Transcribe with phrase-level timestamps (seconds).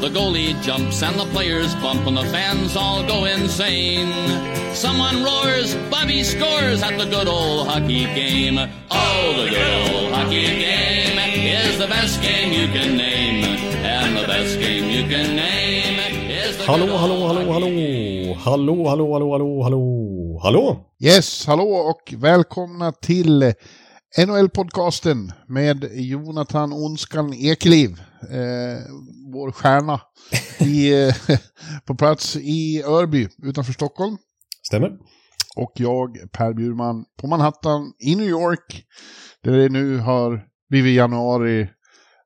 [0.00, 4.12] The goalie jumps and the players bump, and the fans all go insane.
[4.74, 8.58] Someone roars, Bobby scores at the good old hockey game.
[8.90, 13.44] Oh, the good old hockey game is the best game you can name.
[13.84, 15.98] And the best game you can name
[16.30, 18.34] is the Hallå, good old hallå, hallå, hallå.
[18.34, 20.38] Hallå, hallå, hallå, hallå, hallå.
[20.42, 20.84] Hallå!
[21.00, 23.54] Yes, hallå och välkomna till
[24.18, 28.82] NHL-podcasten med Jonathan Onskan Ekeliv, eh,
[29.32, 30.00] vår stjärna,
[30.58, 31.14] i, eh,
[31.86, 34.16] på plats i Örby utanför Stockholm.
[34.66, 34.90] Stämmer.
[35.56, 38.84] Och jag, Per Bjurman, på Manhattan i New York,
[39.42, 41.68] där det nu har blivit januari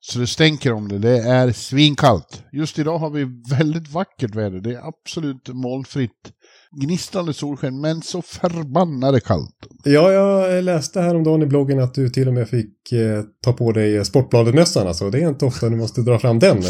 [0.05, 0.99] så det stänker om det.
[0.99, 2.45] Det är svinkallt.
[2.53, 4.61] Just idag har vi väldigt vackert väder.
[4.61, 6.33] Det är absolut molnfritt.
[6.81, 9.55] Gnistrande solsken, men så förbannade kallt.
[9.85, 13.73] Ja, jag läste häromdagen i bloggen att du till och med fick eh, ta på
[13.73, 14.87] dig Sportbladet-mössan.
[14.89, 15.11] Alltså.
[15.11, 16.59] Det är inte ofta du måste dra fram den.
[16.59, 16.63] Eh.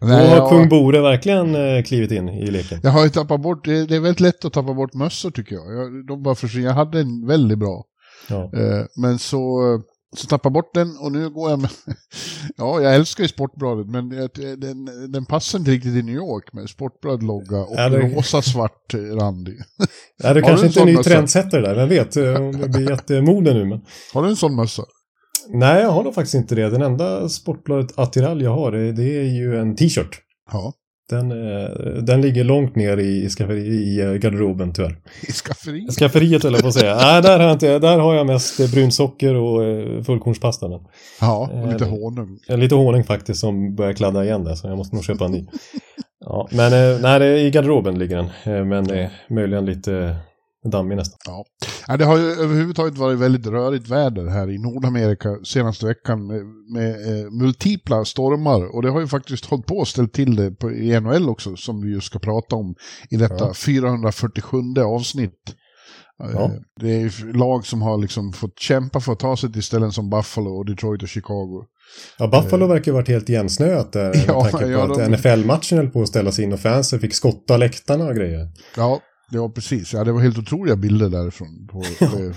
[0.00, 2.80] Då Nej, har jag- kung Bore verkligen eh, klivit in i leken.
[2.82, 5.54] Jag har ju tappat bort, det, det är väldigt lätt att tappa bort mössor tycker
[5.54, 5.74] jag.
[5.74, 6.66] jag de bara försvinner.
[6.68, 7.84] Jag hade en väldigt bra.
[8.28, 8.42] Ja.
[8.56, 9.60] Eh, men så,
[10.16, 11.70] så tappade jag bort den och nu går jag med...
[12.56, 14.08] ja, jag älskar ju Sportbladet men
[14.58, 19.48] den, den passar inte riktigt i New York med Sportblad-logga och Ja, det- rosa-svart rand
[19.48, 19.58] i.
[20.22, 21.10] Ja, det Har kanske du en inte är en ny mössa?
[21.10, 23.64] trendsättare där, vem vet eh, om det blir jättemode nu.
[23.64, 23.80] Men...
[24.14, 24.82] Har du en sån mössa?
[25.48, 26.70] Nej, jag har nog faktiskt inte det.
[26.70, 30.18] Den enda Sportbladet attiralj jag har, det, det är ju en t-shirt.
[30.52, 30.72] Ja.
[31.12, 31.68] Den, eh,
[32.02, 34.96] den ligger långt ner i, skafferi, i eh, garderoben tyvärr.
[35.28, 35.94] I skafferiet?
[35.94, 36.96] Skafferiet höll jag på att säga.
[36.96, 39.60] Nej, där har jag, inte, där har jag mest eh, brunsocker och
[40.06, 40.68] fullkornspasta.
[40.68, 40.80] Men.
[41.20, 42.38] Ja, och lite honung.
[42.48, 45.46] Lite honung faktiskt som börjar kladda igen där, så jag måste nog köpa en ny.
[46.24, 48.68] Ja, men nej, i garderoben ligger den.
[48.68, 50.16] Men möjligen lite
[50.70, 51.18] dammig nästan.
[51.26, 51.44] Ja.
[51.88, 56.40] Ja, det har ju överhuvudtaget varit väldigt rörigt väder här i Nordamerika senaste veckan med,
[56.74, 58.74] med eh, multipla stormar.
[58.76, 61.56] Och det har ju faktiskt hållit på att ställa till det på, i NHL också,
[61.56, 62.74] som vi ju ska prata om
[63.10, 63.54] i detta Ja.
[63.54, 64.56] 447
[64.86, 65.30] avsnitt.
[66.24, 66.50] Eh, Ja.
[66.80, 69.92] Det är ju lag som har liksom fått kämpa för att ta sig till ställen
[69.92, 71.64] som Buffalo, och Detroit och Chicago.
[72.18, 75.12] Ja, Buffalo verkar ha varit helt gensnöat där med Ja, tanke på ja, att de-
[75.12, 78.48] NFL-matchen höll på att ställas in och fansen fick skotta läktarna och grejer.
[78.76, 79.92] Ja, var precis.
[79.94, 81.66] Ja, det var helt otroliga bilder därifrån.
[81.70, 81.82] På.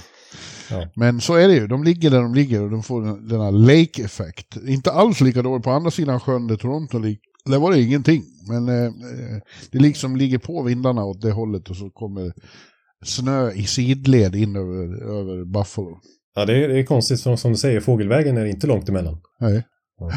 [0.70, 0.88] Ja.
[0.96, 1.68] Men så är det ju.
[1.68, 4.58] De ligger där de ligger och de får den- denna lake-effekt.
[4.68, 7.20] Inte alls lika dåligt på andra sidan sjön där Toronto ligger.
[7.46, 8.24] Där var det ingenting.
[8.50, 9.42] Men eh, eh,
[9.72, 12.34] det liksom ligger på vindarna åt det hållet och så kommer
[13.06, 15.98] snö i sidled in över, över Buffalo.
[16.36, 19.18] Ja, det är, det är konstigt för som du säger, fågelvägen är inte långt emellan.
[19.40, 19.64] Nej.
[20.00, 20.12] Ja.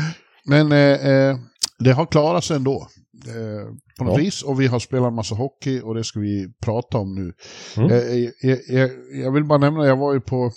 [0.44, 1.36] Men eh, eh,
[1.78, 2.88] det har klarat sig ändå.
[3.26, 3.66] Eh,
[3.98, 4.24] på något Ja.
[4.24, 4.42] vis.
[4.42, 7.32] Och vi har spelat en massa hockey och det ska vi prata om nu.
[7.76, 7.90] Mm.
[7.92, 8.90] Eh, jag, jag,
[9.24, 10.52] jag vill bara nämna, jag var ju på,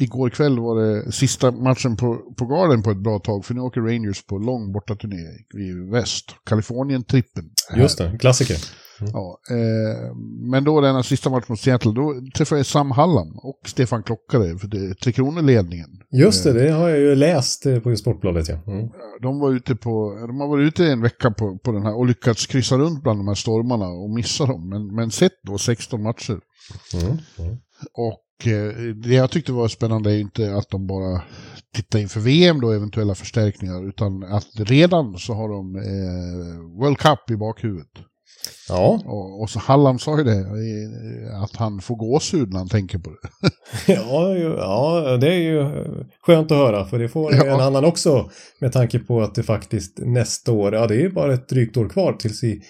[0.00, 3.44] igår kväll var det sista matchen på, på Garden på ett bra tag.
[3.44, 5.22] För nu åker Rangers på lång bortaturné
[5.64, 6.24] i väst.
[6.46, 7.44] Kalifornien-trippen.
[7.76, 8.56] Just det, klassiker.
[9.00, 10.16] Ja, eh,
[10.50, 14.58] men då denna sista match mot Seattle, då träffade jag Sam Hallam och Stefan Klockare
[14.58, 15.88] för det, Tre Kronor-ledningen.
[16.10, 18.48] Just det, det har jag ju läst eh, på Sportbladet.
[18.48, 18.72] Ja.
[18.72, 18.88] Mm.
[19.22, 22.06] De, var ute på, de har varit ute en vecka på, på den här och
[22.06, 24.68] lyckats kryssa runt bland de här stormarna och missa dem.
[24.68, 26.40] Men, men sett då 16 matcher.
[26.94, 27.18] Mm.
[27.38, 27.56] Mm.
[27.92, 31.22] Och eh, det jag tyckte var spännande är inte att de bara
[31.74, 37.30] tittar inför VM då, eventuella förstärkningar, utan att redan så har de eh, World Cup
[37.30, 37.88] i bakhuvudet.
[38.68, 40.46] Ja, Och, och så Hallam sa ju det,
[41.42, 43.50] att han får gåshud när han tänker på det.
[43.92, 45.66] Ja, ju- ja, det är ju
[46.26, 47.44] skönt att höra för det får Ja.
[47.44, 51.10] en annan också med tanke på att det faktiskt nästa år, ja det är ju
[51.12, 52.62] bara ett drygt år kvar tills vi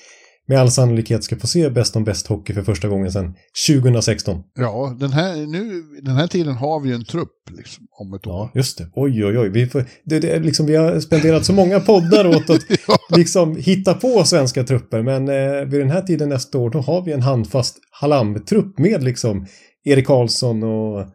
[0.47, 3.35] med all sannolikhet ska få se Bäst om bäst hockey för första gången sedan
[3.69, 4.43] 2016.
[4.55, 8.27] Ja, den här, nu, den här tiden har vi ju en trupp liksom, om ett
[8.27, 8.33] år.
[8.33, 8.87] Ja, just det.
[8.95, 9.49] Oj, oj, oj.
[9.49, 12.63] Vi, får, det, det, liksom, vi har spenderat så många poddar åt att
[13.17, 15.03] liksom hitta på svenska trupper.
[15.03, 19.05] Men eh, vid den här tiden nästa år, då har vi en handfast Halam-trupp med
[19.05, 19.47] liksom
[19.85, 21.07] Erik Karlsson och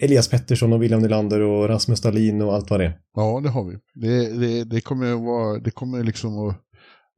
[0.00, 2.96] Elias Pettersson och William Nylander och Rasmus Dahlin och allt vad det är.
[3.14, 3.76] Ja, det har vi.
[3.94, 6.56] Det, det, det kommer att vara, det kommer liksom att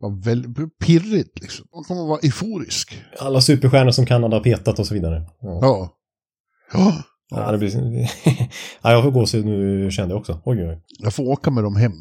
[0.00, 1.66] vara väldigt pirrigt liksom.
[1.74, 3.02] Man kommer att vara euforisk.
[3.18, 5.22] Alla superstjärnor som Kanada har petat och så vidare.
[5.40, 5.58] Ja.
[5.62, 5.94] Ja.
[6.72, 7.02] Ja.
[7.30, 7.70] Ja, det blir...
[8.82, 10.40] ja, jag får gåshud nu kände jag också.
[10.44, 10.82] Oj, oj.
[10.98, 11.92] Jag får åka med dem hem.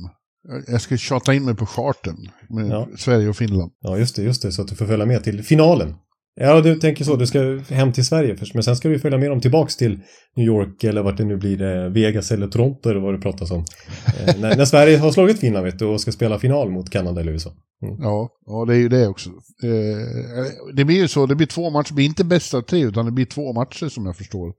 [0.67, 2.15] Jag ska tjata in mig på charten
[2.49, 2.87] med Ja.
[2.97, 3.71] Sverige och Finland.
[3.79, 4.51] Ja, just det, just det.
[4.51, 5.95] Så att du får följa med till finalen.
[6.39, 7.15] Ja, du tänker så.
[7.15, 9.99] Du ska hem till Sverige först, men sen ska du följa med dem tillbaks till
[10.35, 13.51] New York eller vart det nu blir, eh, Vegas eller Toronto eller vad det pratas
[13.51, 13.65] om.
[14.07, 17.21] Eh, när, när Sverige har slagit Finland, vet du, och ska spela final mot Kanada
[17.21, 17.49] eller USA.
[17.79, 19.29] Ja, ja det är ju det också.
[19.63, 22.85] Eh, det blir ju så, det blir två matcher, det blir inte bäst av tre
[22.85, 24.53] utan det blir två matcher som jag förstår.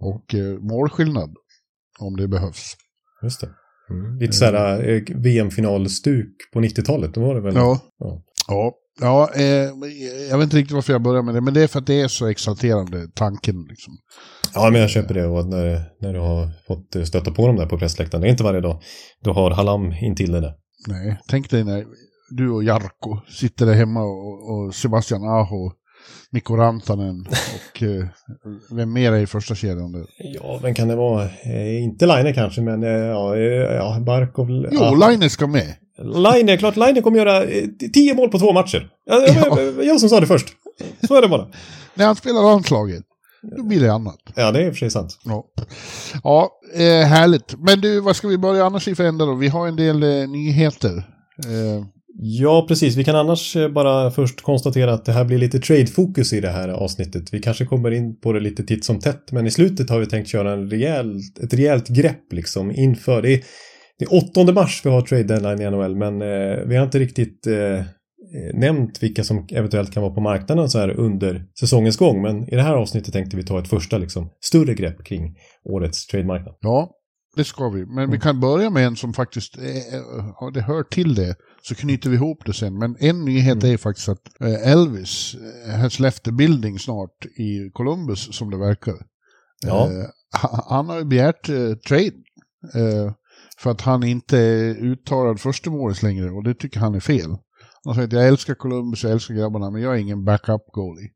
[0.00, 1.30] Och eh, målskillnad
[1.98, 2.76] om det behövs.
[3.22, 3.48] Just det.
[3.90, 4.18] Mm.
[4.18, 7.54] Lite sådär eh, VM-finalstuk på 90-talet, då var det väl?
[7.54, 7.80] Ja.
[7.98, 8.22] Ja.
[8.48, 9.44] Ja, ja eh,
[10.30, 12.00] jag vet inte riktigt varför jag börjar med det, men det är för att det
[12.00, 13.94] är så exalterande, tanken liksom.
[14.54, 15.26] Ja, men jag köper det.
[15.26, 18.44] Och när, när du har fått stöta på dem där på pressläktaren, det är inte
[18.44, 18.82] varje dag,
[19.22, 20.54] du har Halam intill dig där.
[20.88, 21.84] Nej, tänk dig när
[22.30, 25.72] du och Jarko sitter där hemma och, och Sebastian Aho,
[26.32, 28.06] Mikko Rantanen och eh,
[28.70, 29.92] vem mer är i första kedjan?
[29.92, 30.06] där?
[30.18, 31.24] Ja, vem kan det vara?
[31.24, 34.48] Eh, inte Line kanske, men eh, ja, eh, Barkov.
[34.50, 35.08] Jo, ja.
[35.08, 35.74] Line ska med.
[35.98, 37.64] Line, klart Line kommer göra eh,
[37.94, 38.88] tio mål på två matcher.
[39.06, 39.60] Ja, Ja.
[39.60, 40.48] jag, jag som sa det först.
[41.08, 41.46] Så är det bara.
[41.94, 43.02] När han spelar landslaget,
[43.56, 44.18] då blir det annat.
[44.34, 45.18] Ja, det är i och för sig sant.
[45.24, 45.44] Ja,
[46.22, 47.54] ja eh, härligt.
[47.58, 49.34] Men du, vad ska vi börja annars i för ända då?
[49.34, 50.96] Vi har en del eh, nyheter.
[51.46, 51.84] Eh,
[52.20, 52.96] Ja, precis.
[52.96, 56.48] Vi kan annars eh, bara först konstatera att det här blir lite trade-fokus i det
[56.48, 57.34] här avsnittet.
[57.34, 60.06] Vi kanske kommer in på det lite titt som tätt, men i slutet har vi
[60.06, 63.22] tänkt köra en rejäl, ett rejält grepp liksom inför.
[63.22, 63.40] Det är,
[63.98, 66.98] det är 8 mars vi har trade deadline i NHL, men eh, vi har inte
[66.98, 67.84] riktigt eh, eh,
[68.54, 72.22] nämnt vilka som eventuellt kan vara på marknaden så här under säsongens gång.
[72.22, 76.06] Men i det här avsnittet tänkte vi ta ett första liksom, större grepp kring årets
[76.06, 76.54] trademarknad.
[76.60, 76.90] ja,
[77.36, 77.86] det ska vi.
[77.86, 79.94] Men vi kan börja med en som faktiskt, eh,
[80.40, 81.36] ja, det hör till det.
[81.62, 82.78] Så knyter vi ihop det sen.
[82.78, 85.34] Men en nyhet är faktiskt att eh, Elvis
[85.66, 88.94] eh, has left the building snart i Columbus, som det verkar.
[89.66, 89.86] Ja.
[89.92, 90.06] Eh,
[90.42, 92.12] ha- han har ju begärt eh, trade.
[92.74, 93.12] Eh,
[93.58, 97.36] för att han inte är uttalad förstemålis längre och det tycker han är fel.
[97.84, 101.08] Han säger att jag älskar Columbus, jag älskar grabbarna, men jag är ingen backup goalie.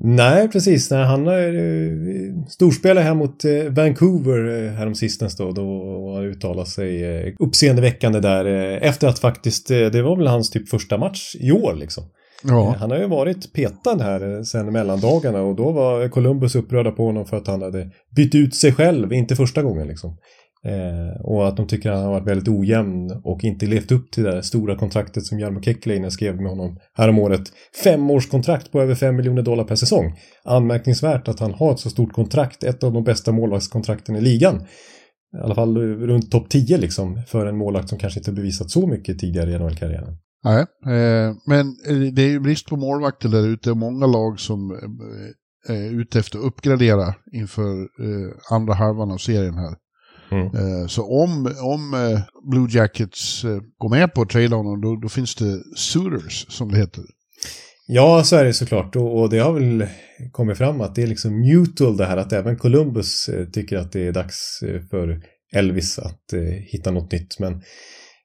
[0.00, 0.90] Nej, precis.
[0.90, 5.50] Nej, han är eh, storspelare här mot eh, Vancouver eh, häromsistens då.
[5.50, 5.62] Då
[6.14, 8.44] har uttalat sig uppseendeväckande där.
[8.82, 12.04] Efter att faktiskt, det var väl hans typ första match i år liksom.
[12.42, 17.06] Ja, Han har ju varit petad här sen mellandagarna och då var Columbus upprörda på
[17.06, 20.16] honom för att han hade bytt ut sig själv, inte första gången liksom.
[20.66, 24.10] Eh, och att de tycker att han har varit väldigt ojämn och inte levt upp
[24.10, 27.42] till det där stora kontraktet som Jarmo Kekalainen skrev med honom häromåret.
[27.84, 30.18] Femårskontrakt på över 5 miljoner dollar per säsong.
[30.44, 34.66] Anmärkningsvärt att han har ett så stort kontrakt, ett av de bästa målvaktskontrakten i ligan.
[35.36, 38.86] I alla fall runt topp 10 liksom, för en målvakt som kanske inte bevisat så
[38.86, 40.18] mycket tidigare i NHL-karriären.
[40.44, 40.60] nej.
[40.60, 44.70] Eh, men eh, det är ju brist på målvakter där ute och många lag som
[44.70, 49.74] eh, är ute efter att uppgradera inför eh, andra halvan av serien här.
[50.30, 50.46] Mm.
[50.46, 52.20] Eh, Så om, om eh,
[52.50, 56.72] Blue Jackets eh, går med på att trada honom, då, då finns det suitors, som
[56.72, 57.04] det heter.
[57.86, 58.96] Ja, så är det såklart.
[58.96, 59.86] Och, och det har väl
[60.32, 64.06] kommit fram att det är liksom mutual det här att även Columbus tycker att det
[64.06, 64.58] är dags
[64.90, 65.20] för
[65.54, 67.38] Elvis att eh, hitta något nytt.
[67.38, 67.62] Men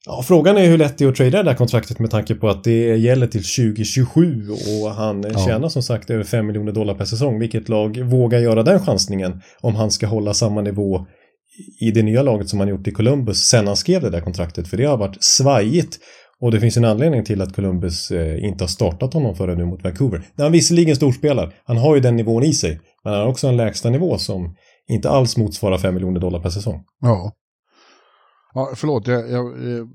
[0.06, 2.50] ja, frågan är hur lätt det är att trada det där kontraktet med tanke på
[2.50, 4.50] att det gäller till 2027
[4.84, 5.46] och han Ja.
[5.48, 7.40] tjänar som sagt över 5 miljoner dollar per säsong.
[7.40, 11.06] Vilket lag vågar göra den chansningen om han ska hålla samma nivå
[11.80, 14.68] i det nya laget som han gjort i Columbus sen han skrev det där kontraktet.
[14.68, 16.00] För det har varit svajigt.
[16.40, 19.66] Och det finns en anledning till att Columbus eh, inte har startat honom förrän nu
[19.66, 20.22] mot Vancouver.
[20.36, 22.80] När han visserligen storspelar, han har ju den nivån i sig.
[23.04, 24.56] Men han har också en lägsta nivå som
[24.88, 26.84] inte alls motsvarar 5 miljoner dollar per säsong.
[27.02, 27.32] Ja.
[28.54, 29.86] Ja, förlåt, jag, jag, eh,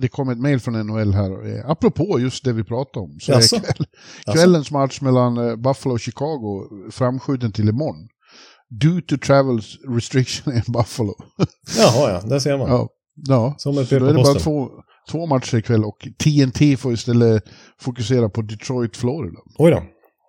[0.00, 1.58] det kom ett mejl från NHL här.
[1.58, 3.18] Eh, Apropå just det vi pratade om.
[3.20, 3.86] Så är kväll,
[4.32, 8.08] kvällens match mellan Buffalo och Chicago framskjuten till imorgon.
[8.80, 11.14] Due to travel restriction in Buffalo.
[11.78, 12.70] Jaha, ja, där ser man.
[12.70, 12.88] Ja,
[13.28, 13.54] ja.
[13.58, 14.42] Som ett då på är det bara posten.
[14.42, 14.68] två,
[15.10, 17.44] två matcher ikväll och TNT får istället
[17.80, 19.38] fokusera på Detroit, Florida.
[19.58, 19.82] Oj då.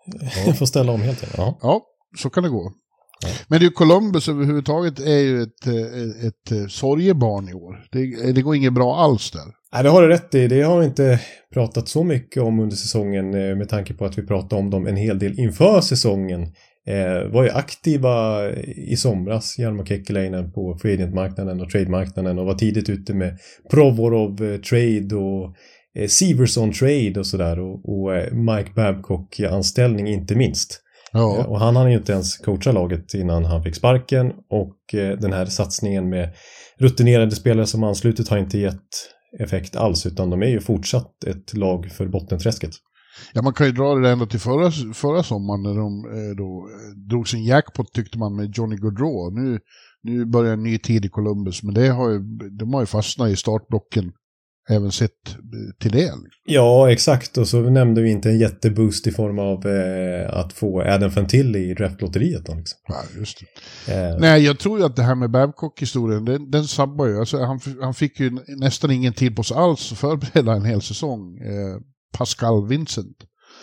[0.45, 1.37] Jag får ställa om helt enkelt.
[1.37, 1.57] Ja.
[1.61, 1.81] Ja,
[2.17, 2.71] så kan det gå.
[3.47, 7.53] Men det är ju Columbus överhuvudtaget är ju ett, eh, ett, ett, ett sorgebarn i
[7.53, 7.85] år.
[7.91, 9.45] Det, det går inget bra alls där.
[9.73, 10.47] Nej, det har du rätt i.
[10.47, 11.19] Det har vi inte
[11.53, 14.87] pratat så mycket om under säsongen eh, med tanke på att vi pratade om dem
[14.87, 16.53] en hel del inför säsongen.
[16.87, 22.53] Eh, var ju aktiva i somras, Jarmo Kekalainen, på free agent-marknaden och trade-marknaden och var
[22.53, 23.37] tidigt ute med
[23.71, 25.55] Provorov eh, trade och
[25.99, 30.79] eh, Severson trade och sådär och, och eh, Mike Babcock-anställning inte minst.
[31.11, 31.37] Ja.
[31.39, 34.77] Eh, Och han hann ju inte ens coacha laget innan han fick sparken och
[35.21, 36.29] den här satsningen med
[36.79, 38.89] rutinerade spelare som anslutit har inte gett
[39.39, 42.71] effekt alls utan de är ju fortsatt ett lag för bottenträsket.
[43.33, 46.67] Ja, man kan ju dra det ända till förra, förra sommaren när de eh, då
[46.69, 49.29] eh, drog sin jackpot tyckte man med Johnny Gaudreau.
[49.29, 49.59] Nu,
[50.03, 53.29] nu börjar en ny tid i Columbus, men det har ju, de har ju fastnat
[53.29, 54.11] i startblocken
[54.69, 56.11] även sett eh, till det.
[56.45, 57.37] Ja, exakt.
[57.37, 61.59] Och så nämnde vi inte en jätteboost i form av eh, att få Adam Fantilli
[61.59, 62.45] i draftlotteriet.
[62.45, 62.79] Då, liksom.
[62.87, 63.37] Ja, just
[63.87, 67.19] eh, Nej, jag tror ju att det här med Babcock-historien, den, den sabbar ju.
[67.19, 70.81] Alltså, han, han fick ju nästan ingen tid på sig alls att förbereda en hel
[70.81, 71.37] säsong.
[71.37, 71.79] Eh,
[72.17, 73.17] Pascal Vincent.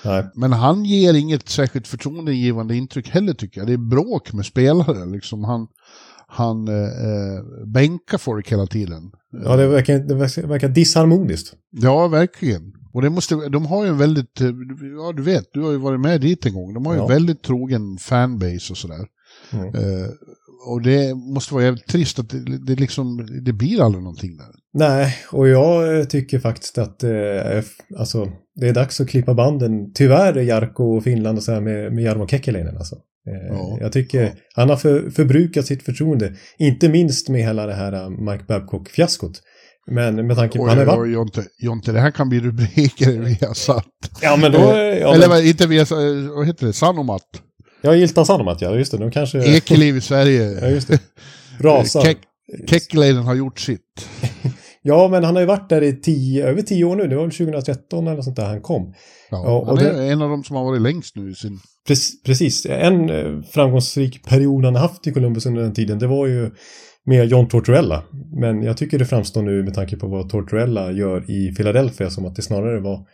[0.05, 0.25] nej.
[0.35, 3.67] Men han ger inget särskilt förtroendegivande intryck heller tycker jag.
[3.69, 5.07] Det är bråk med spelare.
[5.07, 5.67] Liksom han
[6.33, 9.11] han eh, eh, bänkar folk hela tiden.
[9.45, 10.15] Ja, det verkar, det
[10.47, 11.53] verkar, disharmoniskt.
[11.71, 12.73] Ja, verkligen.
[12.93, 14.47] Och det måste, de har ju en väldigt, eh,
[14.97, 16.75] ja du vet, du har ju varit med dit en gång.
[16.75, 17.05] De har ju Ja.
[17.05, 19.07] en väldigt trogen fanbase och sådär.
[19.53, 19.75] Mm.
[19.75, 20.09] Eh,
[20.67, 24.51] och det måste vara jävligt trist att det, det, liksom, det blir aldrig någonting där.
[24.75, 27.11] Nej, och jag eh, tycker faktiskt att eh,
[27.99, 28.29] alltså,
[28.61, 29.93] det är dags att klippa banden.
[29.95, 32.95] Tyvärr är Jarkko och Finland och så här med, med Jarmo Kekkeläinen alltså.
[32.97, 33.79] Eh, Ja.
[33.81, 36.35] Jag tycker han har för, förbrukat sitt förtroende.
[36.59, 39.33] Inte minst med hela det här eh, Mike Babcock-fiaskot.
[39.91, 40.65] Men med tanke på...
[40.65, 43.87] Oj, Han har oj, Jonte, Jonte, det här kan bli rubriker vi har satt.
[44.23, 44.59] Ja, men då...
[44.59, 45.87] Eh, Ja, Eller men, vad- inte via,
[46.37, 47.23] vad heter det, Sanomat.
[47.83, 48.75] jag giltar Sanomat, ja.
[48.75, 49.39] Just det, de kanske...
[49.57, 50.59] Ekeliv i Sverige.
[50.61, 50.99] Ja, just det.
[51.61, 52.01] Rasar.
[52.03, 54.09] Kek- Kekkeläinen har gjort sitt.
[54.83, 57.07] Ja, men han har ju varit där i tio, över tio år nu.
[57.07, 58.95] Det var väl 2013 eller sånt där han kom.
[59.31, 61.59] Ja, och han är det- en av de som har varit längst nu i sin...
[61.87, 62.67] Precis, precis.
[62.67, 66.51] En eh, framgångsrik period han har haft i Columbus under den tiden, det var ju
[67.07, 68.03] med John Tortorella.
[68.41, 72.27] Men jag tycker det framstår nu med tanke på vad Tortorella gör i Philadelphia som
[72.27, 73.07] att det snarare var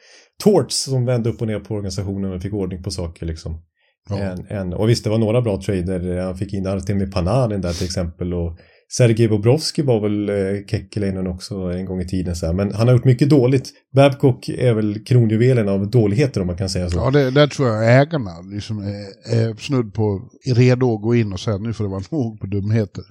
[0.44, 3.62] Torts som vände upp och ner på organisationen och fick ordning på saker liksom.
[4.11, 4.18] Ja.
[4.18, 6.20] Än, än, och visst, det var några bra trader.
[6.20, 8.58] Han fick in Artemi Panarin där till exempel och
[8.93, 12.37] Sergej Bobrovski var väl eh, Kekkeläinen också en gång i tiden.
[12.37, 12.52] Så här.
[12.52, 13.73] Men han har gjort mycket dåligt.
[13.95, 16.99] Babcock är väl kronjuvelen av dåligheter om man kan säga så.
[16.99, 21.33] Ja, det, där tror jag ägarna liksom är, är snudd på redo att gå in
[21.33, 23.05] och säga nu får det vara nog på dumheter.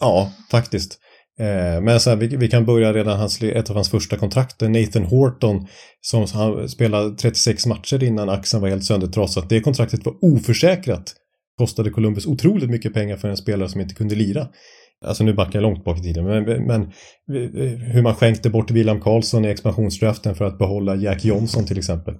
[0.00, 0.98] Ja, faktiskt.
[1.40, 4.60] Eh, men så här, vi, vi kan börja redan hans, ett av hans första kontrakt,
[4.60, 5.66] Nathan Horton,
[6.00, 9.46] som han spelade 36 matcher innan axeln var helt söndertrasad.
[9.48, 11.14] Det kontraktet var oförsäkrat.
[11.58, 14.48] Kostade Columbus otroligt mycket pengar för en spelare som inte kunde lira.
[15.06, 18.70] Alltså nu backar jag långt bak i tiden, men, men eh, hur man skänkte bort
[18.70, 22.14] William Karlsson i expansionsdraften för att behålla Jack Johnson till exempel.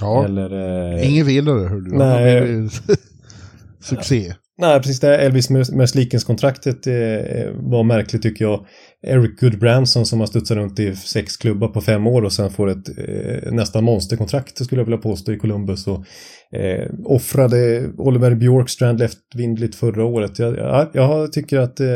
[0.00, 1.96] Ja, Eller, eh, inget vidare hör du.
[1.96, 2.42] Nej.
[2.50, 2.70] Det
[3.80, 4.34] Succé.
[4.58, 5.00] Nej, precis.
[5.00, 8.66] Det Elvis Merslikens-kontraktet eh, var märkligt tycker jag.
[9.02, 12.70] Eric Goodbranson som har studsat runt i sex klubbar på fem år och sen får
[12.70, 15.86] ett eh, nästan monsterkontrakt skulle jag vilja påstå i Columbus.
[15.86, 16.04] Och,
[16.58, 20.38] eh, offrade Oliver Bjorkstrand lättvindligt förra året.
[20.38, 21.86] Jag, jag, jag tycker att eh,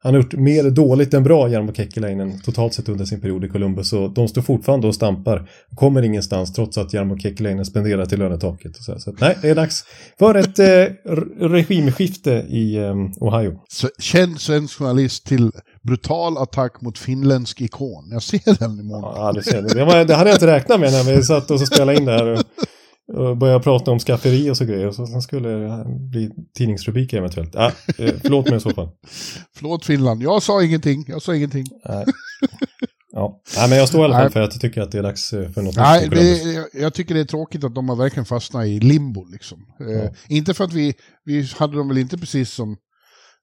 [0.00, 3.48] han har gjort mer dåligt än bra, Jarmo Kekkeläinen, totalt sett under sin period i
[3.48, 3.92] Columbus.
[3.92, 8.76] Och de står fortfarande och stampar kommer ingenstans trots att Jarmo Kekkeläinen spenderar till lönetaket.
[8.76, 8.98] Och så, här.
[8.98, 9.84] så att, nej, det är dags
[10.18, 11.12] för ett eh,
[11.48, 13.60] regimskifte i eh, Ohio.
[13.68, 15.50] Så, känd svensk journalist till
[15.88, 18.08] brutal attack mot finländsk ikon.
[18.10, 19.12] Jag ser den imorgon.
[19.16, 21.50] Ja, du ser, det, det, var, det hade jag inte räknat med när vi satt
[21.50, 22.26] och spelade in det här.
[22.26, 22.44] Och,
[23.14, 24.90] och började prata om skafferi och så grejer.
[24.90, 27.50] Så, sen skulle det bli tidningsrubriker eventuellt.
[27.54, 28.88] Ja, eh, förlåt mig i så fall.
[29.56, 31.04] Förlåt Finland, jag sa ingenting.
[31.08, 31.66] Jag sa ingenting.
[31.88, 32.04] Nej.
[33.12, 33.42] Ja.
[33.56, 35.32] Nej, men jag står i alla fall för att jag tycker att det är dags
[35.32, 38.24] eh, för något Nej, det, jag- jag tycker det är tråkigt att de har verkligen
[38.26, 39.24] fastnat i limbo.
[39.24, 39.58] Liksom.
[39.80, 42.76] Eh, inte för att vi, vi hade dem väl inte precis som,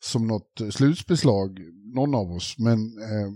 [0.06, 1.50] som något slutspelslag,
[1.96, 3.30] någon av oss, men eh,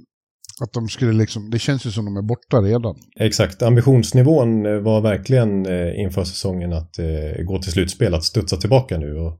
[0.61, 2.95] att de skulle liksom, det känns ju som de är borta redan.
[3.19, 8.57] Exakt, ambitionsnivån eh, var verkligen eh, inför säsongen att eh, gå till slutspel, att studsa
[8.57, 9.13] tillbaka nu.
[9.13, 9.39] Och,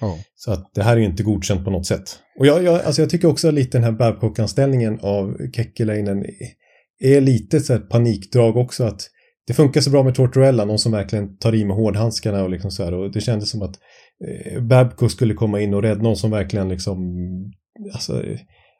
[0.00, 0.18] Ja.
[0.34, 2.18] Så att det här är ju inte godkänt på något sätt.
[2.38, 6.24] Och jag, jag, alltså jag tycker också lite den här Babcock-anställningen av Kekkeläinen
[7.00, 8.84] är lite så här panikdrag också.
[8.84, 9.02] att
[9.46, 12.70] Det funkar så bra med Tortorella, någon som verkligen tar i med hårdhandskarna och liksom
[12.70, 12.94] så här.
[12.94, 13.76] Och det kändes som att
[14.28, 16.98] eh, Babcock skulle komma in och rädda någon som verkligen liksom...
[17.92, 18.22] Alltså,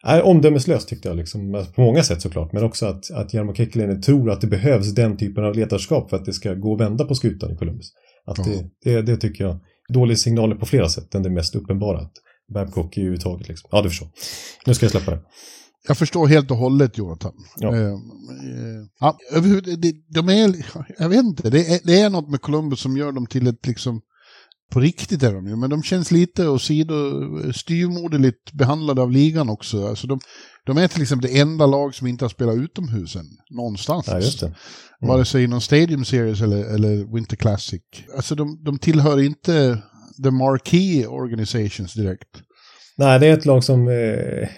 [0.02, 3.54] är omdömeslöst tyckte jag liksom, Alltså, på många sätt såklart, men också att, att Jarmo
[3.54, 6.80] Kekkeläinen tror att det behövs den typen av ledarskap för att det ska gå att
[6.80, 7.86] vända på skutan i Columbus.
[8.26, 8.44] Att Ja.
[8.44, 11.98] det, det, det tycker jag dåliga signaler på flera sätt än det mest uppenbara.
[12.00, 12.12] Att
[12.54, 13.68] Babcock är överhuvudtaget liksom.
[13.72, 14.08] Ja, du förstår.
[14.66, 15.20] Nu ska jag släppa det.
[15.88, 17.32] Jag förstår helt och hållet Jonathan.
[17.58, 17.76] Ja.
[17.76, 17.94] Eh, eh,
[19.00, 19.18] ja,
[20.08, 20.66] de är,
[20.98, 23.66] jag vet inte, det är, det är något med Columbus som gör dem till ett
[23.66, 24.00] liksom
[24.70, 26.94] på riktigt är de ju, men de känns lite och sido
[27.52, 29.86] styrmoderligt behandlade av ligan också.
[29.88, 30.20] Alltså de,
[30.66, 34.06] de är till exempel det enda lag som inte har spelat utomhus än, någonstans.
[34.08, 34.46] Ja, just det.
[34.46, 34.56] Mm.
[35.08, 37.82] Vare sig inom Stadium Series eller, eller Winter Classic.
[38.16, 39.82] Alltså de, de tillhör inte
[40.24, 42.28] the marquee organizations direkt.
[42.96, 44.48] Nej, det är ett lag som eh,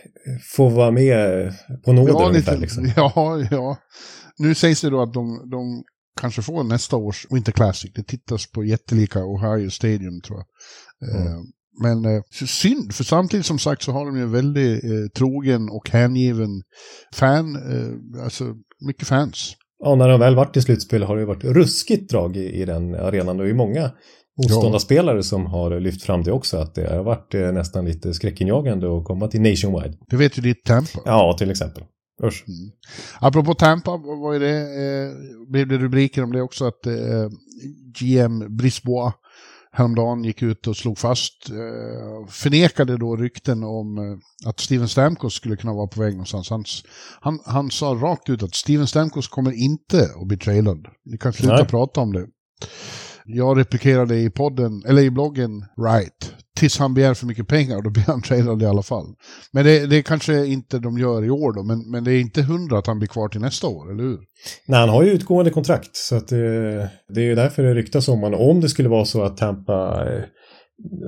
[0.56, 1.52] får vara med
[1.84, 2.52] på nåder Ja, ungefär.
[2.52, 2.92] lite, Liksom.
[2.96, 3.76] ja, ja.
[4.38, 5.84] Nu sägs det då att de, de
[6.20, 7.92] kanske får nästa års Winter Classic.
[7.94, 10.46] Det tittas på jättelika Ohio Stadium tror jag.
[11.10, 11.26] Mm.
[11.26, 11.38] Eh,
[11.82, 15.68] Men eh, synd, för samtidigt som sagt så har de ju en väldigt eh, trogen
[15.70, 16.62] och hängiven
[17.14, 18.44] fan, eh, alltså
[18.86, 19.52] mycket fans.
[19.84, 22.64] Ja, när de väl varit i slutspel har det ju varit ruskigt drag i, i
[22.64, 23.36] den arenan.
[23.36, 23.90] Det är ju många
[24.38, 26.56] motståndarspelare som har lyft fram det också.
[26.56, 29.98] Att det har varit eh, nästan lite skräckinjagande att komma till Nationwide.
[30.08, 31.00] Det vet ju ditt Tampa.
[31.04, 31.84] Ja, till exempel.
[32.24, 32.44] Usch.
[33.20, 34.60] Apropå Tampa, vad vad är det?
[34.60, 35.12] Eh,
[35.48, 37.28] blev det rubriker om det också att eh,
[37.98, 39.14] GM Brisbois
[39.72, 45.34] häromdagen gick ut och slog fast, eh, förnekade då rykten om eh, att Steven Stamkos
[45.34, 46.50] skulle kunna vara på väg någonstans.
[46.50, 46.64] Han,
[47.20, 50.86] han, han sa rakt ut att Steven Stamkos kommer inte att bli trailad.
[51.04, 51.66] Ni kan sluta Nej.
[51.66, 52.26] prata om det.
[53.24, 56.34] Jag replikerade i podden, eller i bloggen, right.
[56.62, 59.06] Tills han begär för mycket pengar, och då blir han trailad i alla fall.
[59.52, 62.42] Men det, det kanske inte de gör i år då, men, men det är inte
[62.42, 64.18] hundra att han blir kvar till nästa år, eller hur?
[64.66, 65.96] Nej, han har ju utgående kontrakt.
[65.96, 66.38] Så att, eh,
[67.14, 68.40] det är ju därför det ryktas om honom.
[68.40, 70.22] Om det skulle vara så att Tampa eh,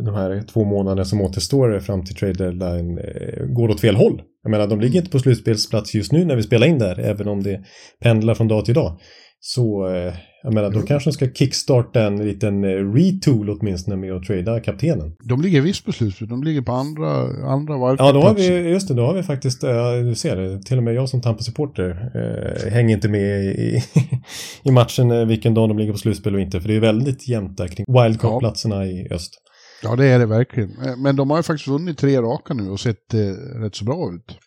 [0.05, 4.23] de här två månaderna som återstår fram till trade deadline eh, går åt fel håll.
[4.43, 7.29] Jag menar, de ligger inte på slutspelsplats just nu när vi spelar in där, även
[7.29, 7.61] om det
[8.03, 8.99] pendlar från dag till dag.
[9.41, 14.13] Så, eh, jag menar, då kanske de ska kickstarta en liten eh, retool åtminstone med
[14.13, 15.13] att trada kaptenen.
[15.23, 17.09] De ligger visst på slutspel, de ligger på andra,
[17.49, 20.63] andra Ja, då har vi, just det, då har vi faktiskt, ja, du ser det,
[20.63, 23.83] till och med jag som Tampa-supporter eh, hänger inte med i,
[24.63, 27.29] i matchen eh, vilken dag de ligger på slutspel och inte, för det är väldigt
[27.29, 29.35] jämnt där kring wildcard-platserna i öst.
[29.83, 30.71] Ja, det är det verkligen.
[30.71, 33.19] Eh, Men de har ju faktiskt vunnit tre raka nu och sett eh,
[33.63, 34.39] rätt så bra ut.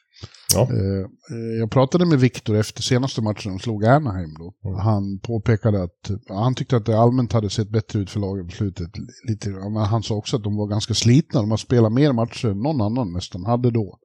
[0.53, 0.61] Ja.
[0.61, 0.99] Eh,
[1.31, 4.53] eh, Jag pratade med Viktor efter senaste matchen de slog Anaheim då.
[4.69, 4.79] Mm.
[4.79, 8.51] Han påpekade att han tyckte att det allmänt hade sett bättre ut för laget på
[8.55, 8.89] slutet.
[9.27, 11.41] Lite, men han sa också att de var ganska slitna.
[11.41, 13.99] De har spelat mer matcher än någon annan nästan hade då.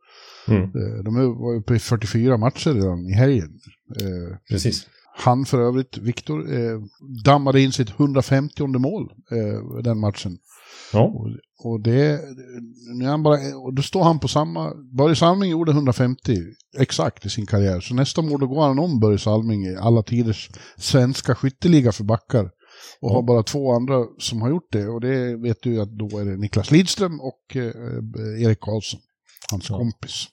[0.48, 3.50] Mm, Eh, De var uppe i 44 matcher redan i helgen.
[4.50, 4.86] Precis.
[5.16, 6.44] Han för övrigt, Viktor,
[7.24, 9.12] dammade in sitt 150 mål
[9.84, 10.38] den matchen.
[10.92, 11.12] Ja,
[11.64, 12.20] Och, det,
[12.98, 16.36] nu är han bara, och då står han på samma, Börje Salming gjorde 150
[16.78, 17.80] exakt i sin karriär.
[17.80, 22.04] Så nästa år då går han om Börje Salming i alla tiders svenska skytteliga för
[22.04, 22.44] backar.
[23.00, 23.14] Och Ja.
[23.14, 24.88] har bara två andra som har gjort det.
[24.88, 29.00] Och det vet du att då är det Niklas Lidström och eh, Erik Karlsson,
[29.50, 29.78] hans Ja.
[29.78, 30.26] kompis.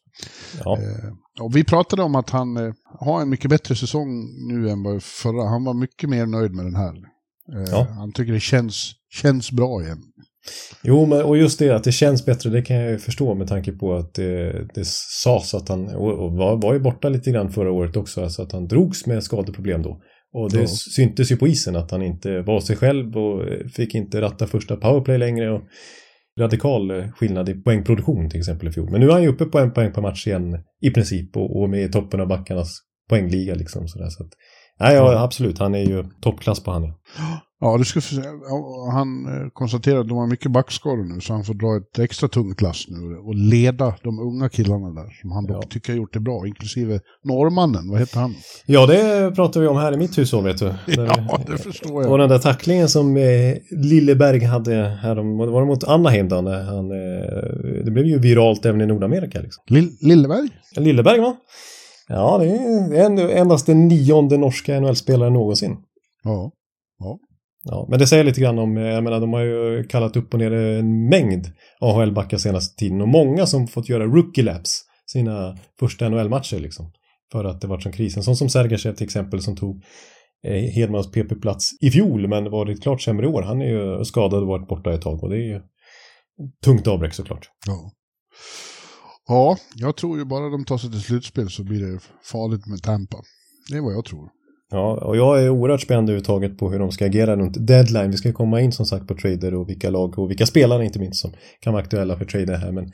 [0.64, 0.78] ja.
[0.78, 4.10] Eh, och vi pratade om att han eh, har en mycket bättre säsong
[4.48, 5.50] nu än vad förra.
[5.50, 6.94] Han var mycket mer nöjd med den här.
[7.56, 7.88] Eh, Ja.
[7.90, 10.04] Han tycker det känns, känns bra igen.
[10.84, 13.48] Jo, men, och just det att det känns bättre, det kan jag ju förstå med
[13.48, 14.88] tanke på att det, det
[15.24, 18.52] sades att han, och, var, var ju borta lite grann förra året också, alltså att
[18.52, 20.02] han drogs med skadeproblem då.
[20.34, 20.68] Och det Ja.
[20.68, 24.76] syntes ju på isen att han inte var sig själv och fick inte ratta första
[24.76, 25.52] powerplay längre.
[25.52, 25.62] Och
[26.40, 28.92] radikal skillnad i poängproduktion till exempel i fjol.
[28.92, 31.62] Men nu är han ju uppe på en poäng per match igen i princip och,
[31.62, 32.78] och med i toppen av backarnas
[33.10, 33.88] poängliga liksom.
[33.88, 34.30] Sådär, så att,
[34.80, 36.84] nej, ja, absolut, han är ju toppklass på han.
[36.84, 37.42] Ja.
[37.62, 38.00] Ja, du ska
[38.92, 42.30] Han eh, konstaterar att de har mycket backskador nu så han får dra ett extra
[42.30, 45.68] tungt lass nu och leda de unga killarna där som han dock Ja.
[45.70, 48.36] tycker har gjort det bra, inklusive norrmannen, vad heter han?
[48.66, 50.66] ja, det pratar vi om här i mitt hushåll vet du.
[50.88, 52.20] Ja, det förstår Och jag.
[52.20, 56.42] den där tacklingen som eh, Lilleberg hade härom, var det mot Anaheim då?
[56.42, 59.42] När han, eh, det blev ju viralt även i Nordamerika.
[59.42, 59.64] Liksom.
[59.68, 60.50] Lill Lilleberg?
[60.78, 61.36] Lilleberg va?
[62.08, 65.78] Ja, det är en, endast den nionde norska NHL-spelaren någonsin.
[66.24, 66.52] Ja.
[67.00, 67.18] Ja,
[67.90, 70.52] men det säger lite grann om, jag menar de har ju kallat upp och ner
[70.52, 76.60] en mängd AHL-backar senaste tiden och många som fått göra rookie laps sina första NHL-matcher
[76.60, 76.92] liksom.
[77.32, 78.24] För att det varit som krisen.
[78.24, 79.84] Sån som Sergachev till exempel som tog
[80.48, 83.42] eh, Hedmans PP-plats i fjol men varit klart sämre i år.
[83.42, 85.62] Han är ju skadad och varit borta ett tag och det är ju
[86.64, 87.50] tungt avbräck såklart.
[87.68, 87.92] Ja.
[89.28, 92.84] Ja, jag tror ju bara de tar sig till slutspel så blir det farligt med
[92.84, 93.18] Tampa.
[93.70, 94.30] Det är vad jag tror.
[94.72, 98.12] Ja, och jag är oerhört spänd överhuvudtaget på hur de ska agera runt deadline.
[98.12, 101.00] Vi ska komma in som sagt på trader och vilka lag och vilka spelare inte
[101.00, 102.72] minst som kan vara aktuella för trader här.
[102.72, 102.92] Men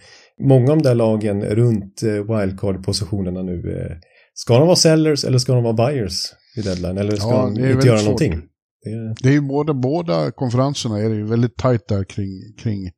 [0.48, 3.98] många av de där lagen runt eh, wildcard-positionerna nu, eh,
[4.34, 6.14] ska de vara sellers eller ska de vara buyers
[6.58, 6.98] i deadline?
[6.98, 8.06] Eller ska Ja, de inte göra svårt.
[8.06, 8.42] någonting?
[8.84, 12.30] Det är, Det är ju båda, båda konferenserna är det ju väldigt tajt där kring,
[12.64, 12.92] kring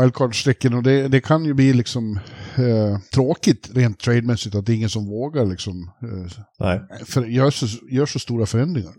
[0.00, 2.18] wildcard-strecken och det, det kan ju bli liksom
[2.58, 7.66] eh, tråkigt rent trademässigt att det är ingen som vågar liksom eh, för, gör, så,
[7.90, 8.92] gör så stora förändringar.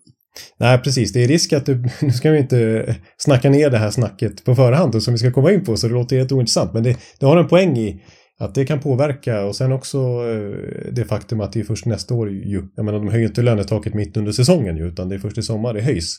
[0.59, 1.13] Nej, precis.
[1.13, 4.55] Det är risk att du, nu ska vi inte snacka ner det här snacket på
[4.55, 6.73] förhand och som vi ska komma in på så det låter helt ointressant.
[6.73, 8.03] Men det, det har en poäng i
[8.39, 12.13] att det kan påverka och sen också eh, det faktum att det är först nästa
[12.13, 15.19] år ju, jag menar de höjer inte lönetaket mitt under säsongen ju, utan det är
[15.19, 16.15] först i sommar det höjs.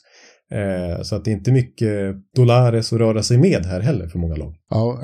[0.53, 4.19] Eh, så att det är inte mycket dollares att röra sig med här heller för
[4.19, 4.55] många lag.
[4.71, 4.99] Ja,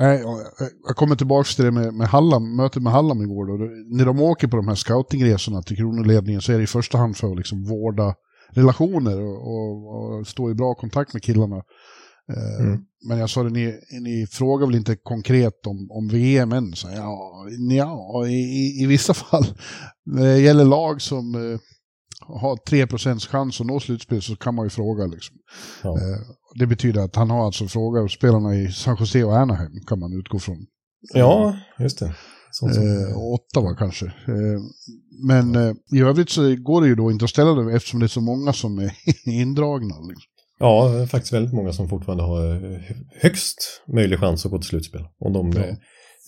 [0.87, 3.45] jag kommer tillbaka till det med, med Hallam, mötet med Hallam igår.
[3.47, 3.97] Då.
[3.97, 7.17] När de åker på de här scoutingresorna till kronoledningen så är det i första hand
[7.17, 8.15] för att liksom vårda
[8.53, 11.63] relationer och, och, och stå i bra kontakt med killarna.
[12.35, 12.79] Eh, mm.
[13.07, 16.73] Men jag sa det, ni, ni frågar väl inte konkret om, om VM än?
[16.73, 19.45] Så, ja, ja i, i vissa fall.
[20.05, 21.59] När det gäller lag som eh,
[22.21, 25.05] har 3% chans att nå slutspel så kan man ju fråga.
[25.05, 25.35] Liksom.
[25.83, 25.89] Ja.
[25.89, 26.19] Eh,
[26.59, 30.19] det betyder att han har alltså frågat spelarna i San Jose och Anaheim kan man
[30.19, 30.57] utgå från.
[31.13, 32.13] Ja, just det.
[32.63, 34.05] Eh, Ottawa kanske.
[34.05, 34.61] Eh,
[35.27, 38.05] men eh, i övrigt så går det ju då inte att ställa det eftersom det
[38.05, 38.91] är så många som är
[39.25, 39.95] indragna.
[39.99, 40.31] Liksom.
[40.59, 42.79] Ja, det är faktiskt väldigt många som fortfarande har eh,
[43.21, 45.01] högst möjlig chans att gå till slutspel.
[45.19, 45.63] Om de ja.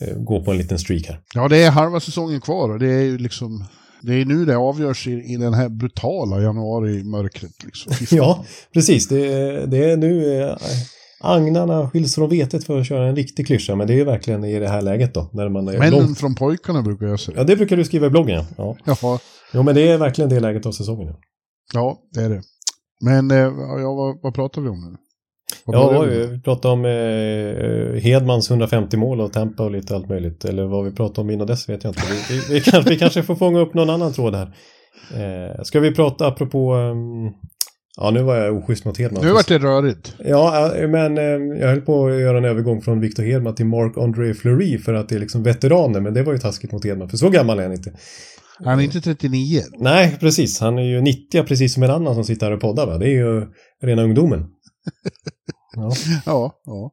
[0.01, 1.19] Eh, går på en liten streak här.
[1.33, 3.65] Ja, det är halva säsongen kvar och det är ju liksom
[4.03, 7.63] det är nu det avgörs i, i den här brutala januari-mörkret.
[7.63, 7.93] Liksom.
[8.17, 9.07] ja, precis.
[9.07, 9.25] Det,
[9.65, 10.57] det är nu eh,
[11.19, 13.75] agnarna skiljs från vetet för att köra en riktig klyscha.
[13.75, 15.29] Men det är ju verkligen i det här läget då.
[15.33, 16.19] När man är Männen långt...
[16.19, 17.37] från pojkarna brukar jag säga.
[17.37, 18.45] Ja, det brukar du skriva i bloggen.
[18.57, 18.77] Ja.
[18.85, 19.19] Jaha.
[19.53, 21.15] Jo, men det är verkligen det läget av säsongen.
[21.73, 22.41] Ja, det är det.
[23.01, 23.37] Men eh,
[23.81, 24.97] ja, vad, vad pratar vi om nu?
[25.65, 30.45] Ja, vi pratade om eh, Hedmans 150 mål och Tampa och lite allt möjligt.
[30.45, 32.01] Eller vad vi pratade om innan dess vet jag inte.
[32.09, 34.55] Vi, vi, vi, kanske, vi kanske får fånga upp någon annan tråd här.
[35.11, 36.73] Eh, ska vi prata apropå...
[36.73, 37.33] Um,
[37.97, 39.25] ja, nu var jag oschysst mot Hedman.
[39.25, 40.15] Nu vart det rörigt.
[40.19, 43.65] Ja, eh, men eh, jag höll på att göra en övergång från Victor Hedman till
[43.65, 46.01] Mark-André Fleury för att det är liksom veteraner.
[46.01, 47.91] Men det var ju taskigt mot Hedman, för så gammal är han inte.
[48.63, 49.61] Han är inte 39.
[49.79, 50.59] Nej, precis.
[50.59, 52.85] Han är ju 90, precis som en annan som sitter här och poddar.
[52.85, 52.97] Va?
[52.97, 53.47] Det är ju
[53.81, 54.45] rena ungdomen.
[55.75, 55.91] Ja.
[56.25, 56.91] ja, ja.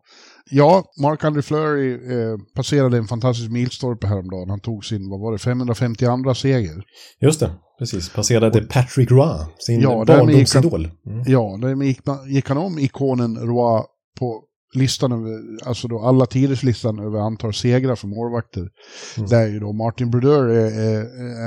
[0.51, 4.51] Ja, Mark André Fleury eh, passerade en fantastisk milstolpe häromdagen.
[4.51, 6.83] Han tog sin, vad var det, 552 seger.
[7.21, 8.09] Just det, precis.
[8.09, 10.91] Passerade Patrick Roy, sin ja, barndomsidol.
[11.07, 11.23] Mm.
[11.27, 13.83] Ja, där gick, gick han om ikonen Roy
[14.19, 18.69] på listan över, alltså då alla tiders listan över antal segrar för målvakter.
[19.17, 19.29] Mm.
[19.29, 21.03] Där ju då Martin Brodeur är, är,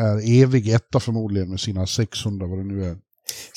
[0.05, 2.97] är evig etta förmodligen med sina 600 vad det nu är.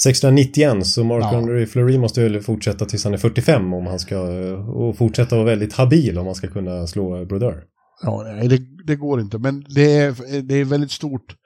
[0.02, 1.28] 691, så Mark ja.
[1.28, 4.20] Henry Fleury måste väl fortsätta tills han är 45 om han ska
[4.58, 7.64] och fortsätta vara väldigt habil om han ska kunna slå Brodeur.
[8.02, 11.36] Ja, det, det går inte, men det är, det är väldigt stort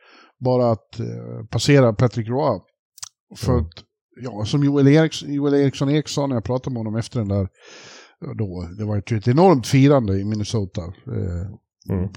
[0.45, 2.61] bara att uh, passera Patrick Roy.
[3.37, 3.65] För mm.
[3.65, 3.73] att,
[4.23, 7.29] ja, som Joel, Eriksson, Joel Eriksson Ek sa när jag pratade med honom efter den
[7.29, 7.49] där
[8.39, 8.69] då.
[8.79, 10.81] Det var ett enormt firande i Minnesota.
[11.07, 12.09] Eh, mm.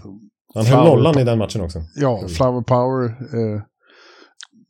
[0.55, 1.79] Han höll nollan i den matchen också.
[1.95, 3.61] Ja, Flower Power eh,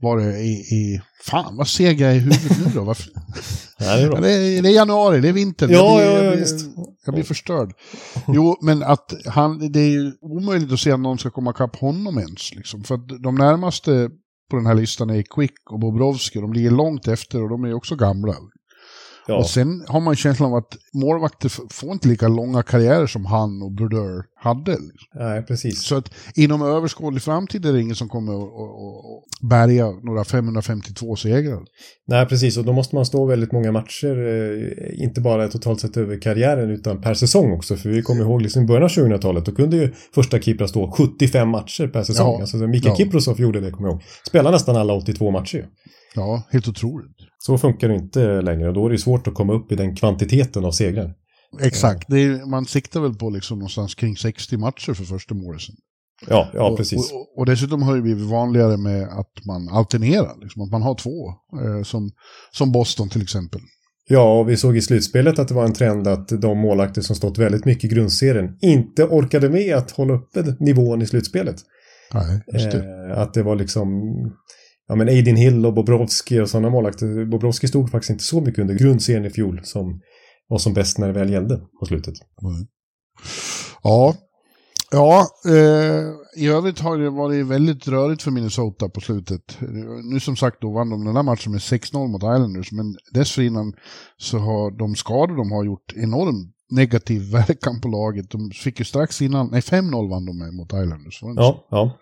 [0.04, 1.02] var det i, i...
[1.24, 2.84] Fan vad seg jag är i huvudet nu då.
[2.84, 3.12] Varför?
[3.80, 4.22] ja, det, är.
[4.22, 5.68] Det, är, det är januari, det är vinter.
[5.72, 7.74] Ja, jag, blir, ja, jag, blir, jag blir förstörd.
[8.28, 11.76] Jo, men att han, det är ju omöjligt att se att någon ska komma ikapp
[11.76, 12.56] honom ens.
[12.56, 12.84] Liksom.
[12.84, 14.10] För att de närmaste
[14.50, 16.40] på den här listan är Quick och Bobrovski.
[16.40, 18.36] De ligger långt efter och de är också gamla.
[19.28, 19.36] Ja.
[19.36, 23.62] Och sen har man känslan av att målvakter får inte lika långa karriärer som han
[23.62, 24.78] och Brodeur hade.
[25.16, 25.84] Nej, precis.
[25.84, 31.60] Så att inom överskådlig framtid är det ingen som kommer att bärga några 552 segrar.
[32.08, 32.58] Nej, precis.
[32.58, 36.70] Och då måste man stå väldigt många matcher, eh, inte bara totalt sett över karriären
[36.70, 37.76] utan per säsong också.
[37.76, 40.92] För vi kommer ihåg liksom i början av 2000-talet, då kunde ju första keeprar stå
[40.92, 42.34] 75 matcher per säsong.
[42.34, 42.42] Ja.
[42.42, 43.06] Alltså Mikael ja.
[43.06, 44.04] Kiprosov gjorde det, kommer jag ihåg.
[44.28, 45.66] Spelade nästan alla 82 matcher.
[46.16, 47.18] Ja, helt otroligt.
[47.38, 49.96] Så funkar det inte längre och då är det svårt att komma upp i den
[49.96, 51.14] kvantiteten av segrar.
[51.62, 55.76] Exakt, är, man siktar väl på liksom någonstans kring 60 matcher för första målisen.
[56.28, 57.12] Ja, ja precis.
[57.12, 60.82] Och, och, och, dessutom har det blivit vanligare med att man alternerar, liksom, att man
[60.82, 61.28] har två,
[61.62, 62.12] eh, som,
[62.52, 63.62] som Boston till exempel.
[64.10, 67.16] Ja, och vi såg i slutspelet att det var en trend att de målakter som
[67.16, 71.56] stått väldigt mycket i grundserien inte orkade med att hålla uppe nivån i slutspelet.
[72.14, 73.10] Nej, just det.
[73.10, 73.90] Eh, att det var liksom
[74.88, 77.26] ja, men Aidin Hill och Bobrovski och sådana målvakter.
[77.26, 80.02] Bobrovski stod faktiskt inte så mycket under grundserien i fjol som
[80.48, 82.14] var som bäst när det väl gällde på slutet.
[82.42, 82.68] Mm.
[83.84, 84.16] Ja,
[84.94, 86.04] Ja, eh,
[86.44, 89.58] i övrigt har det varit väldigt rörigt för Minnesota på slutet.
[90.12, 93.74] Nu som sagt då vann de den här matchen med 6-0 mot Islanders, men dessförinnan
[94.18, 98.32] så har de skador de har gjort enorm negativ verkan på laget.
[98.32, 101.20] De fick ju strax innan, nej 5-0 vann de med mot Islanders.
[101.22, 101.98] Ja, ja.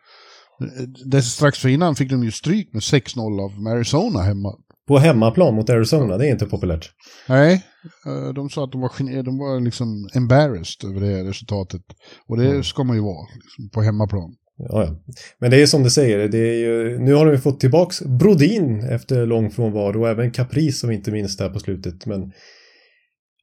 [1.05, 4.55] Det, strax för innan fick de ju stryk med 6-0 av Arizona hemma.
[4.87, 6.89] På hemmaplan mot Arizona, det är inte populärt.
[7.29, 7.65] Nej,
[8.05, 11.81] eh, de sa att de var, de var liksom embarrassed över det resultatet.
[12.27, 12.63] Och det mm.
[12.63, 14.35] ska man ju vara liksom, på hemmaplan.
[14.57, 14.95] Ja, ja.
[15.39, 18.83] Men det är som du säger, det är ju, nu har de fått tillbaks Brodin
[18.83, 22.05] efter lång frånvaro och även Caprice som inte minst där på slutet.
[22.05, 22.31] Men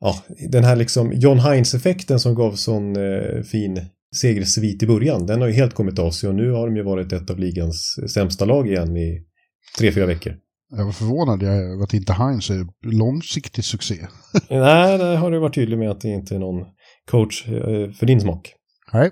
[0.01, 0.15] ja,
[0.51, 3.81] den här liksom John Hines-effekten som gav sån eh, fin
[4.17, 6.83] segersvit i början, den har ju helt kommit av sig och nu har de ju
[6.83, 9.25] varit ett av ligans sämsta lag igen i
[9.79, 10.37] tre, fyra veckor.
[10.71, 14.07] Jag var förvånad över att inte Heinz är långsiktig succé.
[14.51, 16.67] Nej, det har du varit tydlig med att det inte är någon
[17.11, 18.55] coach eh, för din smak.
[18.93, 19.11] Nej.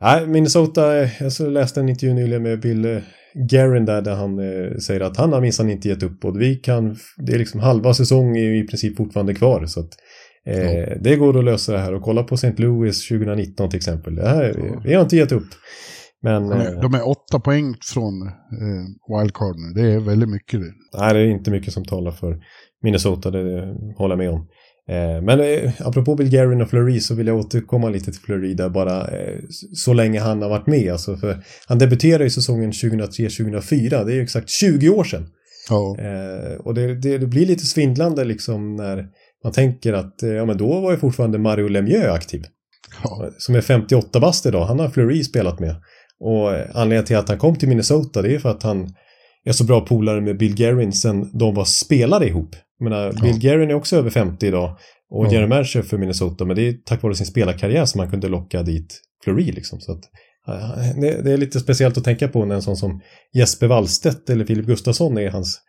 [0.00, 3.02] Nej, Minnesota, jag läste en intervju nyligen med Bill eh,
[3.50, 6.56] Guerin där, där han eh, säger att han har minsann inte gett upp och vi
[6.56, 9.90] kan, det är liksom halva säsong är i princip fortfarande kvar så att
[10.48, 12.54] eh, det går att lösa det här och kolla på St.
[12.56, 14.14] Louis 2019 till exempel.
[14.14, 14.80] Det här, ja.
[14.84, 15.48] Vi har inte gett upp.
[16.22, 19.82] Men, de, är, de är åtta poäng från eh, wildcard nu.
[19.82, 20.60] Det är väldigt mycket.
[20.98, 22.38] Nej, det är inte mycket som talar för
[22.82, 24.46] Minnesota, det håller jag med om.
[24.88, 28.54] Eh, men eh, apropå Bill Guerin och Fleury så vill jag återkomma lite till Fleury
[28.54, 29.38] där bara eh,
[29.74, 30.92] så länge han har varit med.
[30.92, 35.26] Alltså för han debuterade i säsongen 2003-2004, det är ju exakt 20 år sedan.
[35.70, 35.96] Ja.
[36.58, 39.06] och det, det, det, blir lite svindlande liksom när
[39.44, 42.44] man tänker att ja, men då var ju fortfarande Mario Lemieux aktiv.
[43.04, 43.30] Ja.
[43.38, 45.74] Som är 58 bast idag, han har Fleury spelat med.
[46.20, 48.94] Och anledningen till att han kom till Minnesota det är för att han
[49.44, 52.56] är så bra polare med Bill Guerin sen de var spelare ihop.
[52.78, 53.38] Jag menar, Bill ja.
[53.40, 54.78] Guerin är också över 50 idag
[55.10, 55.32] och ja.
[55.32, 58.62] Jerry Mercer för Minnesota, men det är tack vare sin spelarkarriär som man kunde locka
[58.62, 59.80] dit Fleury liksom.
[59.80, 60.00] Så att,
[61.00, 63.00] det, det, är lite speciellt att tänka på när en sån som
[63.34, 65.60] Jesper Wallstedt eller Filip Gustafsson är hans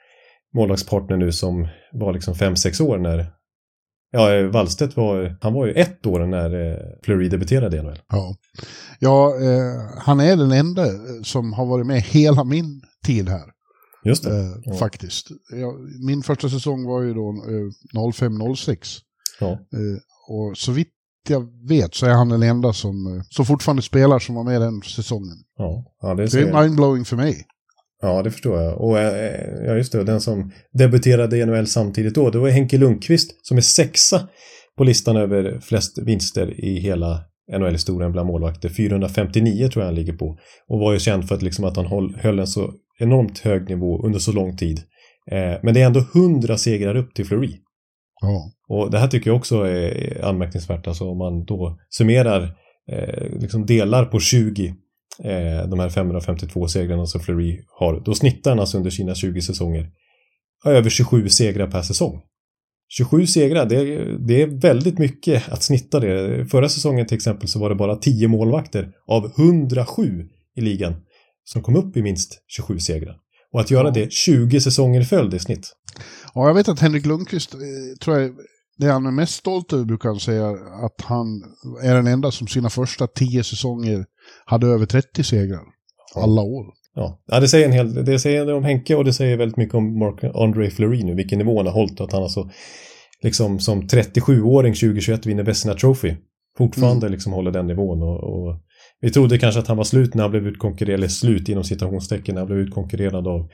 [0.56, 3.26] målvaktspartner nu som var liksom 5-6 år när
[4.12, 8.00] Ja, Wallstedt var, han var ju ett år när eh, Fleury debuterade i NHL.
[8.10, 8.36] Ja,
[9.00, 10.86] ja eh, han är den enda
[11.24, 13.46] som har varit med hela min tid här.
[14.04, 14.38] Just det.
[14.38, 14.74] Eh, ja.
[14.74, 15.28] Faktiskt.
[15.52, 15.74] Ja,
[16.08, 19.00] min första säsong var ju då eh, 05-06.
[19.40, 19.52] Ja.
[19.52, 20.94] Eh, och så vitt
[21.30, 24.62] jag vet så är han den enda som, eh, som fortfarande spelar som var med
[24.62, 25.38] den säsongen.
[25.58, 27.46] Ja, ja det, det är mindblowing för mig.
[28.02, 28.82] Ja, det förstår jag.
[28.82, 32.78] Och eh, ja, just det, den som debuterade i NHL samtidigt då, det var Henke
[32.78, 34.28] Lundqvist som är sexa
[34.78, 37.22] på listan över flest vinster i hela
[37.58, 38.70] NHL-historien bland målvakter.
[38.70, 40.38] 459 tror jag han ligger på.
[40.68, 44.06] Och var ju känd för att, liksom att han höll en så enormt hög nivå
[44.06, 44.80] under så lång tid.
[45.32, 47.54] Eh, men det är ändå 100 segrar upp till Fleury.
[48.22, 48.52] Ja.
[48.68, 50.88] Och det här tycker jag också är anmärkningsvärt.
[50.88, 52.44] Alltså om man då summerar,
[52.92, 54.76] eh, liksom delar på 20
[55.24, 58.02] eh, de här 552 segrarna som Fleury har.
[58.06, 59.90] Då snittar han alltså under sina 20 säsonger
[60.66, 62.22] över 27 segrar per säsong.
[62.92, 66.46] 27 segrar, det är, det är väldigt mycket att snitta det.
[66.46, 70.96] Förra säsongen till exempel så var det bara 10 målvakter av 107 i ligan
[71.44, 73.16] som kom upp i minst 27 segrar.
[73.54, 75.72] Och att göra det 20 säsonger i följd i snitt.
[76.34, 77.60] Ja, jag vet att Henrik Lundqvist, eh,
[78.02, 78.32] tror jag,
[78.78, 80.50] det han är mest stolt över brukar han säga
[80.86, 81.44] att han
[81.84, 84.06] är den enda som sina första 10 säsonger
[84.50, 85.64] hade över 30 segrar.
[86.16, 86.66] Alla år.
[86.96, 89.76] Ja, ja det, säger en hel, det säger om Henke och det säger väldigt mycket
[89.76, 92.02] om Mark Andre Fleury nu, vilken nivå han har hållit.
[92.02, 92.50] Att han alltså
[93.24, 96.16] liksom som 37-åring 2021 vinner Vesna Trophy.
[96.58, 97.12] Fortfarande mm.
[97.12, 98.56] liksom håller den nivån och, och,
[99.02, 102.36] vi trodde kanske att han var slut när han blev utkonkurrerad, eller slut inom citationstecken,
[102.36, 103.50] när han blev utkonkurrerad av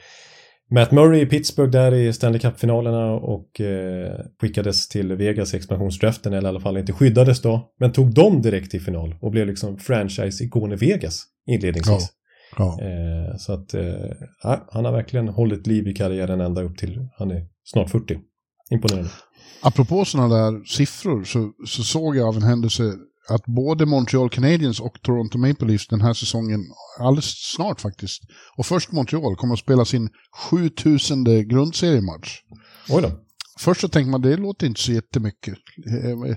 [0.72, 6.34] Matt Murray i Pittsburgh där i Stanley Cup-finalerna och eh, skickades till Vegas i expansionsdraften,
[6.34, 9.48] eller i alla fall inte skyddades då, men tog dem direkt till final och blev
[9.48, 11.88] liksom franchise-ikon i Vegas inledningsvis.
[11.88, 12.08] Ja.
[12.58, 12.80] Ja.
[12.82, 13.84] Eh, så att eh,
[14.72, 18.20] han har verkligen hållit liv i karriären ända upp till han är snart 40.
[18.72, 19.10] Imponerande.
[19.62, 22.84] Apropå sådana där siffror så, så såg jag av en händelse
[23.30, 26.60] att både Montreal Canadiens och Toronto Maple Leafs den här säsongen,
[27.00, 28.22] alldeles snart faktiskt,
[28.58, 30.10] och först Montreal kommer att spela sin
[30.50, 32.40] 7000 grundseriematch.
[32.90, 33.12] Oj då.
[33.60, 35.54] Först så tänker man det låter inte så jättemycket
[35.88, 36.36] eh,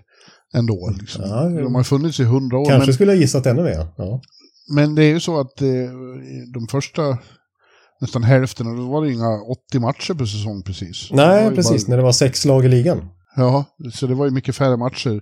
[0.54, 0.94] ändå.
[1.00, 1.22] Liksom.
[1.24, 2.64] Ja, De har funnits i hundra år.
[2.64, 3.86] Kanske men, skulle jag gissat ännu mer.
[3.96, 4.20] Ja.
[4.74, 5.68] Men det är ju så att eh,
[6.54, 7.18] de första
[8.00, 11.08] nästan hälften, och då var det inga 80 matcher per säsong precis.
[11.10, 11.90] Nej, precis, bara...
[11.90, 13.08] när det var sex lag i ligan.
[13.36, 15.20] Ja, så det var ju mycket färre matcher.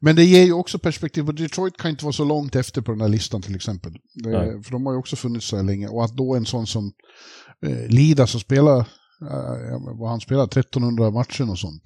[0.00, 3.00] Men det ger ju också perspektiv Detroit kan inte vara så långt efter på den
[3.00, 3.92] här listan till exempel.
[4.14, 5.88] Det, för de har ju också funnits så här länge.
[5.88, 6.92] Och att då en sån som
[7.66, 11.82] eh, Lida som spelar, eh, vad han spelar, 1300 matcher och sånt.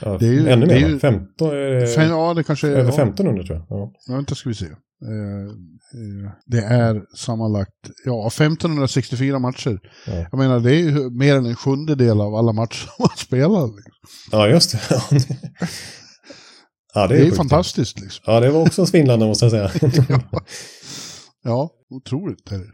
[0.00, 2.72] Ja, det är ju, ännu mer, ju, 15, eh, fem, ja det kanske är...
[2.72, 3.78] Över 1500 tror jag.
[3.78, 4.66] Ja, ja vänta ska vi se.
[5.02, 5.48] Eh,
[6.00, 9.80] eh, det är sammanlagt ja, 1564 matcher.
[10.06, 10.26] Ja.
[10.30, 13.66] Jag menar, det är ju mer än en sjundedel av alla matcher man spelar.
[13.66, 13.92] Liksom.
[14.32, 14.80] Ja, just det.
[16.94, 18.00] ja, det är, det är fantastiskt.
[18.00, 18.22] Liksom.
[18.26, 19.70] Ja, det var också svindlande måste jag säga.
[20.30, 20.42] ja.
[21.44, 22.52] ja, otroligt.
[22.52, 22.72] Är det.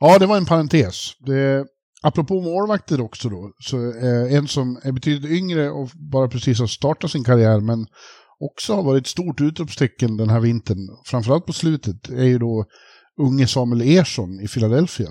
[0.00, 1.10] Ja, det var en parentes.
[1.26, 1.66] Det,
[2.02, 6.66] apropå målvakter också då, så eh, en som är betydligt yngre och bara precis har
[6.66, 7.86] startat sin karriär, men
[8.40, 12.64] också har varit ett stort utropstecken den här vintern, framförallt på slutet, är ju då
[13.20, 15.08] unge Samuel Ersson i Philadelphia.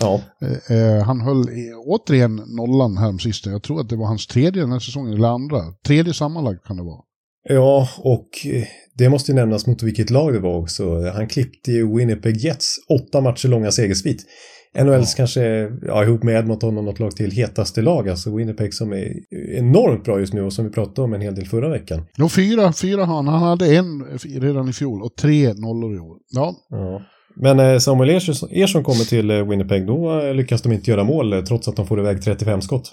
[0.00, 1.46] Ja, Eh, eh, han höll
[1.86, 3.50] återigen nollan här sista.
[3.50, 5.58] Jag tror att det var hans tredje den här säsongen, eller andra.
[5.86, 7.00] Tredje sammanlagt kan det vara.
[7.48, 11.10] ja och eh, det måste ju nämnas mot vilket lag det var också.
[11.10, 14.26] Han klippte ju Winnipeg Jets åtta matcher långa segersvit.
[14.74, 18.08] NHLs kanske, ja, ihop med Edmonton och något lag till, hetaste lag.
[18.08, 19.12] Alltså Winnipeg som är
[19.56, 22.06] enormt bra just nu och som vi pratade om en hel del förra veckan.
[22.18, 23.28] Jo, fyra, fyra han.
[23.28, 24.04] Han hade en
[24.40, 26.16] redan i fjol och tre nollor i år.
[26.30, 27.02] Ja, Ja.
[27.36, 31.04] Men eh, Samuel Ersson, Ersson kommer till eh, Winnipeg, då eh, lyckas de inte göra
[31.04, 32.92] mål trots att de får iväg 35 skott.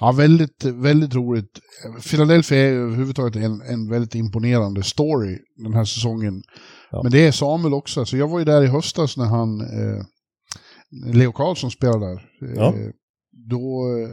[0.00, 1.50] ja väldigt, väldigt roligt.
[2.10, 6.42] Philadelphia är överhuvudtaget en, en väldigt imponerande story den här säsongen.
[6.90, 7.02] Ja.
[7.02, 8.00] Men det är Samuel också.
[8.00, 10.02] Alltså, jag var ju där i höstas när han, eh,
[11.14, 12.14] Leo Karlsson spelade där.
[12.42, 12.74] Eh, Ja.
[13.48, 14.08] Då, eh,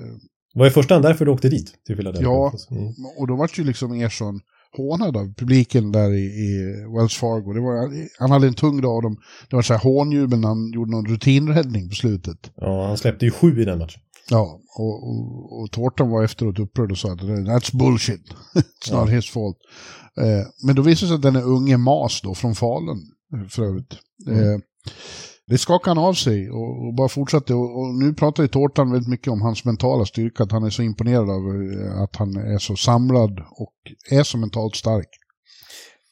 [0.54, 2.30] Var i första hand därför du åkte dit, till Philadelphia.
[2.30, 2.54] Ja.
[2.72, 2.94] Mm.
[3.20, 4.40] och då var ju liksom Ersson
[4.78, 7.54] hånad av publiken där i, i Wells Fargo.
[7.54, 8.96] Det var, han hade en tung dag.
[8.96, 9.18] och De,
[9.50, 12.52] det var så här hånjubel när han gjorde någon rutinräddning på slutet.
[12.56, 14.02] Ja, han släppte ju sju i den matchen.
[14.30, 18.22] Ja, och, och, och Tårtan var efteråt upprörd och sa att that's bullshit.
[18.56, 19.58] It's not his fault.
[20.18, 23.02] Eh, men då visade det sig att den är unge Mas då, från Falun
[23.34, 23.94] eh, för övrigt.
[24.28, 24.60] Eh,
[25.48, 27.54] det skakade han av sig och, och bara fortsatte.
[27.54, 30.70] Och, och nu pratar ju Tårtan väldigt mycket om hans mentala styrka, att han är
[30.70, 33.74] så imponerad av eh, att han är så samlad och
[34.12, 35.08] är så mentalt stark.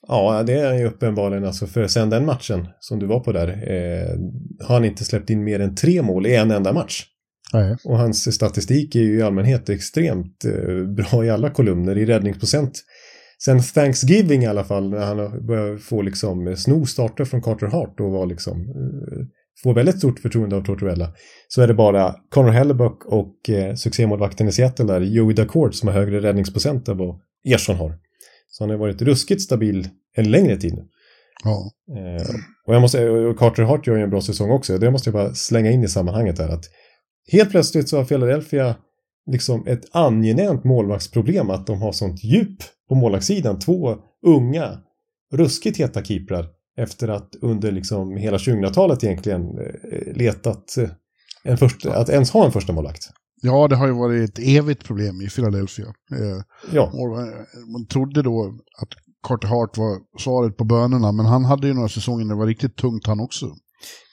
[0.08, 1.46] Ja, det är han ju uppenbarligen.
[1.46, 4.20] Alltså, för sen den matchen som du var på där eh,
[4.67, 7.06] har han inte släppt in mer än tre mål i en enda match.
[7.54, 7.78] Nej.
[7.84, 12.84] Och hans statistik är ju i allmänhet extremt eh, bra i alla kolumner i räddningsprocent.
[13.46, 18.00] Sen Thanksgiving i alla fall, när han börjat få liksom sno starter från Carter Hart
[18.00, 19.26] och var liksom eh,
[19.64, 21.14] får väldigt stort förtroende av Tortorella.
[21.48, 25.88] Så är det bara Connor Hellebuck och eh, succémålvakten i Seattle där, Joey Dacourt, som
[25.88, 27.98] har högre räddningsprocent än vad Ersson har.
[28.48, 30.84] Så han har varit ruskigt stabil en längre tid nu.
[31.44, 31.72] Ja.
[31.98, 32.28] Eh,
[32.68, 34.78] och jag måste, och Carter Hart gör ju en bra säsong också.
[34.78, 36.50] Det måste jag bara slänga in i sammanhanget här.
[36.50, 36.66] Att
[37.32, 38.76] helt plötsligt så har Philadelphia
[39.32, 42.58] liksom ett angenämt målvaktsproblem att de har sånt djup
[42.92, 43.60] på målvaktssidan.
[43.60, 44.78] Två unga,
[45.34, 46.46] ruskigt heta keeprar
[46.78, 50.90] efter att under liksom hela 2000-talet egentligen eh, letat eh,
[51.44, 53.04] en första, att ens ha en första målvakt.
[53.42, 55.86] ja, det har ju varit ett evigt problem i Philadelphia.
[55.86, 56.92] Eh, Ja,
[57.74, 58.90] man trodde då att
[59.28, 62.48] Carter Hart var svaret på bönerna, men han hade ju några säsonger när det var
[62.48, 63.46] riktigt tungt han också.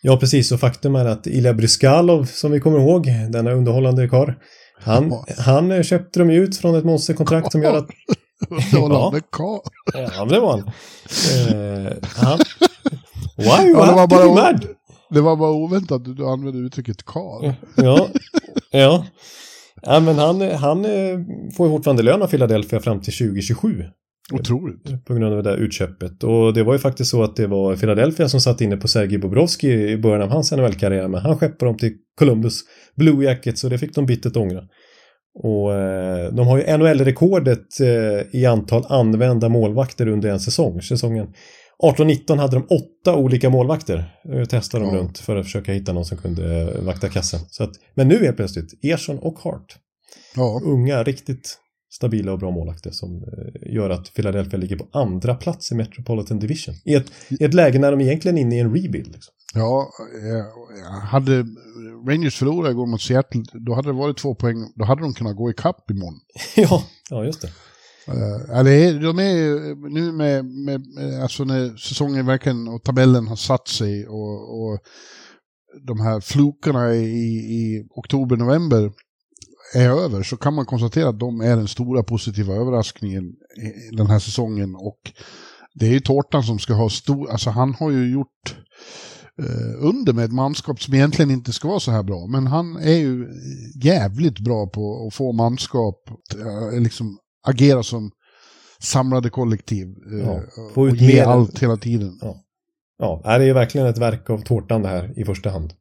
[0.03, 0.53] ja precis.
[0.53, 4.33] Och faktum är att Ilja Bryskalov, som vi kommer ihåg, denna underhållande karl,
[4.81, 5.25] han, Ja.
[5.39, 7.87] han köpte de ut från ett monsterkontrakt som gör att
[8.51, 9.61] Underhållande karl.
[9.95, 10.61] Ja, det var han.
[10.61, 12.39] Eh, han...
[13.37, 14.67] Why Ja, det var bara- mad?
[15.11, 17.53] Det var bara oväntat att du använde uttrycket karl.
[17.77, 18.09] Ja,
[18.71, 19.07] ja.
[19.83, 21.19] Ja, men han, han eh,
[21.57, 23.85] får ju fortfarande lön av Philadelphia fram till 2027
[24.33, 25.05] Otroligt.
[25.05, 26.25] på grund av det där utköpet.
[26.25, 29.19] Och det var ju faktiskt så att det var Philadelphia som satt inne på Sergej
[29.19, 32.61] Bobrovski i början av hans NHL-karriär, men han skeppade dem till Columbus
[32.97, 34.63] Blue Jackets och det fick de bittert ångra.
[35.35, 40.83] Och eh, de har ju NHL-rekordet eh, i antal använda målvakter under en säsong.
[40.83, 41.27] Säsongen
[41.83, 44.15] 18-19 hade de åtta olika målvakter.
[44.35, 45.01] Eh, testade de Ja.
[45.01, 47.41] runt för att försöka hitta någon som kunde eh, vakta kassen.
[47.51, 49.77] Så att, men nu är plötsligt Ersson och Hart
[50.37, 51.59] Ja, unga, riktigt
[51.91, 53.25] stabila och bra målvakter som
[53.67, 56.75] gör att Philadelphia ligger på andra plats i Metropolitan Division.
[56.85, 59.13] I ett, i ett läge när de egentligen är inne i en rebuild.
[59.13, 59.35] Liksom.
[59.55, 59.91] Ja
[60.25, 61.45] eh, hade
[62.09, 64.73] Rangers förlorat igår mot Seattle, då hade det varit två poäng.
[64.75, 66.21] Då hade de kunnat gå i kapp imorgon.
[66.57, 67.53] ja, ja, just det.
[68.09, 70.83] Uh, ja, det är, de är ju nu med, med,
[71.23, 74.81] alltså när säsongen verkligen och tabellen har satt sig och, och
[75.87, 78.93] de här flokerna i, i oktober-november
[79.75, 83.25] är över så kan man konstatera att de är den stora positiva överraskningen
[83.93, 85.13] i den här säsongen och
[85.75, 89.18] det är ju Tårtan som ska ha stor, alltså han har ju gjort eh,
[89.79, 92.97] under med ett manskap som egentligen inte ska vara så här bra men han är
[92.97, 93.29] ju
[93.83, 96.11] jävligt bra på att få manskap,
[96.73, 98.11] eh, liksom agera som
[98.83, 100.41] samlade kollektiv eh, Ja,
[100.75, 102.19] och ge mer- allt hela tiden.
[102.99, 105.73] Ja, det är verkligen ett verk av tårtan det här i första hand.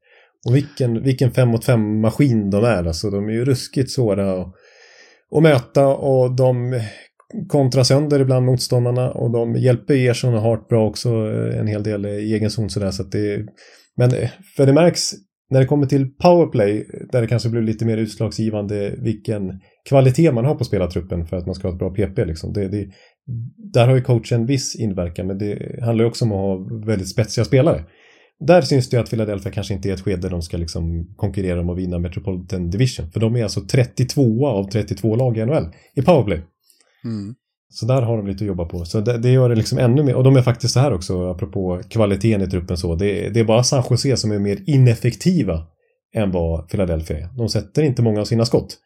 [0.47, 2.83] Och vilken, vilken fem mot fem maskin de är.
[2.83, 4.47] Alltså, de är ju ruskigt svåra att,
[5.35, 6.81] att möta och de
[7.47, 11.83] kontrar sönder ibland motståndarna och de hjälper Ersson och Hart bra också eh, en hel
[11.83, 12.91] del eh, i egen zon sådär.
[12.91, 13.45] Så att det,
[13.97, 15.11] men eh, för det märks
[15.49, 19.59] när det kommer till powerplay där det kanske blir lite mer utslagsgivande vilken
[19.89, 22.25] kvalitet man har på spelartruppen för att man ska ha ett bra PP.
[22.25, 22.53] Liksom.
[22.53, 22.87] Det, det,
[23.73, 27.09] där har ju coachen viss inverkan men det handlar ju också om att ha väldigt
[27.09, 27.83] spetsiga spelare.
[28.39, 31.61] Där syns det ju att Philadelphia kanske inte är ett skede de ska liksom konkurrera
[31.61, 33.11] om att vinna Metropolitan Division.
[33.11, 36.41] För de är alltså 32 av 32 lag i NHL i powerplay.
[37.07, 37.35] Mm.
[37.69, 38.85] Så där har de lite att jobba på.
[38.85, 40.15] Så det, det gör det liksom ännu mer.
[40.15, 42.95] Och de är faktiskt så här också, apropå kvaliteten i truppen så.
[42.95, 45.67] Det, det är bara San Jose som är mer ineffektiva
[46.15, 47.37] än vad Philadelphia är.
[47.37, 48.77] De sätter inte många av sina skott.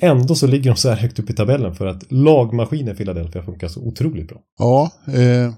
[0.00, 3.68] Ändå så ligger de så här högt upp i tabellen för att lagmaskinen Philadelphia funkar
[3.68, 4.40] så otroligt bra.
[4.58, 5.54] Ja, eh,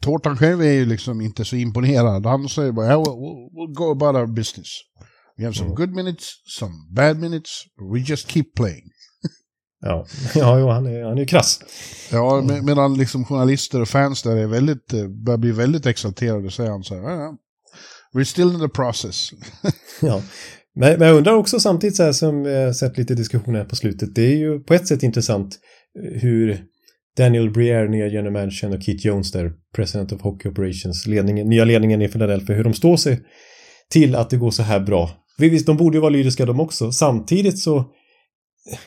[0.00, 2.26] Tårtan själv är ju liksom inte så imponerad.
[2.26, 4.68] Han säger bara, we'll, we'll go about our business.
[5.36, 6.26] We have some good minutes,
[6.58, 7.50] some bad minutes,
[7.92, 8.89] we just keep playing.
[9.80, 11.60] Ja, ja jo, han är, han är krass.
[12.12, 16.50] Ja, med, medan liksom journalister och fans där är väldigt, eh, börjar bli väldigt exalterade,
[16.50, 17.36] säger han så här, "Ja, ja,
[18.12, 19.30] we're still in the process.
[20.02, 20.22] Ja.
[20.74, 24.14] Men, men jag undrar också samtidigt så här som jag sett lite diskussioner på slutet.
[24.14, 25.58] Det är ju på ett sätt intressant
[25.98, 26.64] eh, hur
[27.16, 31.64] Daniel Briere, nya general managern och Keith Jones där, president of Hockey Operations, ledningen, nya
[31.64, 33.20] ledningen i Philadelphia, hur de står sig
[33.90, 35.10] till att det går så här bra.
[35.38, 36.92] Visst, de borde ju vara lyriska de också.
[36.92, 37.84] Samtidigt så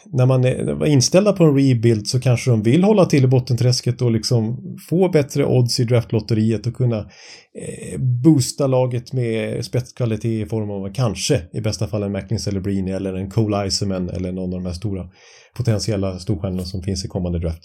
[0.06, 3.28] när man är var inställda på en rebuild så kanske de vill hålla till i
[3.28, 4.58] bottenträsket och liksom
[4.90, 10.94] få bättre odds i draftlotteriet och kunna eh, boosta laget med spetskvalitet i form av
[10.94, 14.66] kanske i bästa fall en Macklin Celebrini eller en Cole Eiserman eller någon av de
[14.66, 15.10] här stora
[15.56, 17.64] potentiella storstjärnorna som finns i kommande draft.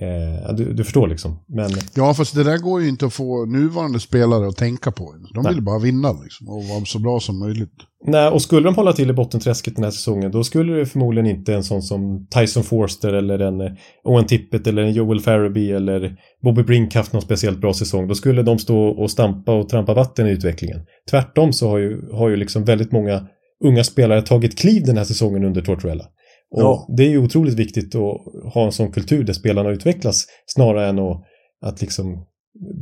[0.00, 1.44] Eh, du, du förstår liksom.
[1.48, 5.14] Men Ja, fast det där går ju inte att få nuvarande spelare att tänka på.
[5.34, 5.54] De Nej.
[5.54, 7.72] vill bara vinna liksom, och vara så bra som möjligt.
[8.06, 11.26] Nej, och skulle de hålla till i bottenträsket den här säsongen då skulle det förmodligen
[11.30, 13.72] inte en sån som Tyson Forster eller en eh,
[14.04, 18.08] Owen Tippett eller en Joel Farabee eller Bobby Brink haft någon speciellt bra säsong.
[18.08, 20.80] Då skulle de stå och stampa och trampa vatten i utvecklingen.
[21.10, 23.26] Tvärtom så har ju, har ju liksom väldigt många
[23.64, 26.04] unga spelare tagit kliv den här säsongen under Tortorella.
[26.50, 26.86] Och Ja.
[26.96, 28.00] det är ju otroligt viktigt att
[28.44, 31.24] ha en sån kultur där spelarna utvecklas snarare än att,
[31.60, 32.26] att liksom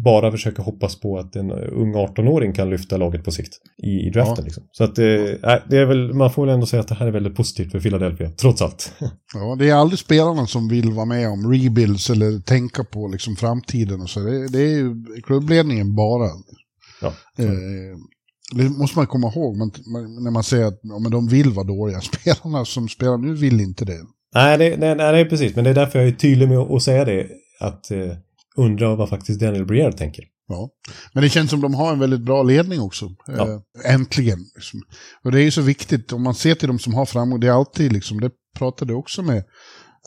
[0.05, 4.11] bara försöka hoppas på att en ung 18-åring kan lyfta laget på sikt i, i
[4.11, 4.37] draften.
[4.39, 4.45] Ja.
[4.45, 4.63] Liksom.
[4.73, 5.05] Så att eh,
[5.69, 7.81] det är väl, man får väl ändå säga att det här är väldigt positivt för
[7.81, 8.93] Philadelphia, trots allt.
[9.35, 13.37] Ja, det är aldrig spelarna som vill vara med om rebuilds eller tänka på liksom
[13.37, 14.21] framtiden och så.
[14.21, 16.29] Det, det är ju klubbledningen bara.
[17.01, 17.09] Ja.
[17.39, 17.97] Eh,
[18.55, 21.51] det måste man komma ihåg man, man, när man säger att ja, men de vill
[21.51, 22.01] vara dåliga.
[22.13, 24.01] Spelarna som spelar nu vill inte det.
[24.35, 27.05] Nej, det, nej, nej, precis, men det är därför jag är tydlig med att säga
[27.05, 27.29] det,
[27.61, 28.13] att eh,
[28.57, 30.25] undra vad faktiskt Daniel Briere tänker.
[30.49, 30.71] Ja.
[31.13, 33.11] Men det känns som de har en väldigt bra ledning också.
[33.27, 33.63] Ja.
[33.85, 34.39] Eh, äntligen.
[34.55, 34.81] Liksom.
[35.25, 37.47] Och det är ju så viktigt, om man ser till de som har framgång, det
[37.47, 39.45] är alltid liksom, det pratade också med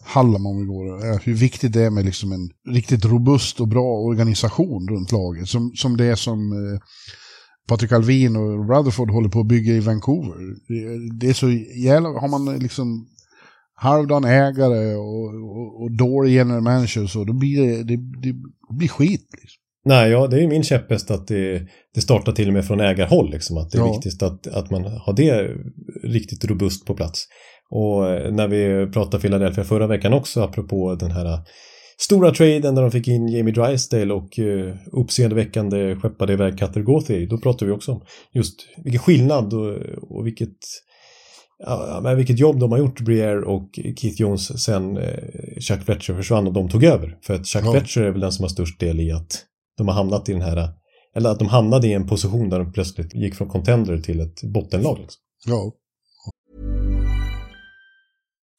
[0.03, 3.99] Hallam om igår, eh, hur viktigt det är med liksom en riktigt robust och bra
[3.99, 5.49] organisation runt laget.
[5.49, 6.79] Som, som det är som eh,
[7.67, 10.35] Patrik Alvin och Rutherford håller på att bygga i Vancouver.
[10.67, 11.49] Det, det är så
[11.83, 13.07] jävla, har man liksom
[13.75, 15.25] halvdan ägare och,
[15.57, 18.35] och, och dålig general manager så, då blir det, det, det
[18.77, 19.27] blir skit.
[19.41, 19.61] Liksom.
[19.87, 22.79] Nej, ja, det är ju min käpphäst att det, det startar till och med från
[22.79, 23.91] ägarhåll, liksom, att det är Ja.
[23.93, 25.51] viktigt att, att man har det
[26.03, 27.23] riktigt robust på plats.
[27.69, 31.39] Och eh, när vi pratade Philadelphia förra veckan också, apropå den här
[31.97, 37.27] stora traden där de fick in Jamie Drysdale och uh, uppseendeväckande skeppade iväg Cutter Gauthier,
[37.27, 38.01] då pratade vi också om
[38.33, 39.77] just vilken skillnad och,
[40.17, 40.57] och vilket
[41.57, 46.13] Ja, men vilket jobb de har gjort, Briere och Keith Jones, sen eh, Chuck Fletcher
[46.13, 47.17] försvann och de tog över.
[47.21, 47.71] För att Chuck Ja.
[47.71, 49.45] Fletcher är väl den som har störst del i att
[49.77, 50.69] de har hamnat i den här,
[51.15, 54.43] eller att de hamnade i en position där de plötsligt gick från contender till ett
[54.43, 54.99] bottenlag.
[54.99, 55.21] Liksom.
[55.45, 55.71] Ja.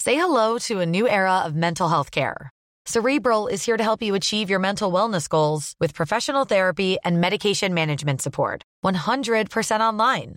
[0.05, 2.51] Say hello to a new era of mental health care.
[2.88, 7.20] Cerebral is here to help you achieve your mental wellness goals with professional therapy and
[7.20, 8.62] medication management support.
[8.84, 10.36] 100% online.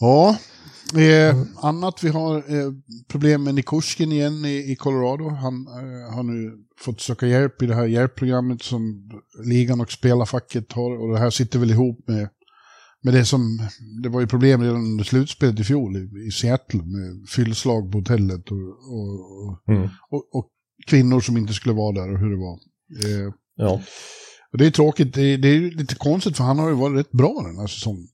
[0.00, 0.36] Ja,
[1.00, 2.72] eh, annat vi har eh,
[3.08, 5.28] problem med Nikushkin igen i, i Colorado.
[5.28, 9.10] Han eh, har nu fått söka hjälp i det här hjälpprogrammet som
[9.44, 10.90] ligan och spelarfacket har.
[11.02, 12.28] Och det här sitter väl ihop med,
[13.02, 13.68] med det som,
[14.02, 17.98] det var ju problem redan under slutspelet i fjol i, i Seattle med fyllslag på
[17.98, 18.58] hotellet och,
[18.92, 19.88] och, och, Mm.
[20.32, 20.48] och,
[20.86, 22.58] kvinnor som inte skulle vara där och hur det var.
[23.04, 23.80] Eh, Ja.
[24.52, 26.98] och det är tråkigt, det är, det är lite konstigt för han har ju varit
[26.98, 28.08] rätt bra den här säsongen.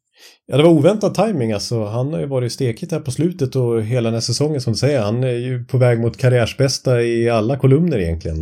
[0.46, 1.84] Ja, det var oväntad timing alltså.
[1.84, 4.78] Han har ju varit stekigt här på slutet och hela den här säsongen som du
[4.78, 5.00] säger.
[5.00, 8.38] Han är ju på väg mot karriärsbästa i alla kolumner egentligen.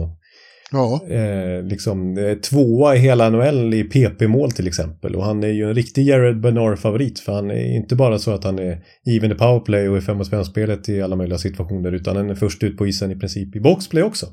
[0.72, 1.07] Ja.
[1.11, 2.16] Eh, liksom
[2.51, 5.16] tvåa i hela NHL i PP-mål till exempel.
[5.16, 7.20] Och han är ju en riktig Jared Bernard-favorit.
[7.20, 10.18] För han är inte bara så att han är given i powerplay och i 5
[10.18, 11.93] mot 5-spelet i alla möjliga situationer.
[11.93, 14.27] Utan han är först ut på isen i princip i boxplay också.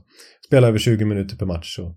[0.47, 1.75] Spelar över 20 minuter per match.
[1.75, 1.95] Så.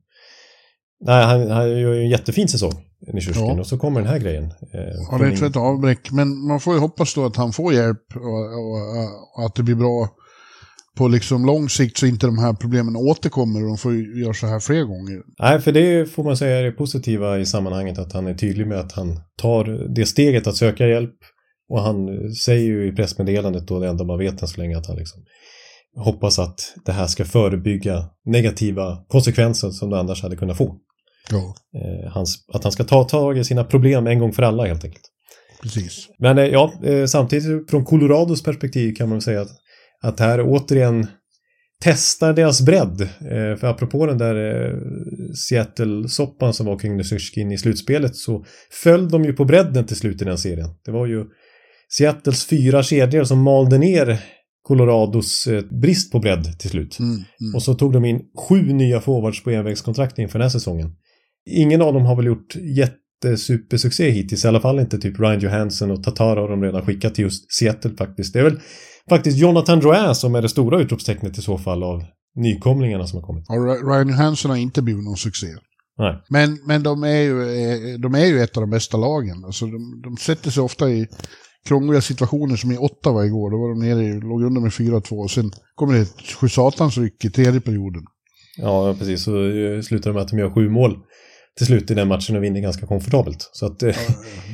[1.00, 2.72] Nej, han, han gör ju en jättefin säsong,
[3.12, 3.46] Nishushkin.
[3.46, 3.60] Ja.
[3.60, 4.44] Och så kommer den här grejen.
[4.44, 4.80] Eh,
[5.10, 6.10] Ja, det är ett rätt avbräck.
[6.12, 9.62] Men man får ju hoppas då att han får hjälp och, och, och att det
[9.62, 10.08] blir bra
[10.96, 14.46] på liksom lång sikt så inte de här problemen återkommer och de får göra så
[14.46, 15.22] här fler gånger.
[15.38, 18.66] Nej, för det får man säga är det positiva i sammanhanget att han är tydlig
[18.66, 21.14] med att han tar det steget att söka hjälp
[21.68, 22.08] och han
[22.44, 25.22] säger ju i pressmeddelandet då det enda man vet än så länge att han liksom
[25.96, 30.76] hoppas att det här ska förebygga negativa konsekvenser som det annars hade kunnat få.
[31.30, 31.54] Ja,
[31.84, 34.84] Eh, hans, att han ska ta tag i sina problem en gång för alla helt
[34.84, 35.04] enkelt.
[35.62, 36.08] precis.
[36.18, 39.50] Men eh, ja, eh, samtidigt från Colorados perspektiv kan man säga att,
[40.02, 41.06] att här återigen
[41.84, 43.08] testar deras bredd.
[43.60, 44.72] För apropå den där
[45.34, 50.22] Seattle-soppan som var kring Nysyskin i slutspelet så föll de ju på bredden till slut
[50.22, 50.68] i den serien.
[50.84, 51.24] Det var ju
[51.96, 54.18] Seattles fyra kedjor som malde ner
[54.62, 56.98] Colorados brist på bredd till slut.
[56.98, 57.54] Mm, mm.
[57.54, 60.92] Och så tog de in sju nya forwards på envägskontrakt inför den här säsongen.
[61.50, 65.90] Ingen av dem har väl gjort jättesupersuccé hittills, i alla fall inte typ Ryan Johansson
[65.90, 68.32] och Tatar har de redan skickat till just Seattle faktiskt.
[68.32, 68.60] Det är väl
[69.08, 72.02] faktiskt Jonathan Drouin som är det stora utropstecknet i så fall av
[72.36, 73.44] nykomlingarna som har kommit.
[73.48, 75.46] Ry- Ryan Johansson har inte blivit någon succé.
[75.98, 76.22] Nej.
[76.30, 79.44] Men, men de, är ju, eh, de är ju ett av de bästa lagen.
[79.44, 81.06] Alltså de, de sätter sig ofta i
[81.68, 83.50] krångliga situationer som i Ottawa igår.
[83.50, 86.48] Då var de nere i, låg under med 4-2 och sen kommer det ett sju
[86.48, 88.02] satans ryck i tredje perioden.
[88.56, 89.22] Ja, precis.
[89.24, 90.96] Så eh, slutar det med att de gör sju mål
[91.56, 93.50] till slut i den matchen och vinner ganska komfortabelt.
[93.52, 93.96] Så att, eh,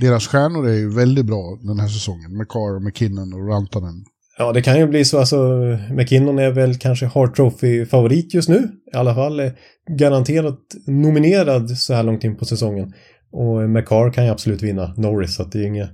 [0.01, 2.37] Deras stjärnor är ju väldigt bra den här säsongen.
[2.39, 4.05] McCarr, McKinnon och Rantanen.
[4.39, 5.19] Ja, det kan ju bli så.
[5.19, 5.59] Alltså,
[5.91, 8.69] McKinnon är väl kanske Hart Trophy-favorit just nu.
[8.95, 9.51] I alla fall eh,
[9.99, 12.93] garanterat nominerad så här långt in på säsongen.
[13.33, 15.91] Och McCarr kan ju absolut vinna Norris, så att det är inget...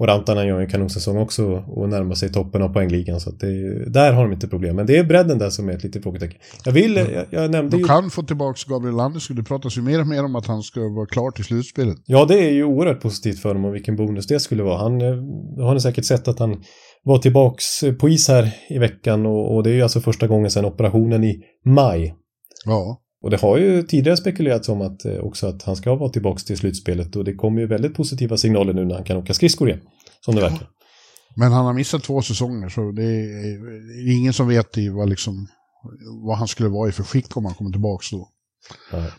[0.00, 3.20] Och Rantanen gör en kanonsäsong också och närmar sig toppen av poängligan.
[3.20, 4.76] Så det är, ju- där har de inte problem.
[4.76, 6.40] Men det är bredden där som är ett litet frågetecken.
[6.64, 7.86] Jag vill, jag, jag nämnde De ju...
[7.86, 9.36] kan få tillbaka Gabriel Landeskog.
[9.36, 11.96] Det pratas ju mer och mer om att han ska vara klar till slutspelet.
[12.06, 14.78] Ja, det är ju oerhört positivt för dem och vilken bonus det skulle vara.
[14.78, 16.62] Han eh, har ni säkert sett att han
[17.04, 17.64] var tillbaks
[18.00, 21.24] på is här i veckan och, och det är ju alltså första gången sedan operationen
[21.24, 22.14] i maj.
[22.64, 26.10] Ja, Och det har ju tidigare spekulerats om att eh, också att han ska vara
[26.10, 29.34] tillbaks till slutspelet och det kommer ju väldigt positiva signaler nu när han kan åka
[29.34, 29.80] skridskor igen.
[30.24, 30.68] Som det verkar.
[31.36, 34.88] men han har missat två säsonger så det är, det är ingen som vet i
[34.88, 35.46] vad, liksom,
[36.26, 38.28] vad han skulle vara i för skick om han kommer tillbaka då.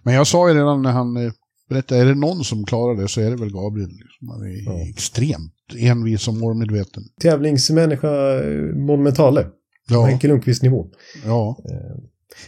[0.03, 1.31] Men jag sa ju redan när han eh,
[1.69, 3.89] berättade, är det någon som klarar det så är det väl Gabriel.
[3.89, 4.29] Liksom.
[4.29, 4.89] Han är Ja.
[4.89, 7.03] extremt envis och målmedveten.
[7.21, 9.43] Tävlingsmänniska eh, monumentale.
[9.43, 9.49] På
[9.89, 10.87] Ja, Henke Lundqvist nivå.
[11.25, 11.57] ja,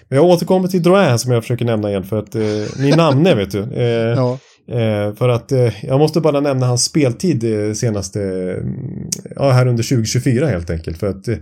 [0.09, 2.41] Men jag återkommer till Drouin som jag försöker nämna igen för att eh,
[2.79, 3.59] min namne vet du.
[3.59, 3.83] Eh,
[4.17, 9.51] ja, Eh, för att eh, jag måste bara nämna hans speltid eh, senaste, mm, ja
[9.51, 10.97] här under 2024 helt enkelt.
[10.97, 11.37] För att eh,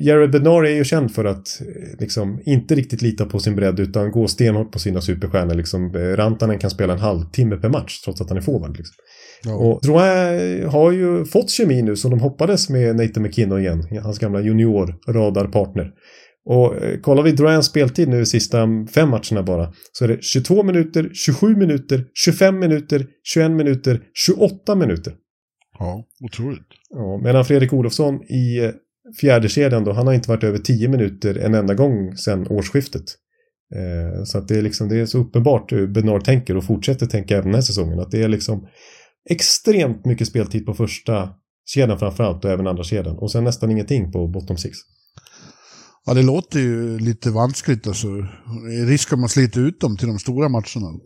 [0.00, 3.80] Jared Bednar är ju känd för att eh, liksom inte riktigt lita på sin bredd
[3.80, 5.54] utan gå stenhårt på sina superstjärnor.
[5.54, 8.76] Liksom, eh, Rantanen kan spela en halvtimme per match trots att han är forward.
[8.76, 8.94] Liksom.
[9.44, 9.54] ja.
[9.54, 14.18] Och Drouin har ju fått kemi nu som de hoppades med Nathan McKinnon igen, hans
[14.18, 15.90] gamla junior-radarpartner.
[16.50, 20.22] Och eh, kollar vi Drouins speltid nu de sista fem matcherna bara så är det
[20.22, 25.14] 22 minuter, 27 minuter, 25 minuter, 21 minuter, 28 minuter.
[25.78, 26.66] ja otroligt.
[26.90, 28.70] Ja, medan Fredrik Olofsson i eh,
[29.20, 33.04] fjärde kedjan då, han har inte varit över 10 minuter en enda gång sedan årsskiftet.
[33.74, 37.06] Eh, så att det är liksom, det är så uppenbart hur Bernard tänker och fortsätter
[37.06, 38.00] tänka även den här säsongen.
[38.00, 38.68] Att det är liksom
[39.30, 41.30] extremt mycket speltid på första
[41.66, 43.18] kedjan framförallt och även andra kedjan.
[43.18, 44.78] Och sen nästan ingenting på bottom six.
[46.08, 48.08] Ja, det låter ju lite vanskligt alltså.
[48.88, 51.00] Risk att man sliter ut dem till de stora matcherna.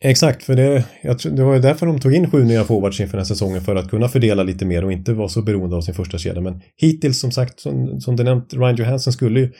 [0.00, 3.12] Exakt, för det, jag det var ju därför de tog in sju nya forwards inför
[3.12, 5.80] den här säsongen för att kunna fördela lite mer och inte vara så beroende av
[5.80, 6.40] sin första kedja.
[6.40, 9.52] Men hittills som sagt, som, som du nämnt, Ryan Johansson skulle ju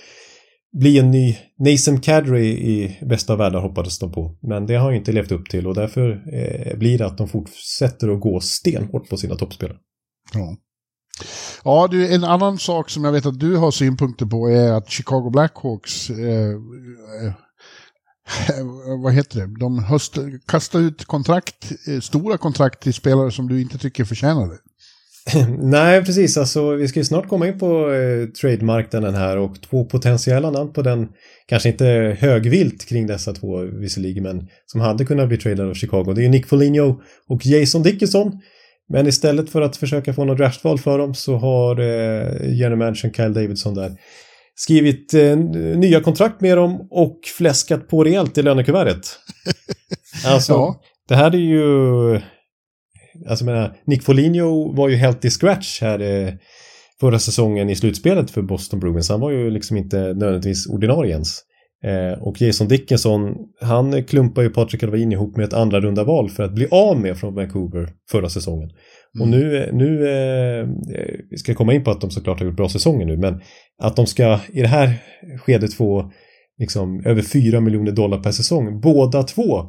[0.78, 4.38] bli en ny Nathan Kadri i bästa av världar hoppades de på.
[4.42, 7.28] Men det har ju inte levt upp till och därför eh, blir det att de
[7.28, 9.76] fortsätter att gå stenhårt på sina toppspelare.
[10.34, 10.56] Ja.
[11.64, 14.90] Ja, du, en annan sak som jag vet att du har synpunkter på är att
[14.90, 16.50] Chicago Blackhawks, eh,
[17.24, 17.32] eh,
[19.02, 23.60] vad heter det, de höst, kastar ut kontrakt, eh, stora kontrakt till spelare som du
[23.60, 24.58] inte tycker förtjänar det.
[25.58, 26.36] Nej, precis.
[26.36, 30.72] Alltså, vi ska ju snart komma in på eh, trademarknaden här och två potentiella namn
[30.72, 31.08] på den,
[31.46, 36.12] kanske inte högvilt kring dessa två visserligen, men som hade kunnat bli tradade av Chicago.
[36.14, 38.40] Det är ju Nick Foligno och Jason Dickinson.
[38.88, 43.10] Men istället för att försöka få något draftval för dem så har eh, general manager
[43.10, 43.92] Kyle Davidson där
[44.54, 45.36] skrivit eh,
[45.76, 49.06] nya kontrakt med dem och fläskat på rejält i lönekuvertet.
[50.26, 50.80] Alltså, Ja.
[51.08, 52.20] det här är ju...
[53.28, 56.32] Alltså menar, Nick Foligno var ju helt i scratch här eh,
[57.00, 59.08] förra säsongen i slutspelet för Boston Bruins.
[59.08, 61.40] Han var ju liksom inte nödvändigtvis ordinarie ens.
[61.84, 66.30] Eh, och Jason Dickinson, han klumpar ju Patrick Alvin ihop med ett andra runda val
[66.30, 68.70] för att bli av med från Vancouver förra säsongen.
[69.20, 70.68] Och nu, nu eh,
[71.30, 73.40] vi ska komma in på att de såklart har gjort bra säsonger nu, men
[73.82, 74.92] att de ska i det här
[75.38, 76.12] skedet få
[76.58, 79.62] liksom över 4 miljoner dollar per säsong, båda två,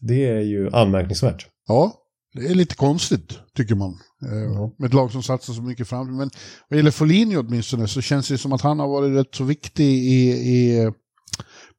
[0.00, 1.46] det är ju anmärkningsvärt.
[1.68, 1.92] Ja,
[2.34, 3.94] det är lite konstigt tycker man.
[4.20, 4.74] Ja.
[4.78, 6.16] Med ett lag som satsar så mycket fram.
[6.16, 6.30] Men
[6.68, 9.84] vad gäller Foligno åtminstone så känns det som att han har varit rätt så viktig
[9.84, 10.90] i, i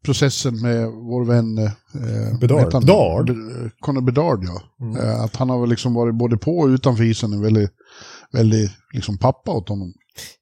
[0.06, 1.58] processen med vår vän...
[1.58, 2.74] Eh, Bedard.
[2.74, 2.82] han?
[2.82, 3.28] Bedard?
[3.28, 4.86] Be- Connor Bedard, ja.
[4.86, 4.98] Mm.
[4.98, 7.72] Eh, att han har väl liksom varit både på och utanför isen en väldigt,
[8.32, 9.94] väldigt liksom pappa åt honom.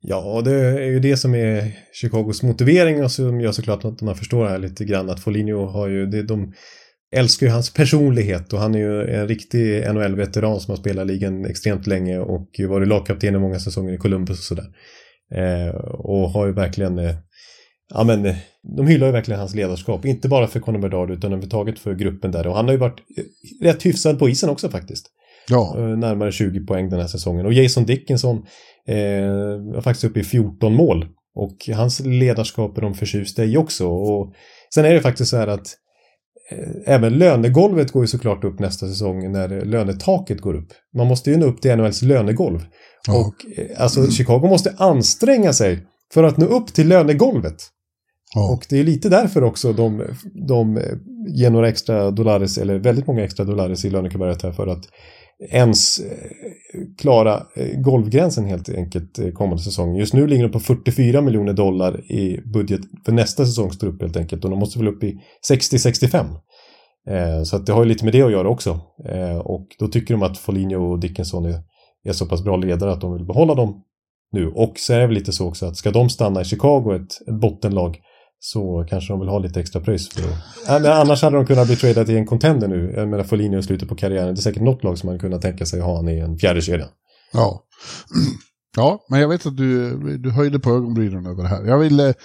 [0.02, 4.02] Ja, och det är ju det som är Chicagos motivering och som gör såklart att
[4.02, 6.54] man förstår här lite grann att Foligno har ju, det, de
[7.16, 11.46] älskar ju hans personlighet och han är ju en riktig NHL-veteran som har spelat ligan
[11.46, 14.68] extremt länge och varit lagkapten i många säsonger i Columbus och sådär.
[15.36, 17.16] Eh, och har ju verkligen, eh,
[17.94, 18.36] ja men, eh,
[18.78, 22.32] de hyllar ju verkligen hans ledarskap, inte bara för Conor Bedard utan överhuvudtaget för gruppen
[22.32, 23.24] där och han har ju varit eh,
[23.66, 25.10] rätt hyfsad på isen också faktiskt.
[25.50, 27.46] Ja, Eh, närmare 20 poäng den här säsongen.
[27.46, 28.36] Och Jason Dickinson
[28.88, 31.06] eh, var faktiskt uppe i 14 mål.
[31.36, 33.88] Och hans ledarskap är de förtjusta i också.
[33.88, 34.34] Och
[34.74, 35.68] sen är det faktiskt så här att
[36.52, 40.68] eh, även lönegolvet går ju såklart upp nästa säsong när lönetaket går upp.
[40.98, 42.60] Man måste ju nå upp till NHLs lönegolv.
[43.08, 43.20] Ja.
[43.20, 47.56] Och eh, alltså Chicago måste anstränga sig för att nå upp till lönegolvet
[48.34, 48.54] ja.
[48.54, 50.04] Och det är lite därför också de,
[50.48, 50.80] de
[51.28, 54.86] ger några extra dollares, eller väldigt många extra dollares i lönekuvertet här för att
[55.52, 56.30] ens eh,
[56.98, 59.96] klara eh, golvgränsen helt enkelt eh, kommande säsong.
[59.96, 64.18] Just nu ligger de på 44 miljoner dollar i budget för nästa säsongs trupp helt
[64.18, 65.20] enkelt och de måste väl upp i
[65.52, 66.26] 60-65.
[67.46, 68.80] Så att det har ju lite med det att göra också.
[69.44, 71.60] Och då tycker de att Foligno och Dickinson är,
[72.04, 73.84] är så pass bra ledare att de vill behålla dem
[74.32, 74.48] nu.
[74.48, 77.28] Och så är det väl lite så också att ska de stanna i Chicago, ett,
[77.28, 78.00] ett bottenlag,
[78.46, 80.24] så kanske de vill ha lite extra pröjs för
[80.68, 80.86] att...
[80.86, 82.94] Annars hade de kunnat bli tradade till en contender nu.
[82.96, 84.36] Jag menar Foligno i slutet på karriären.
[84.36, 86.62] Det är säkert något lag som man kunnat tänka sig ha han i en fjärde
[86.62, 86.88] kedja.
[87.34, 87.64] Ja.
[88.78, 91.64] ja, men jag vet att du, du höjde på ögonbrynen över det här.
[91.64, 92.16] Jag ville, eh,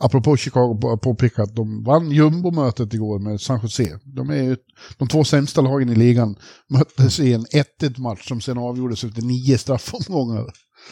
[0.00, 3.98] apropå Chicago, påpeka att de vann jumbomötet igår med San Jose.
[4.04, 4.56] De är ju
[4.98, 6.36] de två sämsta lagen i ligan
[6.68, 10.46] möttes i en 1-1 match som sen avgjordes efter nio straffomgångar.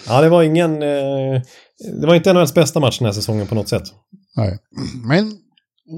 [0.08, 0.82] Ja, det var ingen...
[0.82, 1.42] Eh,
[2.00, 3.82] det var inte NHLs bästa match den här säsongen på något sätt.
[4.36, 4.58] Nej.
[5.04, 5.32] Men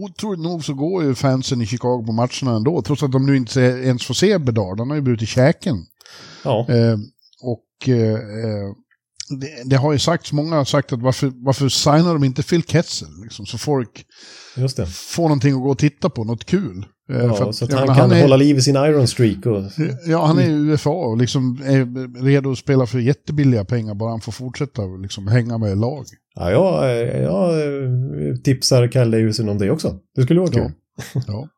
[0.04, 3.36] otroligt nog så går ju fansen i Chicago på matcherna ändå, trots att de nu
[3.36, 4.78] inte ens får se Bedard.
[4.78, 5.76] Han har ju brutit käken.
[6.44, 6.96] Ja, Eh,
[7.42, 8.74] och eh, eh,
[9.40, 12.62] det, det har ju sagts, många har sagt att varför, varför signar de inte Phil
[12.62, 13.08] Kessel?
[13.22, 14.04] Liksom, så folk
[14.86, 16.86] får någonting att gå och titta på, något kul.
[17.10, 19.46] Eh, Ja, för så att han menar, kan är, hålla liv i sin Iron Streak.
[19.46, 19.62] Och,
[20.06, 24.10] Ja, han är ju UFA och liksom är redo att spela för jättebilliga pengar bara
[24.10, 26.04] han får fortsätta och liksom hänga med lag.
[26.34, 29.98] ja, jag, jag eh, tipsar Kalle Davidson om det också.
[30.16, 30.72] Det skulle vara kul.
[31.14, 31.22] Ja.
[31.26, 31.48] Ja.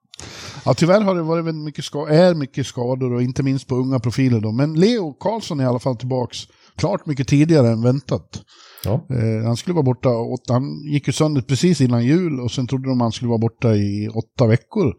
[0.64, 3.98] ja, tyvärr har det varit mycket, ska är mycket skador och inte minst på unga
[3.98, 4.52] profiler då.
[4.52, 6.38] Men Leo Karlsson är i alla fall tillbaks
[6.76, 8.42] klart mycket tidigare än väntat.
[8.84, 9.06] Ja.
[9.10, 10.62] Eh, han skulle vara borta, åt, han
[10.92, 14.08] gick ju sönder precis innan jul och sen trodde de han skulle vara borta i
[14.08, 14.94] åtta veckor.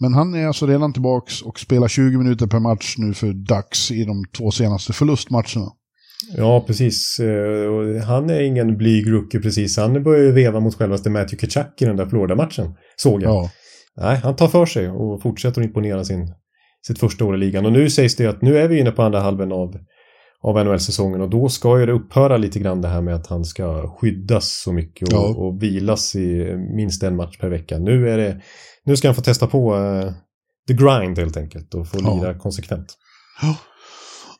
[0.00, 3.90] Men han är alltså redan tillbaks och spelar 20 minuter per match nu för Ducks
[3.90, 5.72] i de två senaste förlustmatcherna.
[6.36, 7.20] Ja, precis.
[7.20, 9.76] Eh, Han är ingen blyg rookie precis.
[9.76, 12.74] Han börjar ju veva mot självaste Matthew Kitchuck i den där Florida-matchen.
[12.96, 13.30] Såg jag.
[13.30, 13.50] Ja,
[13.96, 16.34] Nej, han tar för sig och fortsätter att imponera sin,
[16.86, 17.66] sitt första år i ligan.
[17.66, 19.74] Och nu sägs det att nu är vi inne på andra halvan av,
[20.42, 23.44] av NHL-säsongen och då ska ju det upphöra lite grann det här med att han
[23.44, 25.34] ska skyddas så mycket och, Ja.
[25.36, 27.78] och vilas i minst en match per vecka.
[27.78, 28.40] Nu är det,
[28.84, 30.12] nu ska han få testa på eh,
[30.68, 32.14] the grind helt enkelt och få Ja.
[32.14, 32.94] lira konsekvent.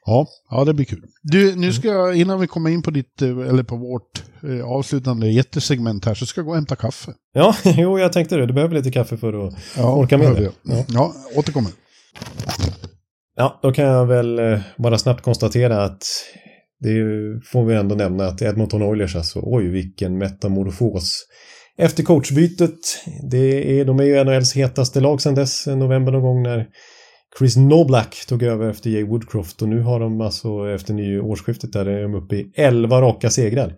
[0.07, 1.05] ja, ja det blir kul.
[1.23, 4.67] Du, nu ska jag, innan vi kommer in på ditt, eh, eller på vårt eh,
[4.67, 7.13] avslutande jättesegment här, så ska jag gå och hämta kaffe.
[7.33, 8.47] Ja, jo, jag tänkte det.
[8.47, 10.43] Du behöver lite kaffe för att Ja, orka med det.
[10.43, 10.53] jag.
[10.63, 10.85] Ja.
[10.89, 11.71] Ja, återkommer.
[13.37, 16.05] Ja, då kan jag väl eh, bara snabbt konstatera att
[16.81, 16.95] det
[17.45, 21.27] får vi ändå nämna att Edmonton Oilers alltså, oj vilken metamorfos.
[21.79, 22.79] Efter coachbytet,
[23.31, 26.67] det är, de är ju NHLs hetaste lag sedan dess, november någon gång när
[27.39, 31.87] Chris Noblack tog över efter Jay Woodcroft och nu har de alltså efter nyårsskiftet där
[31.87, 33.75] är de uppe i 11 raka segrar.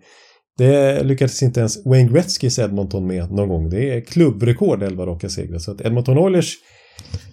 [0.57, 3.69] Det lyckades inte ens Wayne Gretzkys Edmonton med någon gång.
[3.69, 5.59] Det är klubbrekord 11 raka segrar.
[5.59, 6.53] Så att Edmonton Oilers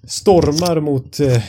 [0.09, 1.43] stormar mot eh,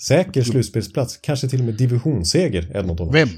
[0.00, 3.12] Säker slutspelsplats, kanske till och med divisionsseger, Edmonton.
[3.12, 3.28] Vem?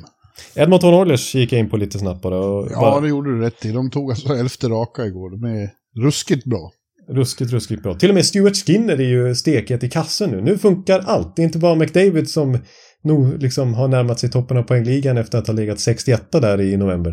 [0.54, 2.38] Edmonton Oilers gick jag in på lite snabbt bara.
[2.38, 3.72] Och Ja, bara det gjorde du rätt i.
[3.72, 5.30] De tog alltså elfte raka igår.
[5.30, 5.70] De är
[6.04, 6.72] ruskigt bra.
[7.08, 7.94] Ruskigt, ruskigt bra.
[7.94, 10.40] Till och med Stuart Skinner är ju steket i kassen nu.
[10.40, 11.36] Nu funkar allt.
[11.36, 12.58] Det är inte bara McDavid som
[13.04, 16.76] nog liksom har närmat sig toppen av poängligan efter att ha legat 61 där i
[16.76, 17.10] november.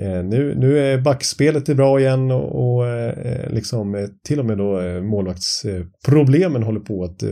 [0.00, 4.46] Eh, nu, nu är backspelet är bra igen och, och eh, liksom eh, till och
[4.46, 7.22] med då eh, målvaktsproblemen håller på att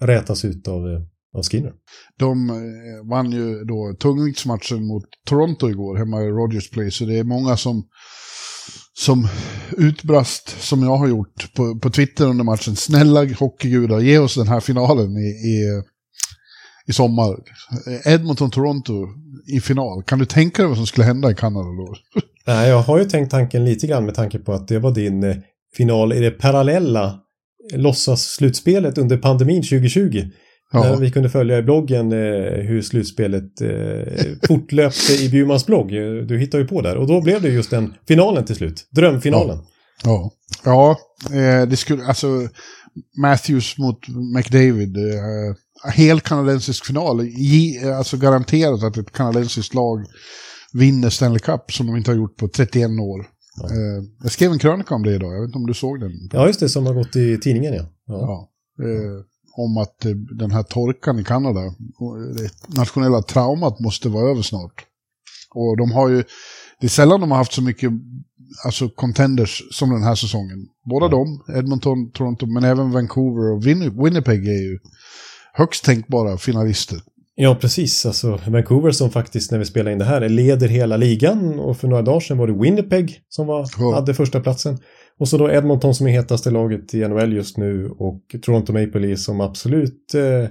[0.00, 1.00] rätas ut av, eh,
[1.36, 1.72] av Skinner.
[2.18, 6.90] De eh, vann ju då tungviktsmatchen mot Toronto igår hemma i Rogers Place.
[6.90, 7.84] Så det är många som,
[8.98, 9.28] som
[9.76, 12.76] utbrast, som jag har gjort på, på Twitter under matchen.
[12.76, 15.82] Snälla hockeygudar, ge oss den här finalen i, i,
[16.86, 17.36] i sommar.
[18.04, 19.08] Edmonton-Toronto
[19.46, 20.02] i final.
[20.02, 21.94] Kan du tänka dig vad som skulle hända i Kanada då?
[22.46, 25.24] Nej, jag har ju tänkt tanken lite grann med tanke på att det var din
[25.24, 25.36] eh,
[25.76, 27.20] final i det parallella
[27.72, 30.22] låtsas-slutspelet under pandemin 2020.
[30.72, 30.82] Ja.
[30.82, 33.68] Där vi kunde följa i bloggen eh, hur slutspelet eh,
[34.48, 35.92] fortlöpte i Bjurmans blogg.
[35.92, 36.96] Eh, Du hittade ju på där.
[36.96, 38.86] Och då blev det just den finalen till slut.
[38.90, 39.58] Drömfinalen.
[40.04, 40.30] Ja,
[40.64, 40.96] ja
[41.30, 42.48] eh, det skulle, alltså
[43.22, 43.98] Matthews mot
[44.36, 44.96] McDavid.
[44.96, 47.26] Eh, hel kanadensisk final.
[47.26, 50.04] Ge, alltså garanterat att ett kanadensiskt lag
[50.72, 53.26] vinner Stanley Cup som de inte har gjort på 31 år.
[53.64, 56.12] Eh, jag skrev en krönika om det idag, jag vet inte om du såg den?
[56.32, 56.68] Ja, just det.
[56.68, 57.84] Som har gått i tidningen, ja.
[58.06, 58.48] ja.
[58.78, 58.84] Ja.
[58.84, 59.24] Eh,
[59.56, 61.60] om att eh, den här torkan i Kanada,
[62.36, 64.84] det nationella traumat måste vara över snart.
[65.54, 66.24] Och de har ju,
[66.80, 67.92] det är sällan de har haft så mycket
[68.64, 70.66] alltså contenders som den här säsongen.
[70.84, 74.78] Båda de, Edmonton, Toronto, men även Vancouver och Win- Winnipeg är ju
[75.52, 76.98] högst tänkbara finalister.
[77.42, 78.06] Ja, precis.
[78.06, 81.88] Alltså Vancouver som faktiskt när vi spelar in det här leder hela ligan och för
[81.88, 83.94] några dagar sedan var det Winnipeg som var, Ja.
[83.94, 84.78] hade första platsen.
[85.18, 89.00] Och så då Edmonton som är hetaste laget i NHL just nu och Toronto Maple
[89.00, 90.48] Leafs som absolut eh,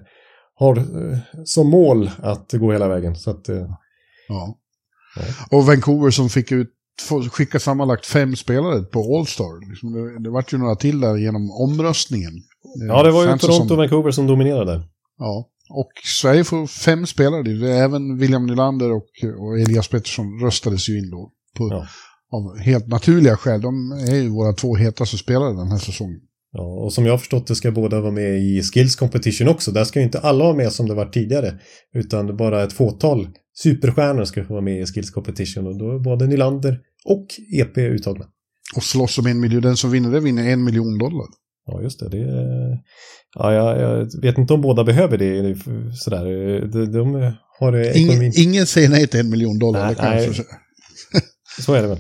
[0.56, 3.16] har eh, som mål att gå hela vägen.
[3.16, 3.68] Så att, eh,
[4.28, 4.58] Ja.
[5.52, 6.70] Och Vancouver som fick ut,
[7.32, 9.70] skicka sammanlagt fem spelare på All-Star.
[9.70, 12.32] Liksom det, det vart ju några till där genom omröstningen.
[12.88, 14.82] ja, det var ju Fanns Toronto som- och Vancouver som dominerade.
[15.18, 15.92] Ja, och
[16.22, 17.74] Sverige får fem spelare.
[17.74, 19.08] Även William Nylander och,
[19.40, 21.32] och Elias Pettersson röstades ju in då.
[21.58, 21.88] På, Ja.
[22.32, 23.62] Av helt naturliga skäl.
[23.62, 26.20] De är ju våra två hetaste spelare den här säsongen.
[26.52, 29.72] Ja, och som jag har förstått det ska båda vara med i Skills Competition också.
[29.72, 31.60] Där ska ju inte alla vara med som det var tidigare.
[31.94, 33.28] Utan bara ett fåtal
[33.64, 35.68] superstjärnor ska få vara med i Skills Competition.
[35.68, 38.26] Och då är både Nylander och EP uttagna.
[38.76, 39.62] Och slåss om en miljon.
[39.62, 41.28] Den som vinner det vinner en miljon dollar.
[41.72, 42.10] Ja, just det.
[42.10, 42.78] det är...
[43.36, 45.42] ja, jag, jag vet inte om båda behöver det.
[45.42, 46.26] det är sådär.
[46.72, 48.34] De, de har det Ingen, ekonomin.
[48.36, 49.86] ingen säger nej till en miljon dollar.
[49.86, 50.46] Nej, nej.
[51.62, 52.00] Så är det väl.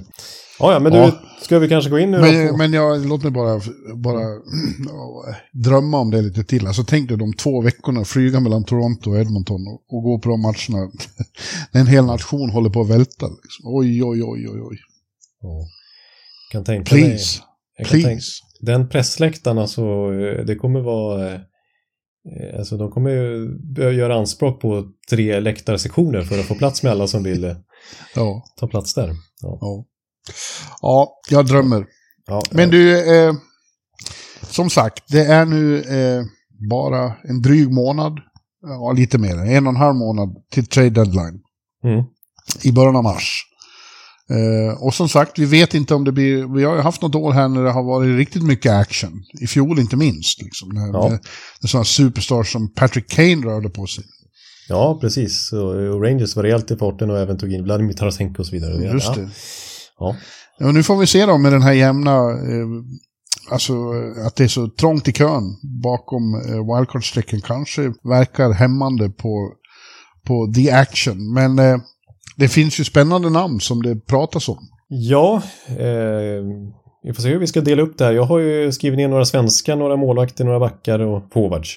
[0.60, 1.06] Ja, ja, men Ja.
[1.06, 1.12] du,
[1.46, 2.58] ska vi kanske gå in nu då Men, på...
[2.58, 3.62] men jag, låt mig bara,
[4.04, 4.22] bara
[5.64, 6.68] drömma om det lite till.
[6.68, 10.30] Alltså tänk dig de två veckorna flyga mellan Toronto och Edmonton och, och gå på
[10.30, 10.92] de matcherna.
[11.72, 13.26] en hel nation håller på att välta.
[13.28, 13.64] Liksom.
[13.66, 14.78] Oj, oj, oj, oj, oj.
[15.42, 15.68] Ja.
[16.52, 17.04] Kan tänka mig...
[17.04, 17.40] Please,
[17.78, 18.32] jag kan tänka- please.
[18.60, 19.82] Den pressläktaren alltså,
[20.14, 21.34] eh, det kommer vara...
[21.34, 21.40] eh,
[22.58, 23.58] Alltså de kommer ju
[23.98, 27.56] göra anspråk på tre läktarsektioner för att få plats med alla som vill eh,
[28.16, 29.08] Ja, ta plats där.
[29.42, 29.86] Ja, ja.
[30.82, 31.86] ja, jag drömmer.
[32.28, 33.34] ja, Men du, eh,
[34.42, 36.24] som sagt, det är nu eh,
[36.70, 38.20] bara en dryg månad,
[38.62, 41.42] ja lite mer, en och en halv månad till trade deadline.
[41.84, 42.04] Mm.
[42.64, 43.46] i början av mars.
[44.30, 46.56] Eh, och som sagt, vi vet inte om det blir...
[46.56, 49.24] Vi har ju haft något år här när det har varit riktigt mycket action.
[49.42, 50.42] I fjol inte minst.
[50.42, 51.10] Liksom, när, Ja.
[51.10, 51.20] när,
[51.62, 54.04] när sådana superstars som Patrick Kane rörde på sig.
[54.70, 55.52] ja, precis.
[55.54, 58.94] Och, Rangers var rejält i farten och även tog in Vladimir Tarasenko och så vidare.
[58.94, 59.14] Just ja.
[59.16, 59.30] det.
[60.00, 60.16] Ja.
[60.60, 62.30] Ja, nu får vi se då med den här jämna...
[62.32, 62.68] Eh,
[63.52, 65.44] alltså eh, att det är så trångt i kön
[65.84, 69.54] bakom eh, wildcard-strecken kanske verkar hämmande på,
[70.28, 71.34] på the action.
[71.34, 71.78] Men eh,
[72.40, 74.58] det finns ju spännande namn som det pratas om.
[74.88, 76.44] Ja, eh,
[77.04, 78.12] vi får se hur vi ska dela upp det här.
[78.14, 81.76] Jag har ju skrivit ner några svenskar, några målvakter, några backar och forwards.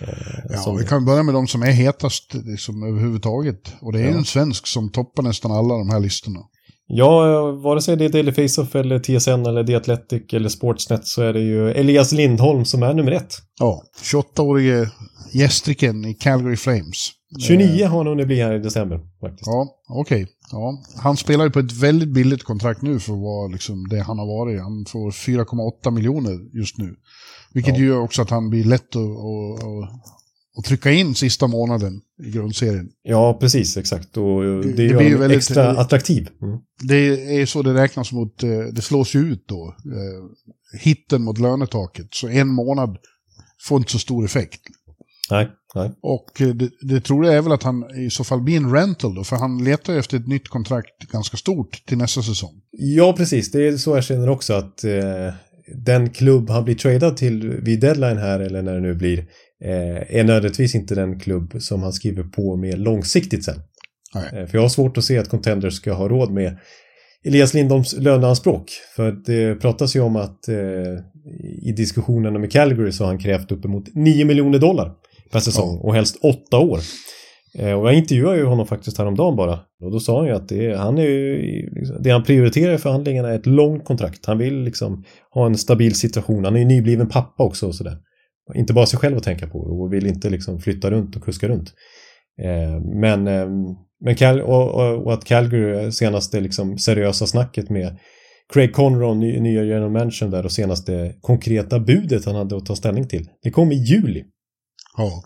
[0.00, 0.08] Eh,
[0.50, 3.72] Ja, som- vi kan börja med de som är hetast liksom, överhuvudtaget.
[3.80, 4.16] Och det är Ja.
[4.16, 6.38] en svensk som toppar nästan alla de här listorna.
[6.86, 11.22] Ja, vare sig det är Daily Faceoff eller TSN eller The Athletic eller Sportsnet så
[11.22, 13.34] är det ju Elias Lindholm som är nummer ett.
[13.60, 14.88] Ja, 28-årige
[15.32, 17.10] gästriken i Calgary Flames.
[17.40, 19.46] 29 har han hunnit bli här i december faktiskt.
[19.46, 20.26] Ja, okej.
[20.52, 20.82] Ja.
[20.96, 24.26] Han spelar ju på ett väldigt billigt kontrakt nu för vara liksom det han har
[24.26, 24.60] varit.
[24.60, 26.94] Han får 4,8 miljoner just nu.
[27.52, 27.84] Vilket Ja.
[27.84, 29.90] gör också att han blir lätt att, att, att,
[30.58, 32.88] att trycka in sista månaden i grundserien.
[33.02, 34.16] Ja, precis, exakt.
[34.16, 36.28] Och det, det gör blir honom väldigt- extra attraktiv.
[36.42, 36.58] Mm.
[36.82, 36.96] Det
[37.40, 39.74] är så det räknas mot, eh, det slås ju ut då.
[39.86, 42.06] eh, Hitten mot lönetaket.
[42.10, 42.96] Så en månad
[43.68, 44.60] får inte så stor effekt.
[45.30, 45.92] Nej, nej.
[46.02, 49.14] Och eh, det, det troliga är väl att han i så fall blir en rental
[49.14, 52.50] då, för han letar ju efter ett nytt kontrakt ganska stort till nästa säsong.
[52.70, 53.50] Ja, precis.
[53.50, 55.34] Det är så jag känner också att eh,
[55.84, 59.18] den klubb han blir tradad till vid deadline här, eller när det nu blir,
[59.64, 63.60] eh, är nödvändigtvis inte den klubb som han skriver på med långsiktigt sen.
[64.14, 66.58] Eh, för jag har svårt att se att Contenders ska ha råd med
[67.24, 68.70] Elias Lindholms löneanspråk.
[68.96, 70.56] För det pratas ju om att eh,
[71.62, 74.92] i diskussionerna med Calgary så har han krävt uppemot 9 miljoner dollar
[75.32, 76.80] per säsong och helst 8 år.
[77.58, 79.58] Eh, och jag intervjuade ju honom faktiskt häromdagen bara.
[79.84, 81.36] Och då sa han ju att det, han är ju,
[81.74, 84.26] liksom, det han prioriterar i förhandlingarna är ett långt kontrakt.
[84.26, 86.44] Han vill liksom ha en stabil situation.
[86.44, 87.96] Han är ju nybliven pappa också och sådär.
[88.54, 91.48] Inte bara sig själv att tänka på och vill inte liksom flytta runt och kuska
[91.48, 91.72] runt.
[92.42, 93.48] Eh, men eh,
[94.04, 97.98] men Cal och, och, och, att Calgary senaste liksom seriösa snacket med
[98.52, 102.76] Craig Conroe, ny, nya general manager där och senaste konkreta budet han hade att ta
[102.76, 103.28] ställning till.
[103.42, 104.24] Det kom i juli.
[104.96, 105.22] Ja.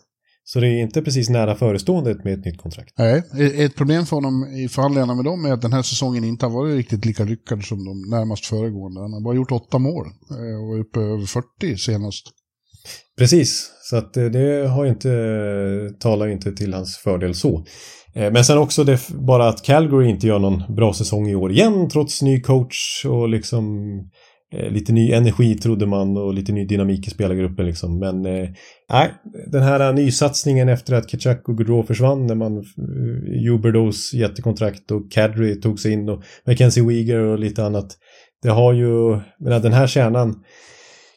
[0.48, 2.94] Så det är inte precis nära förestående med ett nytt kontrakt.
[2.98, 3.22] Nej,
[3.64, 6.52] ett problem för honom i förhandlingarna med dem är att den här säsongen inte har
[6.52, 9.00] varit riktigt lika lyckad som de närmast föregående.
[9.00, 12.26] Han har bara gjort åtta mål eh, och var uppe över 40 senast.
[13.18, 15.10] Precis, så att det har inte,
[16.00, 17.64] talar inte till hans fördel så.
[18.14, 21.52] Eh, men sen också det bara att Calgary inte gör någon bra säsong i år
[21.52, 24.04] igen trots ny coach och liksom eh,
[24.52, 27.98] Eh, lite ny energi trodde man och lite ny dynamik i spelargruppen liksom.
[27.98, 28.48] Men eh,
[28.90, 29.12] nej,
[29.52, 35.12] den här nysatsningen efter att Kitchak och Gaudreau försvann när man eh, Uberdos jättekontrakt och
[35.12, 37.96] Kadri tog sig in och Mackenzie Weger och lite annat.
[38.42, 40.44] Det har ju, men den här kärnan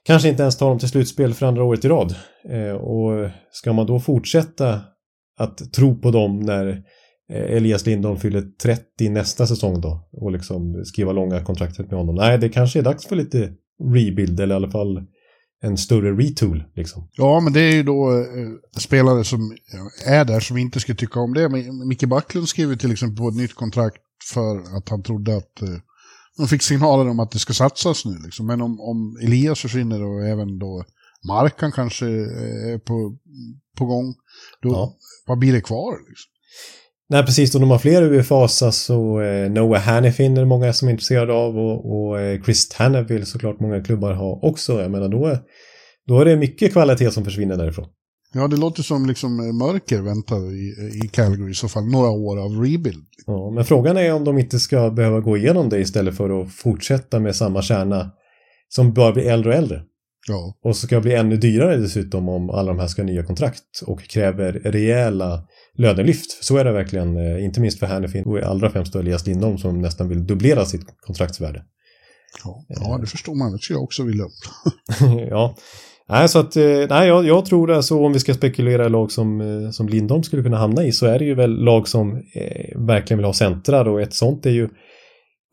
[0.05, 2.15] kanske inte ens tar dem till slutspel för andra året i rad.
[2.49, 4.81] Eh, och ska man då fortsätta
[5.39, 6.83] att tro på dem när
[7.29, 12.15] Elias Lindholm fyller 30 nästa säsong då och liksom skriva långa kontraktet med honom.
[12.15, 13.53] Nej, det kanske är dags för lite
[13.93, 15.05] rebuild eller i alla fall
[15.61, 16.63] en större retool.
[16.75, 17.09] Liksom.
[17.11, 19.57] Ja, men det är ju då eh, spelare som
[20.05, 21.49] är där som inte ska tycka om det.
[21.49, 24.01] Men Micke Backlund skrev till exempel på ett nytt kontrakt
[24.33, 25.69] för att han trodde att eh,
[26.37, 28.17] de fick signaler om att det ska satsas nu.
[28.23, 28.45] Liksom.
[28.47, 30.83] Men om, om Elias försvinner och även då
[31.27, 33.17] Markan kanske är på,
[33.77, 34.15] på gång,
[34.61, 34.95] då, ja
[35.29, 35.93] vad blir det kvar?
[36.09, 36.31] Liksom?
[37.09, 37.55] Nej, precis.
[37.55, 41.33] Och de har fler UFAs, alltså eh, Noah Hannifin är det många som är intresserade
[41.33, 44.81] av och, och eh, Chris Tanner vill såklart många klubbar ha också.
[44.81, 45.37] Jag menar, då
[46.07, 47.87] då är det mycket kvalitet som försvinner därifrån.
[48.33, 52.09] Ja, det låter som liksom eh, mörker väntar i, i Calgary i så fall, några
[52.09, 53.05] år av rebuild.
[53.25, 56.53] Ja, men frågan är om de inte ska behöva gå igenom det istället för att
[56.53, 58.11] fortsätta med samma kärna
[58.69, 59.81] som bara blir äldre och äldre.
[60.29, 60.57] Ja.
[60.63, 63.23] Och så ska det bli ännu dyrare dessutom om alla de här ska ha nya
[63.23, 65.43] kontrakt och kräver rejäla
[65.77, 66.43] lönelyft.
[66.43, 69.81] Så är det verkligen, eh, inte minst för Hannifin och allra främst Elias Lindholm som
[69.81, 71.63] nästan vill dubblera sitt kontraktsvärde.
[72.43, 73.51] Ja, ja det förstår man.
[73.51, 74.25] Det skulle jag också vilja.
[75.29, 75.55] ja.
[76.09, 79.11] Nej, så att, eh, nej, jag, jag tror alltså om vi ska spekulera i lag
[79.11, 82.15] som, eh, som Lindholm skulle kunna hamna i så är det ju väl lag som
[82.35, 84.69] eh, verkligen vill ha centrar och ett sånt är ju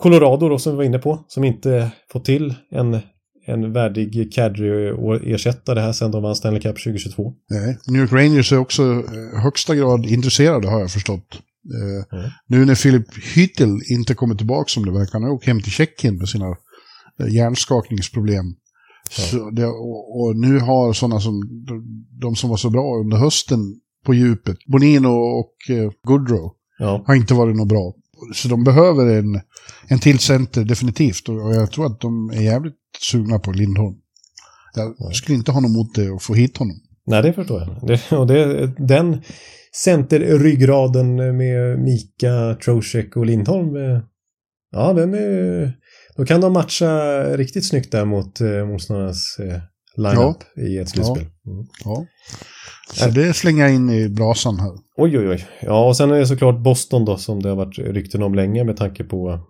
[0.03, 3.01] Colorado då som vi var inne på som inte fått till en
[3.47, 7.33] en värdig cadry och ersätta det här sen de vann Stanley Cup 2022.
[7.51, 11.41] Nej, New York Rangers är också eh, högsta grad intresserade har jag förstått.
[11.75, 12.31] Eh, mm.
[12.47, 15.73] Nu när Philip Hyttel inte kommer tillbaka som det verkar, han har åkt hem till
[15.73, 16.49] Tjeckien med sina
[17.21, 18.55] eh, hjärnskakningsproblem.
[19.33, 19.51] Ja.
[19.51, 21.43] Det, och, och, nu har sådana som
[22.21, 23.59] de som var så bra under hösten
[24.05, 27.05] på djupet, Bonino och eh, Goodrow, ja.
[27.07, 27.95] har inte varit något bra.
[28.35, 29.41] Så de behöver en,
[29.89, 33.97] en till center definitivt och jag tror att de är jävligt sugna på Lindholm.
[34.99, 36.77] Jag skulle inte ha något emot det att få hit honom.
[37.07, 37.89] Nej, det förstår jag.
[37.89, 39.23] Det, och det, den
[39.85, 43.77] centerryggraden med Mika, Trocek och Lindholm.
[43.77, 44.01] Eh,
[44.73, 45.73] ja, den är...
[46.17, 49.61] Då kan de matcha riktigt snyggt där mot eh, motståndarnas eh,
[49.97, 50.63] lineup ja.
[50.63, 51.23] i ett slutspel.
[51.23, 51.67] Mm.
[51.85, 52.07] Ja.
[52.93, 54.73] Så det slänger jag in i brasan här.
[54.97, 55.47] Oj, oj, oj.
[55.61, 58.65] Ja, och sen är det såklart Boston då som det har varit rykten om länge
[58.65, 59.41] med tanke på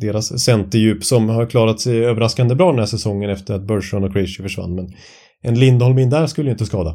[0.00, 4.12] deras centerdjup som har klarat sig överraskande bra den här säsongen efter att Bergeron och
[4.12, 4.74] Krejci försvann.
[4.74, 4.88] Men
[5.42, 6.90] en Lindholm in där skulle ju inte skada.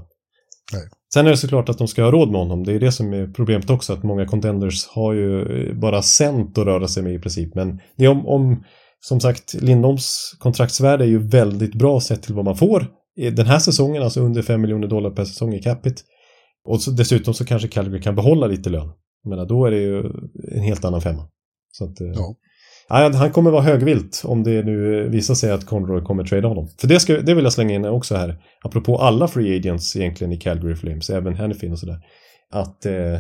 [0.74, 0.82] Nej.
[1.14, 2.64] Sen är det såklart att de ska ha råd med honom.
[2.64, 6.58] Det är det som är problemet också, att många contenders har ju eh, bara cent
[6.58, 7.56] att röra sig med i princip.
[7.56, 8.64] Men det är om, om
[9.00, 13.60] som sagt, Lindholms kontraktsvärde är ju väldigt bra sett till vad man får den här
[13.60, 16.02] säsongen, alltså under 5 miljoner dollar per säsong i capita.
[16.66, 18.92] Och så, dessutom så kanske Calgary kan behålla lite lön.
[19.30, 20.00] Men då är det ju
[20.52, 21.28] en helt annan femma.
[21.78, 22.36] Så att, eh, ja.
[22.90, 26.68] Ja, han kommer vara högvilt om det nu visar sig att Conroy kommer trada honom.
[26.80, 28.38] För det, ska, det vill jag slänga in också här.
[28.64, 31.98] Apropå alla free agents egentligen i Calgary Flames, även Hannifin och sådär.
[32.52, 33.20] Att eh,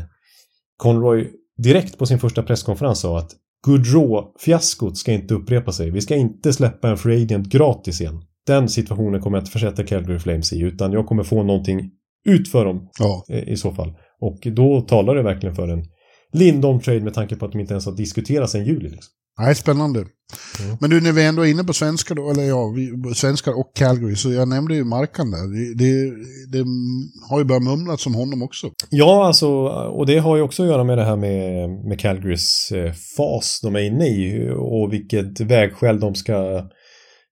[0.78, 1.28] Conroy
[1.64, 3.32] direkt på sin första presskonferens sa att
[3.68, 5.91] Goodrow-fiaskot ska inte upprepa sig.
[5.91, 8.22] Vi ska inte släppa en free agent gratis igen.
[8.47, 11.91] Den situationen kommer jag inte försätta Calgary Flames i utan jag kommer få någonting
[12.30, 13.26] ut för dem Ja.
[13.30, 13.93] eh, i så fall.
[14.20, 15.84] Och då talar det verkligen för en
[16.34, 18.89] Lindholm-trade med tanke på att de inte ens har diskuterats sedan juli.
[18.89, 19.11] Liksom.
[19.39, 20.05] Nej, spännande.
[20.79, 23.71] Men du, när vi ändå är inne på svenskar då, eller ja, vi, svenskar och
[23.75, 25.47] Calgary, så jag nämnde ju Markan där.
[25.47, 26.11] Det, det,
[26.57, 26.65] det
[27.29, 28.71] har ju börjat mumlas om honom också.
[28.89, 32.71] Ja, alltså, och det har ju också att göra med det här med, med Calgarys
[32.71, 36.67] eh, fas de är inne i och vilket vägskäl de ska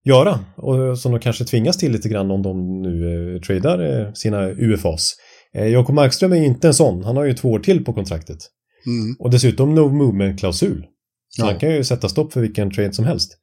[0.06, 0.40] göra.
[0.58, 4.50] Och som de kanske tvingas till lite grann om de nu eh, tradar eh, sina
[4.50, 5.16] UFAs.
[5.54, 8.38] Jakob Markström är ju inte en sån, han har ju två år till på kontraktet.
[8.86, 9.16] Mm.
[9.20, 10.86] Och dessutom no movement-klausul.
[11.30, 11.46] Så Ja.
[11.46, 13.38] han kan ju sätta stopp för vilken trade som helst.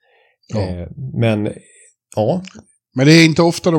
[0.46, 0.60] Ja.
[0.60, 0.88] Eh,
[1.20, 1.52] men
[2.16, 2.42] ja,
[2.94, 3.78] Men det är inte ofta de,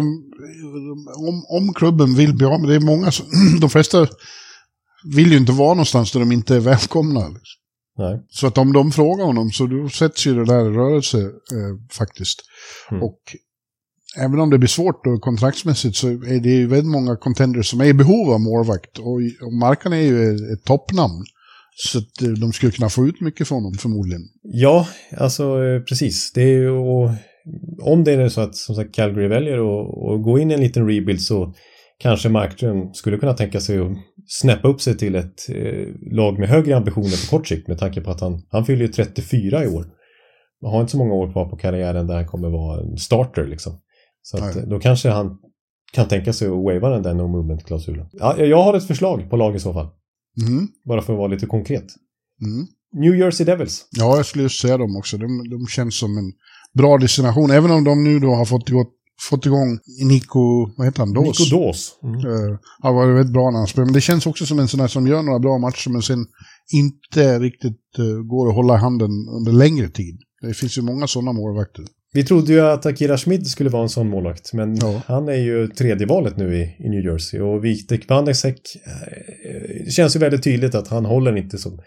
[1.18, 3.26] om, om klubben vill bli av med det, är många som,
[3.62, 4.08] de flesta
[5.16, 7.20] vill ju inte vara någonstans där de inte är välkomna.
[7.20, 7.60] Liksom.
[7.98, 8.26] nej.
[8.30, 11.92] Så att om de frågar honom så då sätts ju det där i rörelse eh,
[11.92, 12.42] faktiskt.
[12.92, 13.04] Mm.
[13.04, 13.20] Och
[14.18, 17.82] även om det blir svårt då kontraktsmässigt så är det ju väldigt många contenders som
[17.82, 18.98] är i behov av målvakt.
[19.00, 21.24] Och, och Markan är ju ett, ett toppnamn.
[21.82, 24.22] Så att eh, de skulle kunna få ut mycket från honom förmodligen.
[24.44, 26.32] Ja, alltså eh, precis.
[26.34, 27.10] Det är och,
[27.82, 30.88] om det är så att som sagt Calgary väljer att, gå in i en liten
[30.88, 31.54] rebuild så
[32.00, 33.92] kanske Markström skulle kunna tänka sig att
[34.28, 38.02] snäppa upp sig till ett eh, lag med högre ambitioner på kort sikt med tanke
[38.02, 39.86] på att han, han fyller ju 34 i år.
[40.62, 43.48] Han har inte så många år kvar på karriären där han kommer vara en starter
[43.48, 43.74] liksom.
[44.22, 45.38] Så att, då kanske han
[45.94, 48.10] kan tänka sig att wava den där no movement-klausulen.
[48.12, 49.88] Ja, jag har ett förslag på lag i så fall.
[50.42, 50.68] Mm.
[50.86, 51.86] Bara för att vara lite konkret.
[52.42, 52.68] Mm.
[52.94, 53.86] New Jersey Devils.
[53.92, 55.18] Ja, jag skulle just säga dem också.
[55.18, 56.34] De, de känns som en
[56.74, 57.52] bra destination.
[57.52, 58.86] Även om de nu då har fått, igång,
[59.30, 61.40] fått igång Nico, vad heter han, Dawes.
[61.40, 61.92] Nico Dawes.
[62.04, 62.16] Mm.
[62.16, 63.86] Uh, han var väldigt bra när han spelade.
[63.86, 66.26] Men det känns också som en sån här som gör några bra matcher men sen
[66.74, 70.20] inte riktigt uh, går att hålla handen under längre tid.
[70.42, 71.86] Det finns ju många sådana målvakter.
[72.14, 75.02] Vi trodde ju att Akira Schmid skulle vara en sån målvakt, men Ja.
[75.06, 77.40] han är ju tredje valet nu i, i New Jersey.
[77.40, 81.80] Och Vitek Vanecek, eh, det känns ju väldigt tydligt att han håller inte som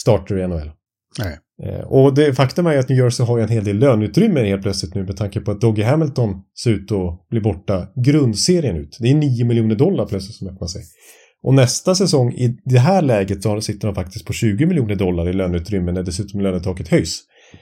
[0.00, 0.70] starter i NHL.
[1.18, 1.38] Nej.
[1.64, 4.44] Eh, och det, faktum är ju att New Jersey har ju en hel del löneutrymme
[4.44, 8.76] helt plötsligt nu med tanke på att Doggy Hamilton ser ut att bli borta grundserien
[8.76, 8.96] ut.
[9.00, 10.82] Det är 9 miljoner dollar plötsligt som öppnar sig.
[11.42, 15.28] Och nästa säsong i det här läget så sitter de faktiskt på 20 miljoner dollar
[15.28, 17.20] i löneutrymme när dessutom lönetaket höjs.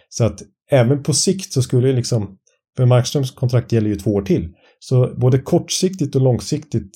[0.09, 2.39] Så att även på sikt så skulle ju liksom,
[2.77, 4.49] för Markströms kontrakt gäller ju två år till.
[4.79, 6.93] Så både kortsiktigt och långsiktigt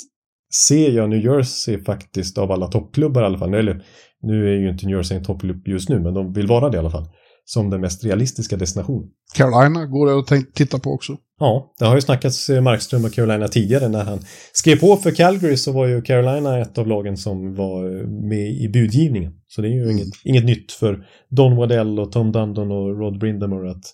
[0.55, 3.55] ser jag New Jersey faktiskt av alla toppklubbar i alla fall.
[3.55, 3.84] Eller
[4.22, 6.76] nu är ju inte New Jersey en toppklubb just nu, men de vill vara det
[6.76, 7.09] i alla fall.
[7.45, 9.09] Som den mest realistiska destinationen.
[9.34, 11.16] Carolina går det att titta på också.
[11.38, 13.88] Ja, det har ju snackats eh, Markström och Carolina tidigare.
[13.88, 18.01] När han skrev på för Calgary så var ju Carolina ett av lagen som var
[18.01, 19.32] eh, med i budgivningen.
[19.49, 23.18] Så det är ju inget, inget nytt för Don Waddell och Tom Dundon och Rod
[23.18, 23.84] Brindamore att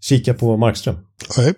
[0.00, 0.96] kika på Markström.
[1.38, 1.54] Nej.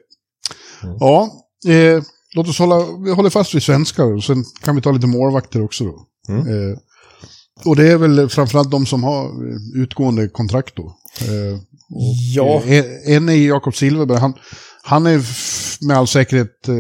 [0.82, 0.96] Mm.
[1.00, 1.30] Ja,
[1.68, 2.02] eh,
[2.36, 5.62] låt oss hålla, vi håller fast vid svenskar och sen kan vi ta lite målvakter
[5.62, 6.06] också då.
[6.28, 6.40] Mm.
[6.40, 6.78] Eh,
[7.64, 10.96] och det är väl framförallt de som har eh, utgående kontrakt då.
[11.20, 11.58] Eh,
[12.34, 12.84] Ja, Eh,
[13.16, 14.18] En är Jakob Silverberg.
[14.18, 14.34] Han,
[14.82, 15.20] han är
[15.86, 16.74] med all säkerhet eh,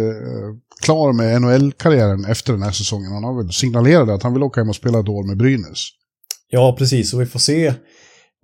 [0.82, 3.12] klar med NHL-karriären efter den här säsongen.
[3.12, 5.88] Han har väl signalerat att han vill åka hem och spela ett år med Brynäs.
[6.50, 7.14] ja, precis.
[7.14, 7.74] Och vi får se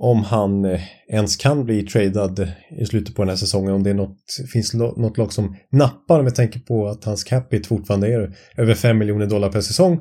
[0.02, 0.80] om han eh,
[1.12, 2.48] ens kan bli tradad
[2.80, 3.72] i slutet på den här säsongen.
[3.74, 4.18] Om det är något,
[4.52, 8.98] finns något lag som nappar med tanke på att hans capita fortfarande är över 5
[8.98, 10.00] miljoner dollar per säsong.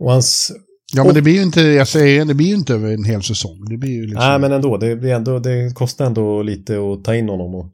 [0.00, 0.52] Och hans
[0.94, 3.22] Ja, men det blir ju inte, jag säger det blir ju inte över en hel
[3.22, 3.64] säsong.
[3.68, 4.18] Det blir ju liksom...
[4.18, 4.76] Nej, men ändå.
[4.76, 5.38] Det, blir ändå.
[5.38, 7.54] det kostar ändå lite att ta in honom.
[7.54, 7.72] Och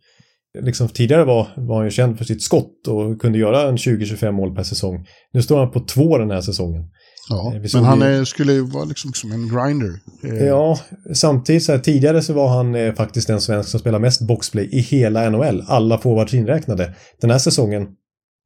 [0.60, 4.32] liksom, tidigare var, var han ju känd för sitt skott och kunde göra en 20-25
[4.32, 5.06] mål per säsong.
[5.32, 6.82] Nu står han på två den här säsongen.
[7.28, 10.00] ja, såg men han är, skulle ju vara liksom som en grinder.
[10.24, 10.78] Eh, Ja,
[11.14, 14.68] samtidigt så här, tidigare så var han eh, faktiskt den svensk som spelar mest boxplay
[14.72, 15.64] i hela NHL.
[15.66, 16.94] Alla forwards inräknade.
[17.20, 17.86] Den här säsongen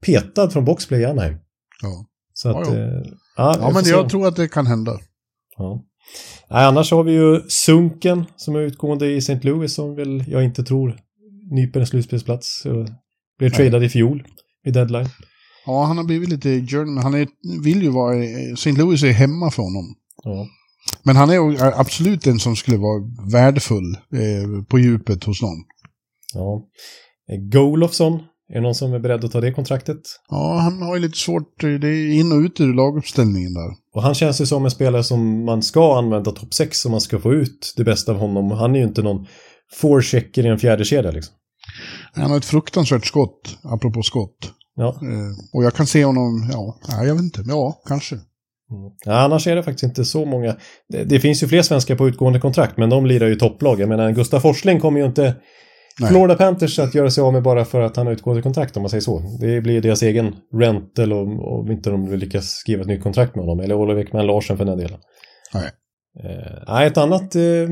[0.06, 1.34] petad från boxplay i Anaheim.
[1.82, 2.06] ja.
[2.34, 2.68] Så att...
[2.68, 3.02] Ja, Ja,
[3.40, 3.56] ja.
[3.60, 4.10] ja, men jag se.
[4.10, 4.98] tror att det kan hända.
[5.56, 5.84] Ja.
[6.50, 9.40] Nej, annars har vi ju Sunken som är utgående i St.
[9.42, 10.98] Louis som väl jag inte tror
[11.50, 12.66] nyper en slutspelsplats.
[13.38, 14.26] Blev tradad i fjol
[14.66, 15.08] i deadline.
[15.66, 17.02] Ja, han har blivit lite journeyman.
[17.02, 17.28] Han är,
[17.62, 18.24] vill ju vara...
[18.52, 18.72] St.
[18.72, 19.94] Louis är hemma för honom.
[20.24, 20.46] Ja.
[21.02, 25.64] Men han är absolut en som skulle vara värdefull eh, på djupet hos någon.
[26.34, 26.66] ja.
[27.52, 30.00] Golofsson, är det någon som är beredd att ta det kontraktet?
[30.28, 31.60] Ja, han har ju lite svårt.
[31.60, 33.70] Det är in och ut ur laguppställningen där.
[33.94, 37.00] Och han känns ju som en spelare som man ska använda topp 6 om man
[37.00, 38.50] ska få ut det bästa av honom.
[38.50, 39.26] Han är ju inte någon
[39.72, 41.34] forechecker i en fjärde kedja liksom.
[42.12, 44.52] Han har ett fruktansvärt skott, apropå skott.
[44.76, 44.88] Ja.
[44.88, 47.44] Eh, och jag kan se honom, ja, nej, jag vet inte.
[47.46, 48.16] Ja, kanske.
[49.04, 49.18] ja.
[49.18, 50.56] Annars är det faktiskt inte så många.
[50.88, 53.80] Det, det finns ju fler svenskar på utgående kontrakt, men de lirar ju topplag.
[53.80, 55.36] Jag menar, Gustav Forsling kommer ju inte
[56.00, 56.10] Nej.
[56.10, 58.82] Florida Panthers att göra sig av med bara för att han har utgående kontrakt om
[58.82, 59.22] man säger så.
[59.40, 63.44] Det blir deras egen rental om, om inte de lyckas skriva ett nytt kontrakt med
[63.44, 63.64] honom.
[63.64, 64.98] Eller Oliver Ekman Larsen för den delen.
[65.54, 65.70] Nej.
[66.24, 67.68] Eh, ett annat eh,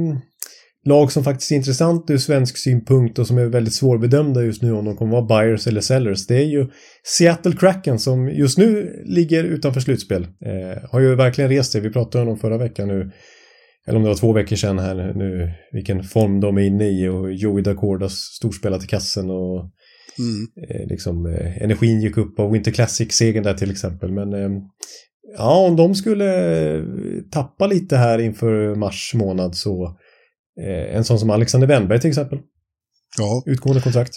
[0.85, 4.73] lag som faktiskt är intressant ur svensk synpunkt och som är väldigt svårbedömda just nu
[4.73, 6.27] om de kommer vara buyers eller sellers.
[6.27, 6.67] Det är ju
[7.05, 10.23] Seattle Kraken som just nu ligger utanför slutspel.
[10.23, 11.81] Eh, har ju verkligen rest sig.
[11.81, 13.11] Vi pratade om dem förra veckan nu.
[13.89, 15.53] Eller om det var två veckor sedan här nu.
[15.73, 19.71] Vilken form de är inne i och Joey Dacordas storspelat i kassen och
[20.19, 20.47] Mm.
[20.71, 24.13] eh, liksom eh, energin gick upp av Winter Classic-segern där till exempel.
[24.13, 24.51] Men eh,
[25.37, 26.27] ja, om de skulle
[26.77, 26.83] eh,
[27.33, 29.97] tappa lite här inför mars månad så
[30.67, 32.39] eh, en sån som Alexander Wennberg till exempel,
[33.19, 34.13] Ja, utgående kontrakt.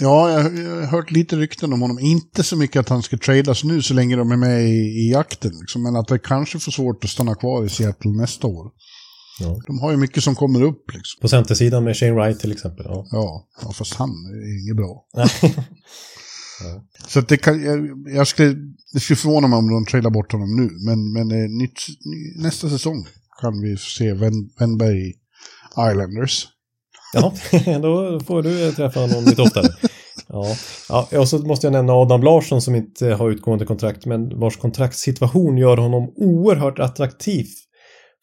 [0.00, 1.98] ja jag, jag har hört lite rykten om honom.
[1.98, 5.10] Inte så mycket att han ska tradas nu så länge de är med i, i
[5.12, 5.50] jakten.
[5.60, 8.66] Liksom, men att det kanske får svårt att stanna kvar i Seattle nästa år.
[9.40, 9.60] Ja.
[9.66, 11.20] De har ju mycket som kommer upp liksom.
[11.20, 12.86] På centersidan med Shane Wright till exempel.
[12.88, 13.06] Ja.
[13.10, 15.04] Ja, ja fast han är inget bra.
[15.16, 15.28] Nej.
[17.08, 18.54] Så det, kan, jag, jag skulle,
[18.92, 20.70] det skulle förvåna mig om de trailar bort honom nu.
[20.86, 23.06] Men, men eh, nytt, ny, nästa säsong
[23.40, 25.12] kan vi se Wen- Wennberg
[25.90, 26.46] Islanders.
[27.14, 27.32] Ja,
[27.82, 29.68] då får du träffa honom lite oftare.
[30.28, 30.56] Ja.
[30.88, 34.56] ja, och så måste jag nämna Adam Larsson som inte har utgående kontrakt men vars
[34.56, 37.46] kontraktssituation gör honom oerhört attraktiv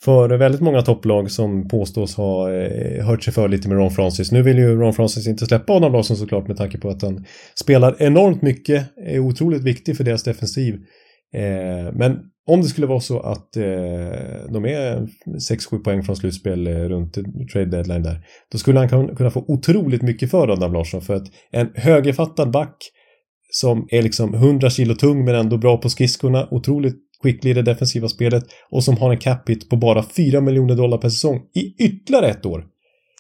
[0.04, 4.32] för väldigt många topplag som påstås ha eh, hört sig för lite med Ron Francis.
[4.32, 7.26] Nu vill ju Ron Francis inte släppa Adam Larsson såklart med tanke på att han
[7.56, 10.74] spelar enormt mycket, är otroligt viktig för deras defensiv.
[11.36, 13.64] Eh, men om det skulle vara så att eh,
[14.50, 15.08] de är
[15.52, 17.18] 6-7 poäng från slutspel eh, runt
[17.54, 21.28] trade deadline där, då skulle han kunna få otroligt mycket för Adam Larsson för att
[21.52, 22.78] en högerfattad back
[23.52, 26.96] som är liksom 100 kilo tung men ändå bra på skridskorna, otroligt
[27.26, 30.76] skicklig i det defensiva spelet och som har en cap hit på bara 4 miljoner
[30.76, 32.66] dollar per säsong i ytterligare ett år.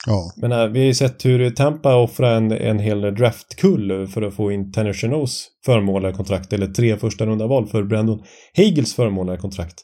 [0.07, 4.21] Ja, Men äh, vi har ju sett hur Tampa offrar en, en hel draftkull för
[4.21, 8.23] att få in Tanner Chenos förmånliga kontrakt eller tre första runda val för Brandon
[8.57, 9.75] Hagels förmånliga kontrakt.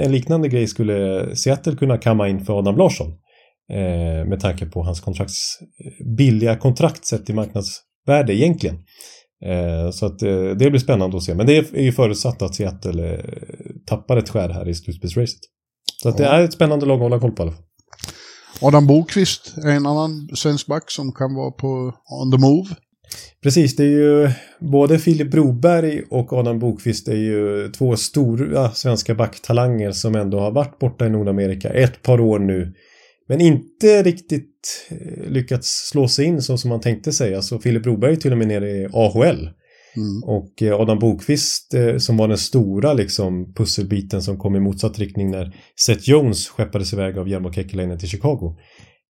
[0.00, 3.12] En liknande grej skulle Seattle kunna kamma in för Adam Larsson.
[3.72, 5.58] Eh, med tanke på hans kontrakts,
[6.16, 8.76] billiga kontrakt sett i marknadsvärde egentligen.
[9.44, 11.34] Eh, så att eh, det blir spännande att se.
[11.34, 13.20] Men det är ju förutsatt att Seattle eh,
[13.86, 15.40] tappar ett skär här i slutspelsracet.
[16.02, 17.62] Så att det är ett spännande lag att hålla koll på i alla fall.
[18.60, 21.92] Adam Bokvist är en annan svensk back som kan vara på
[22.22, 22.68] on the move.
[23.42, 24.30] Precis, det är ju
[24.60, 30.50] både Filip Broberg och Adam Bokvist är ju två stora svenska backtalanger som ändå har
[30.50, 32.74] varit borta i Nordamerika ett par år nu.
[33.28, 37.34] Men inte riktigt eh, lyckats slå sig in så som man tänkte sig.
[37.34, 39.48] Alltså Filip Broberg är till och med nere i AHL.
[39.96, 40.22] Mm.
[40.24, 44.98] Och eh, Adam Bokvist eh, som var den stora liksom pusselbiten som kom i motsatt
[44.98, 48.56] riktning när Seth Jones skeppades iväg av Jarmo Kekkeläinen till Chicago.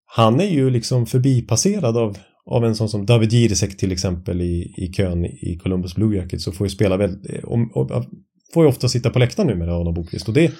[0.05, 4.73] Han är ju liksom förbipasserad av, av en sån som David Jirisek till exempel i,
[4.77, 8.05] i kön i Columbus Blue Jackets och får ju spela väldigt, om, och,
[8.53, 10.51] får ju ofta sitta på läktaren nu med Adam Bokvist och det,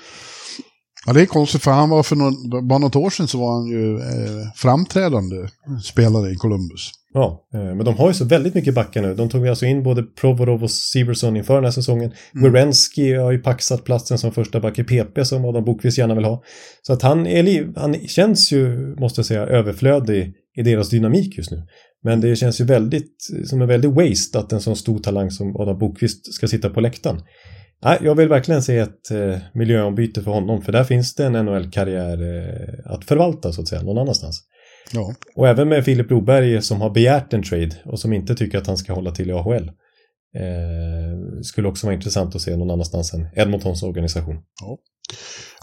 [1.05, 3.53] Ja, det är konstigt för han var för någon, bara något år sedan så var
[3.53, 5.35] han ju eh, framträdande
[5.83, 6.91] spelare i Columbus.
[7.13, 9.15] ja, eh, men de har ju så väldigt mycket backar nu.
[9.15, 12.11] De tog alltså in både Provorov och Severson inför den här säsongen.
[12.35, 12.53] Mm.
[12.53, 16.25] Werenski har ju paxat platsen som första back i PP som Adam Bokvist gärna vill
[16.25, 16.43] ha.
[16.81, 21.51] Så att han, är, han känns ju, måste jag säga, överflödig i deras dynamik just
[21.51, 21.63] nu.
[22.03, 25.55] Men det känns ju väldigt, som en väldig waste att en sån stor talang som
[25.55, 27.21] Adam Bokvist ska sitta på läktaren.
[27.83, 31.33] Nej, jag vill verkligen se ett eh, miljöombyte för honom, för där finns det en
[31.33, 34.43] NHL-karriär eh, att förvalta så att säga, någon annanstans.
[34.91, 38.57] Ja, Och även med Filip Broberg som har begärt en trade och som inte tycker
[38.57, 39.71] att han ska hålla till i AHL.
[40.35, 44.35] Eh, skulle också vara intressant att se någon annanstans än Edmontons organisation.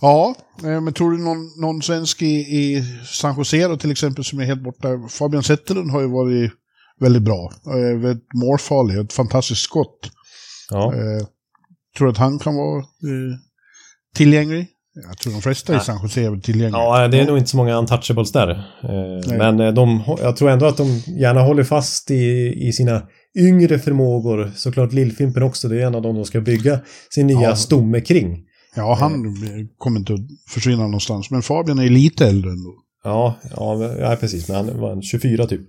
[0.01, 0.35] ja
[0.65, 4.41] eh, men tror du någon, någon svensk i, i San Jose då, till exempel som
[4.41, 4.89] är helt borta?
[5.11, 6.53] Fabian Zetterlund har ju varit
[7.01, 7.53] väldigt bra.
[7.67, 10.11] Eh, målfarlig, ett fantastiskt skott.
[10.71, 11.27] Ja, Eh,
[11.99, 12.85] tror du att han kan vara eh,
[14.15, 14.67] tillgänglig?
[15.09, 15.81] Jag tror de flesta i.
[15.81, 16.83] San Jose är väl tillgängliga.
[16.83, 18.51] ja det är nog inte så många untouchables där.
[18.51, 20.85] Eh, men eh, de, jag tror ändå att de
[21.21, 23.03] gärna håller fast i, i sina
[23.39, 24.53] yngre förmågor.
[24.57, 26.81] Såklart Lillfimpen också, det är en av dem de ska bygga
[27.15, 27.57] sin nya Ja.
[27.57, 28.39] stomme kring.
[28.77, 31.31] Ja, han eh, kommer inte att försvinna någonstans.
[31.31, 32.75] Men Fabian är lite äldre ändå.
[33.05, 35.61] Ja, ja, precis, men han var en 24 typ.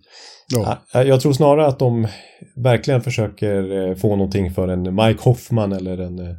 [0.51, 2.07] Ja, Ja, Jag tror snarare att de
[2.55, 6.35] verkligen försöker eh, få någonting för en Mike Hoffman eller en eh,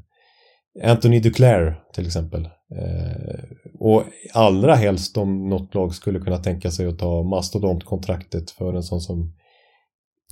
[0.90, 2.44] Anthony Duclair till exempel.
[2.44, 3.44] Eh,
[3.80, 8.82] Och allra helst om något lag skulle kunna tänka sig att ta mastodontkontraktet för en
[8.82, 9.34] sån som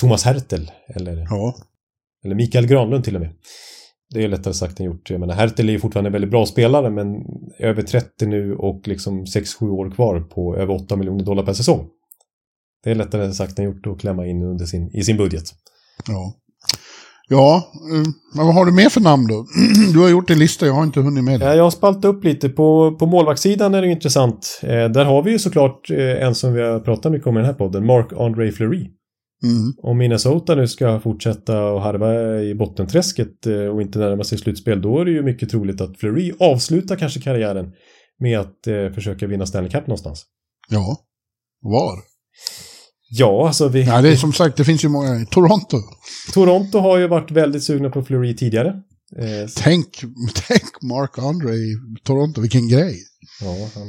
[0.01, 1.55] Thomas Hertel eller, ja.
[2.25, 3.31] eller Mikael Granlund till och med.
[4.15, 5.11] Det är lättare sagt än gjort.
[5.11, 7.07] Jag menar, Hertel är ju fortfarande en väldigt bra spelare men
[7.59, 11.89] över 30 nu och liksom 6-7 år kvar på över 8 miljoner dollar per säsong.
[12.85, 15.45] det är lättare sagt än gjort att klämma in under sin, i sin budget.
[16.09, 16.35] Ja.
[17.29, 18.03] Ja, eh,
[18.37, 19.47] men vad har du mer för namn då?
[19.93, 21.57] Du har gjort en lista, jag har inte hunnit med Ja, det.
[21.57, 22.49] jag har spaltat upp lite.
[22.49, 24.61] På, på målvaktssidan är det intressant.
[24.63, 27.41] Eh, där har vi ju såklart eh, en som vi har pratat mycket om i
[27.41, 28.89] den här podden, Mark-André Fleury.
[29.43, 29.73] Mm.
[29.83, 34.83] Om Minnesota nu ska fortsätta och harva i bottenträsket eh, och inte närma sig slutspel,
[34.83, 37.73] då är det ju mycket troligt att Fleury avslutar kanske karriären
[38.21, 40.25] med att eh, försöka vinna Stanley Cup någonstans.
[40.69, 40.97] Ja.
[41.63, 41.99] Var?
[43.11, 43.83] Ja, alltså vi...
[43.85, 45.27] Ja, det är som sagt, det finns ju många.
[45.27, 45.77] Toronto.
[46.33, 48.69] Toronto har ju varit väldigt sugna på Fleury tidigare.
[49.19, 49.89] Eh, Tänk,
[50.49, 52.97] tänk Mark Andre i Toronto, vilken grej.
[53.41, 53.87] ja, han...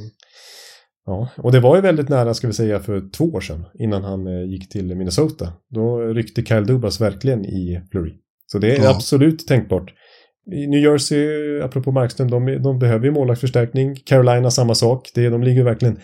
[1.06, 4.04] ja, och det var ju väldigt nära, ska vi säga, för två år sedan innan
[4.04, 5.54] han eh, gick till Minnesota.
[5.70, 8.14] Då ryckte Kyle Dubas verkligen i Fleury.
[8.52, 8.90] Så det är Ja.
[8.96, 9.94] absolut tänkbart.
[10.52, 11.28] I New Jersey,
[11.62, 13.96] apropå Markström, de, de behöver ju målvaktsförstärkning.
[14.06, 15.10] Carolina samma sak.
[15.16, 16.00] Det, de ligger verkligen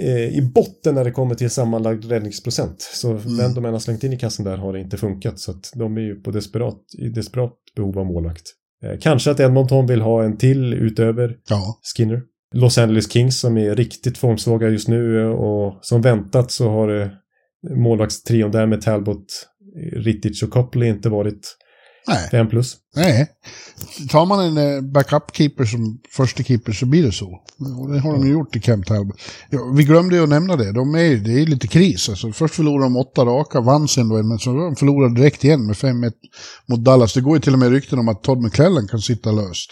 [0.00, 2.80] eh, i botten när det kommer till sammanlagd räddningsprocent.
[2.80, 5.38] Så vem de än har slängt in i kassen där har det inte funkat.
[5.38, 8.42] Så att de är ju på desperat, i desperat behov av målvakt.
[8.84, 11.78] Eh, kanske att Edmonton vill ha en till utöver Ja.
[11.96, 12.22] Skinner.
[12.54, 17.08] Los Angeles Kings som är riktigt formsvaga just nu och som väntat så har eh,
[17.76, 19.24] målvaktstrion där med Talbot,
[19.76, 21.56] eh, Rittich och Copley inte varit
[22.08, 22.28] Nej.
[22.30, 22.76] 5 plus.
[22.96, 23.28] Nej.
[24.10, 27.26] Tar man en eh, backup-keeper som första keeper så blir det så.
[27.80, 29.16] Och det har de ju gjort i Camp Talbot.
[29.50, 30.72] Ja, vi glömde ju att nämna det.
[30.72, 32.08] De är, det är lite kris.
[32.08, 35.66] Alltså, först förlorade de åtta raka, vann sen då, men så de förlorade direkt igen
[35.66, 36.12] med 5-1
[36.68, 37.14] mot Dallas.
[37.14, 39.70] Det går ju till och med rykten om att Todd McClellan kan sitta löst.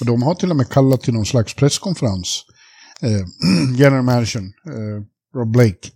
[0.00, 2.44] Och de har till och med kallat till någon slags presskonferens.
[3.02, 3.26] Eh,
[3.78, 5.88] General Mansion, eh, Rob Blake.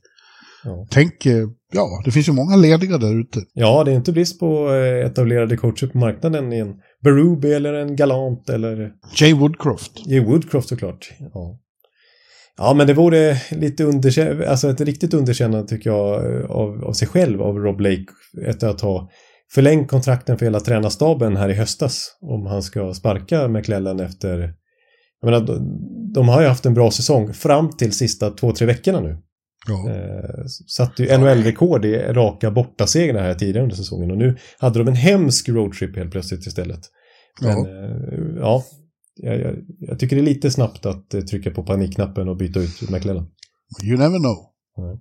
[0.64, 0.86] Ja.
[0.90, 3.40] Tänk, eh, ja, det finns ju många lediga där ute.
[3.52, 7.74] Ja, det är inte brist på eh, etablerade coacher på marknaden i en Berube eller
[7.74, 9.92] en Galant eller Jay Woodcroft.
[10.06, 11.12] Jay Woodcroft såklart.
[11.34, 11.58] Ja.
[12.56, 17.08] ja, men det vore lite underkännande, alltså ett riktigt underkännande tycker jag av, av sig
[17.08, 18.06] själv av Rob Blake
[18.46, 19.10] efter att ha
[19.54, 24.54] förlängt kontrakten för hela tränarstaben här i höstas om han ska sparka McClellan efter
[25.20, 25.60] jag menar,
[26.14, 29.18] de, har ju haft en bra säsong fram till sista två, tre veckorna nu.
[29.68, 29.90] Ja.
[29.90, 30.44] Eh,
[30.76, 34.94] satte ju NHL-rekord i raka bortasegrar här tidigare under säsongen och nu hade de en
[34.94, 36.80] hemsk roadtrip helt plötsligt istället.
[37.42, 37.68] Men Ja.
[37.68, 38.64] eh, ja,
[39.16, 42.60] jag, jag, jag tycker det är lite snabbt att eh, trycka på panikknappen och byta
[42.60, 43.26] ut McLellan.
[43.84, 44.36] You never know.
[44.76, 44.98] Ja,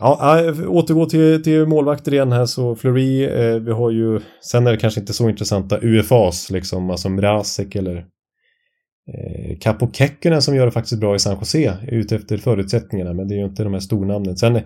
[0.00, 4.20] äh, återgå till, till målvakter igen här så Fleury, eh, vi har ju,
[4.50, 10.42] sen är det kanske inte så intressanta UFAs liksom, alltså Mrazek eller eh, Capo Kekkonen
[10.42, 13.44] som gör det faktiskt bra i San Jose, ute efter förutsättningarna, men det är ju
[13.44, 14.36] inte de här stornamnen.
[14.36, 14.62] Sen eh,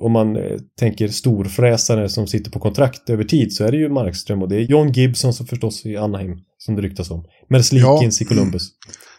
[0.00, 3.88] om man eh, tänker storfräsare som sitter på kontrakt över tid så är det ju
[3.88, 7.24] Markström och det är John Gibson som förstås i Anaheim som det ryktas om.
[7.48, 8.62] Merslikins i Columbus.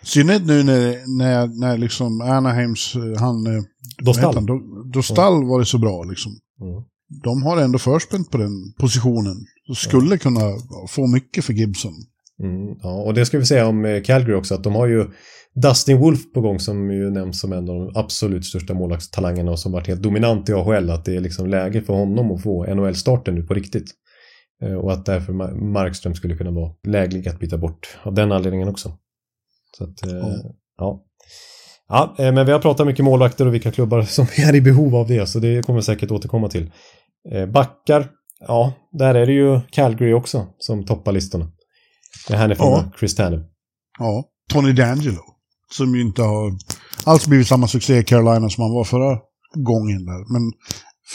[0.01, 3.47] I synnerhet nu när, när, när liksom Anaheims, eh, han...
[3.47, 3.63] eh,
[4.05, 4.35] Dostal.
[4.89, 4.91] Han?
[4.91, 6.31] Do- Dostal var det så bra liksom.
[6.61, 6.83] Mm.
[7.23, 9.35] De har ändå förspänt på den positionen.
[9.67, 10.39] Så skulle kunna
[10.89, 11.93] få mycket för Gibson.
[12.43, 15.05] Mm, ja, och det ska vi säga om eh, Calgary också, att de har ju
[15.55, 19.59] Dustin Wolf på gång som ju nämns som en av de absolut största målvaktstalangerna och
[19.59, 20.89] som varit helt dominant i AHL.
[20.89, 23.91] Att det är liksom läge för honom att få NHL-starten nu på riktigt.
[24.63, 28.31] Eh, Och att därför Ma- Markström skulle kunna vara läglig att byta bort av den
[28.31, 28.97] anledningen också.
[29.77, 30.53] Så att, eh, Ja.
[30.77, 31.03] ja.
[31.89, 34.95] Ja, eh, men vi har pratat mycket målvakter och vilka klubbar som är i behov
[34.95, 36.71] av det, så det kommer säkert återkomma till.
[37.31, 38.07] Eh, Backar,
[38.47, 41.51] ja, där är det ju Calgary också som toppar listorna.
[42.27, 42.91] Det här är från Ja.
[42.99, 43.43] Chris Tanev.
[43.99, 44.23] Ja.
[44.53, 45.21] Tony D'Angelo.
[45.71, 46.51] Som ju inte har
[47.05, 49.19] alls blivit samma succé i Carolina som han var förra
[49.55, 50.33] gången där.
[50.33, 50.51] Men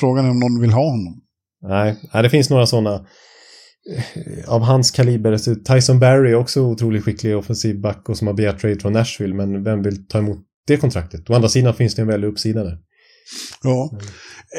[0.00, 1.20] frågan är om någon vill ha honom.
[1.62, 5.54] Nej, det finns några sådana eh, av hans kaliber.
[5.74, 9.34] Tyson Barry är också otroligt skicklig offensiv back och som har begärt trade från Nashville,
[9.34, 11.30] men vem vill ta emot det kontraktet?
[11.30, 12.78] Å andra sidan finns det en väldig uppsida där.
[13.62, 13.90] Ja.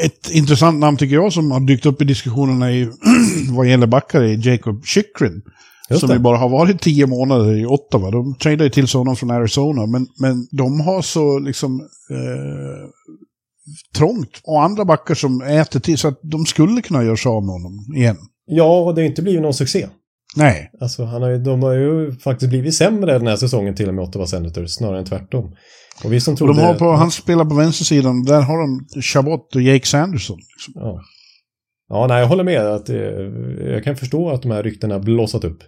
[0.03, 2.89] Ett intressant namn tycker jag som har dykt upp i diskussionerna i,
[3.49, 5.41] vad gäller backar är Jacob Chikrin.
[5.89, 8.11] Just som ju bara har varit tio månader i Ottawa.
[8.11, 9.85] De tradade ju till sig honom från Arizona.
[9.85, 11.79] Men, men de har så liksom
[12.11, 12.89] eh,
[13.97, 14.41] trångt.
[14.43, 17.53] Och andra backar som äter till så att de skulle kunna göra sig av med
[17.53, 18.17] honom igen.
[18.45, 19.87] Ja, och det har inte blivit någon succé.
[20.35, 20.71] Nej.
[20.81, 23.93] Alltså, han har ju, de har ju faktiskt blivit sämre den här säsongen till och
[23.93, 25.55] med Ottawa Senators, snarare än tvärtom.
[26.03, 26.53] Och vi som Och trodde...
[26.53, 30.37] de har på, han spelar på vänstersidan, där har de Chabot och Jake Sanderson.
[30.37, 30.73] Liksom.
[30.75, 31.01] Ja.
[31.89, 32.61] ja, nej, jag håller med.
[32.61, 32.97] Att, eh,
[33.73, 35.63] jag kan förstå att de här ryktena blossat upp.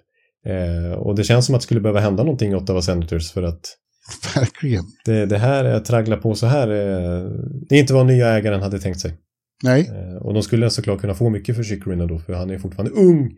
[0.46, 3.44] Eh, och det känns som att det skulle behöva hända någonting i Ottawa Senators för
[3.44, 3.62] att
[4.36, 4.84] Verkligen.
[5.06, 6.68] det, det här eh, tragglar på så här.
[6.68, 7.30] Eh,
[7.70, 9.14] det är inte vad nya ägaren hade tänkt sig.
[9.64, 9.90] Nej.
[9.90, 12.92] Eh, och de skulle såklart kunna få mycket för Chychrun då, för han är fortfarande
[12.92, 13.32] ung.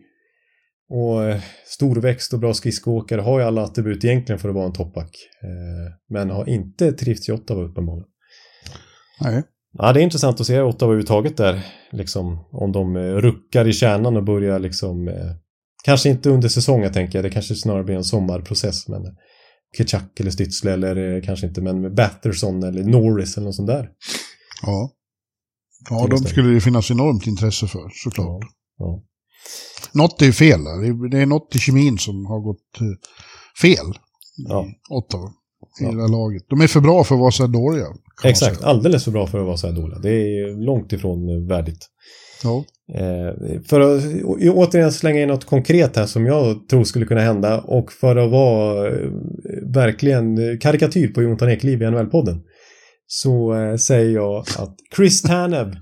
[0.90, 4.72] Och eh, storväxt och bra skridskoåkare har ju alla attribut egentligen för att vara en
[4.72, 5.16] toppback.
[5.42, 8.08] Eh, men har inte trivts i Ottawa uppenbarligen.
[9.20, 9.42] Nej.
[9.72, 11.66] Ja, det är intressant att se Ottawa överhuvudtaget där.
[11.92, 15.10] Liksom, om de eh, ruckar i kärnan och börjar liksom...
[15.84, 17.24] Kanske inte under säsongen tänker jag.
[17.24, 18.88] Det kanske snarare blir en sommarprocess.
[18.88, 19.02] Men
[19.76, 23.88] Kitchak eller Stützle eller kanske inte, men Batterson eller Norris eller något sånt där.
[24.62, 24.90] Ja.
[25.90, 28.26] Ja, de skulle det finnas enormt intresse för, såklart.
[28.26, 28.48] Ja,
[28.78, 29.04] ja.
[29.92, 30.60] Något är ju fel.
[31.10, 32.86] Det är något i kemin som har gått eh,
[33.62, 33.98] fel
[34.48, 34.66] ja.
[34.66, 35.28] i Ottawa.
[35.80, 35.90] I ja.
[35.90, 36.42] det här laget.
[36.48, 37.86] De är för bra för att vara så här dåliga.
[38.24, 39.98] Exakt, alldeles för bra för att vara så här dåliga.
[39.98, 41.88] Det är långt ifrån värdigt.
[42.42, 42.64] Ja.
[42.94, 44.04] Eh, för att
[44.54, 48.30] återigen slänga in något konkret här som jag tror skulle kunna hända och för att
[48.30, 49.08] vara eh,
[49.74, 52.40] verkligen karikatyr på Jonathan Ekliv i NHL-podden
[53.06, 55.76] så eh, säger jag att Chris Tanev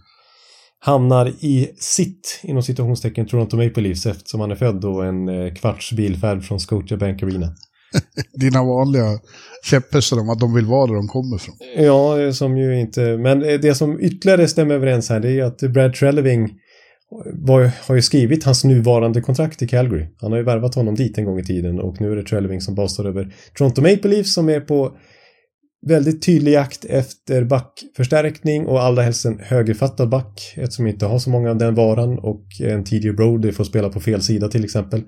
[0.80, 5.92] hamnar i sitt, inom situationstecken, Toronto Maple Leafs eftersom han är född då en kvarts
[5.92, 7.54] bilfärd från Scotiabank Arena.
[8.34, 9.18] Dina vanliga
[9.64, 11.54] käpphästar om att de vill vara där de kommer ifrån.
[11.76, 13.00] Ja, som ju inte...
[13.00, 16.50] Men det som ytterligare stämmer överens här det är att Brad Treleving
[17.32, 20.06] var, har ju skrivit hans nuvarande kontrakt i Calgary.
[20.20, 22.60] Han har ju värvat honom dit en gång i tiden och nu är det Treleving
[22.60, 24.92] som basar över Toronto Maple Leafs som är på
[25.86, 31.18] väldigt tydlig jakt efter backförstärkning och allra helst en högerfattad back eftersom vi inte har
[31.18, 34.64] så många av den varan och en TJ Brody får spela på fel sida till
[34.64, 35.02] exempel.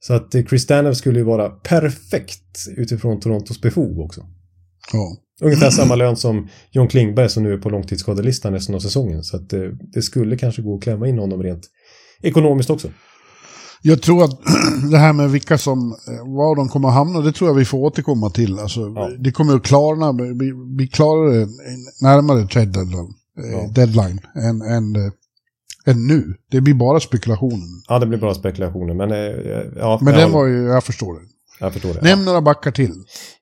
[0.00, 4.26] Så att Chris Danev skulle ju vara perfekt utifrån Torontos behov också.
[4.92, 5.16] Ja.
[5.40, 9.22] Ungefär samma lön som John Klingberg som nu är på långtidsskadelistan resten av säsongen.
[9.22, 11.68] Så att det, det skulle kanske gå att klämma in honom rent
[12.22, 12.88] ekonomiskt också.
[13.82, 14.40] Jag tror att
[14.90, 15.90] det här med vilka som,
[16.24, 18.58] var de kommer att hamna, det tror jag vi får återkomma till.
[18.58, 19.10] Alltså, ja.
[19.18, 21.46] Det kommer att klarna, bli, bli klarare
[22.02, 23.14] närmare trade deadline,
[23.52, 23.70] ja.
[23.74, 25.12] deadline än, än,
[25.86, 26.34] än nu.
[26.50, 27.66] Det blir bara spekulationer.
[27.88, 28.94] Ja, det blir bara spekulationer.
[28.94, 29.10] Men,
[29.76, 31.20] ja, men den var ju, jag förstår det.
[31.60, 32.00] Jag förstår det.
[32.00, 32.94] Nämn några backar till.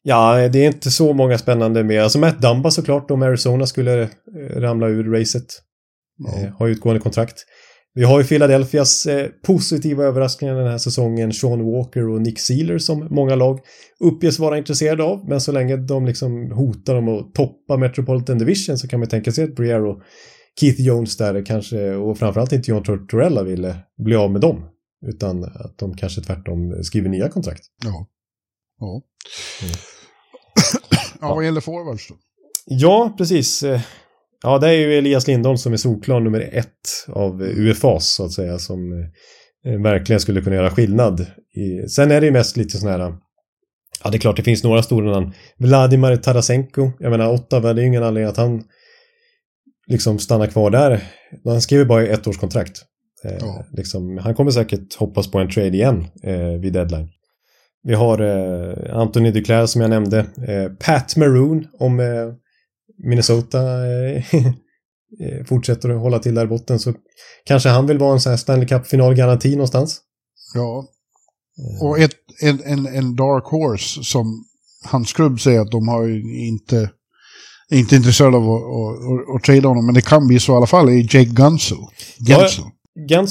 [0.02, 2.02] Ja, det är inte så många spännande med.
[2.02, 4.08] Alltså Matt Dumba såklart om Arizona skulle eh,
[4.56, 5.46] ramla ur racet.
[6.18, 6.42] Ja.
[6.42, 7.36] Eh, har utgående kontrakt.
[7.94, 11.32] Vi har ju Philadelphias eh, positiva överraskningar den här säsongen.
[11.32, 13.60] Sean Walker och Nick Sealer som många lag
[14.00, 15.28] uppges vara intresserade av.
[15.28, 19.32] Men så länge de liksom hotar om att toppa Metropolitan Division så kan man tänka
[19.32, 20.02] sig att Briere och
[20.60, 24.64] Keith Jones där kanske och framförallt inte John Tortorella ville bli av med dem.
[25.06, 27.62] Utan att de kanske tvärtom skriver nya kontrakt.
[27.84, 28.06] Ja.
[28.78, 29.02] Ja.
[29.62, 29.74] Mm.
[31.20, 32.14] ja, vad gäller forwards då?
[32.66, 33.64] Ja, precis.
[34.42, 38.32] Ja, det är ju Elias Lindholm som är solklar nummer ett av UFAs så att
[38.32, 38.92] säga som
[39.66, 41.26] eh, verkligen skulle kunna göra skillnad.
[41.88, 43.14] Sen är det ju mest lite sådana här
[44.04, 45.32] Ja, det är klart det finns några stora namn.
[45.58, 46.90] Vladimir Tarasenko.
[46.98, 48.62] Jag menar, Ottawa, det är ju ingen anledning att han
[49.86, 51.00] liksom stannar kvar där.
[51.44, 52.82] Han skriver bara ett års kontrakt.
[53.24, 53.64] Eh, ja.
[53.72, 57.08] liksom, han kommer säkert hoppas på en trade igen eh, vid deadline.
[57.82, 60.18] Vi har eh, Anthony Duclair som jag nämnde.
[60.18, 62.06] Eh, Pat Maroon om eh,
[63.02, 63.58] Minnesota
[65.20, 66.94] eh, fortsätter att hålla till där i botten så
[67.44, 70.00] kanske han vill vara en sån här Stanley Cup-finalgaranti någonstans.
[70.54, 70.84] Ja.
[71.80, 72.10] Och ett,
[72.42, 74.44] en, en, en dark horse som
[74.84, 76.08] hans klubb säger att de har
[76.48, 76.90] inte
[77.70, 80.66] inte intresserade av att, att, att, trada honom, men det kan bli så i alla
[80.66, 81.76] fall, är Jake Gunso.
[82.18, 82.62] Gunso.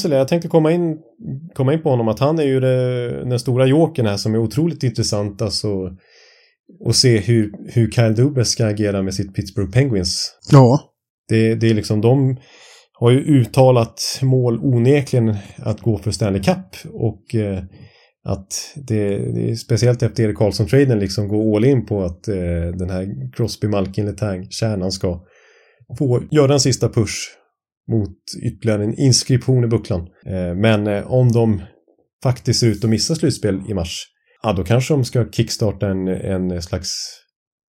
[0.07, 0.97] Ja, jag tänkte komma in,
[1.55, 4.37] komma in på honom att han är ju det, den stora jokern här som är
[4.37, 5.67] otroligt intressant alltså
[6.79, 10.31] och se hur, hur Kyle Dubas ska agera med sitt Pittsburgh Penguins.
[10.51, 10.79] Ja.
[11.29, 12.37] Det, det är liksom de
[12.93, 17.63] har ju uttalat mål onekligen att gå för Stanley Cup och eh,
[18.25, 22.35] att det, det, speciellt efter Erik Karlsson-traden liksom gå all in på att eh,
[22.77, 25.21] den här Crosby, Malkin, Letang-kärnan ska
[25.97, 27.15] få göra en sista push
[27.91, 30.07] mot ytterligare en inskription i bucklan.
[30.25, 31.61] Eh, men eh, om de
[32.23, 34.05] faktiskt ser ut att missa slutspel i mars,
[34.43, 36.93] ja då kanske de ska kickstarta en, en slags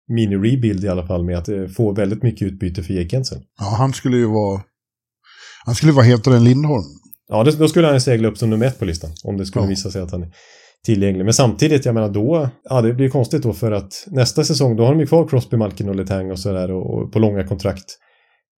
[0.09, 3.37] mini-rebuild i alla fall med att eh, få väldigt mycket utbyte för Jensen.
[3.59, 4.61] Ja, han skulle ju vara...
[5.65, 6.85] Han skulle vara hetare än Lindholm.
[7.27, 9.11] Ja, då skulle han segla upp som nummer ett på listan.
[9.23, 9.69] Om det skulle ja.
[9.69, 10.31] visa sig att han är
[10.85, 11.23] tillgänglig.
[11.25, 14.85] Men samtidigt, jag menar då, ja det blir konstigt då för att nästa säsong då
[14.85, 17.85] har de ju kvar Crosby, Malkin och Letang och sådär och, och på långa kontrakt.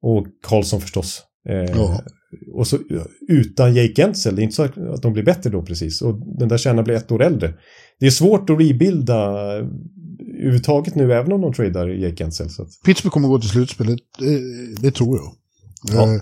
[0.01, 1.23] Och Karlsson förstås.
[1.49, 2.01] Eh, ja.
[2.53, 2.79] Och så
[3.27, 6.01] utan Jake Gensel, det är inte så att de blir bättre då precis.
[6.01, 7.53] Och den där kärnan blir ett år äldre.
[7.99, 9.15] Det är svårt att rebuilda
[10.41, 12.49] överhuvudtaget nu, även om de tradar Jake Gensel.
[12.49, 12.69] Så att...
[12.85, 14.41] Pittsburgh kommer gå till slutspelet, det,
[14.81, 15.33] det tror jag.
[15.95, 16.13] Ja.
[16.13, 16.21] Eh,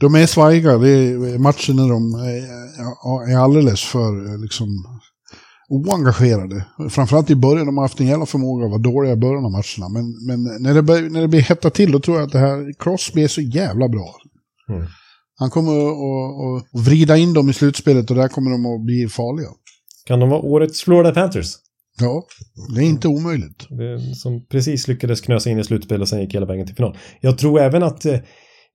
[0.00, 2.14] de är svajiga, det är matcher när de
[3.32, 4.68] är alldeles för liksom,
[5.68, 6.64] oengagerade.
[6.90, 9.50] Framförallt i början, de har haft en jävla förmåga att vara dåliga i början av
[9.50, 9.88] matcherna.
[9.88, 12.72] Men, men när, det, när det blir hetta till, då tror jag att det här
[12.78, 14.14] Crosby är så jävla bra.
[14.68, 14.86] Mm.
[15.38, 19.08] Han kommer att, att vrida in dem i slutspelet och där kommer de att bli
[19.08, 19.48] farliga.
[20.06, 21.52] Kan de vara årets Florida Panthers?
[22.00, 22.26] Ja,
[22.74, 23.66] det är inte omöjligt.
[23.68, 26.96] Det, som precis lyckades knösa in i slutspel och sen gick hela vägen till final.
[27.20, 28.18] Jag tror även att, eh,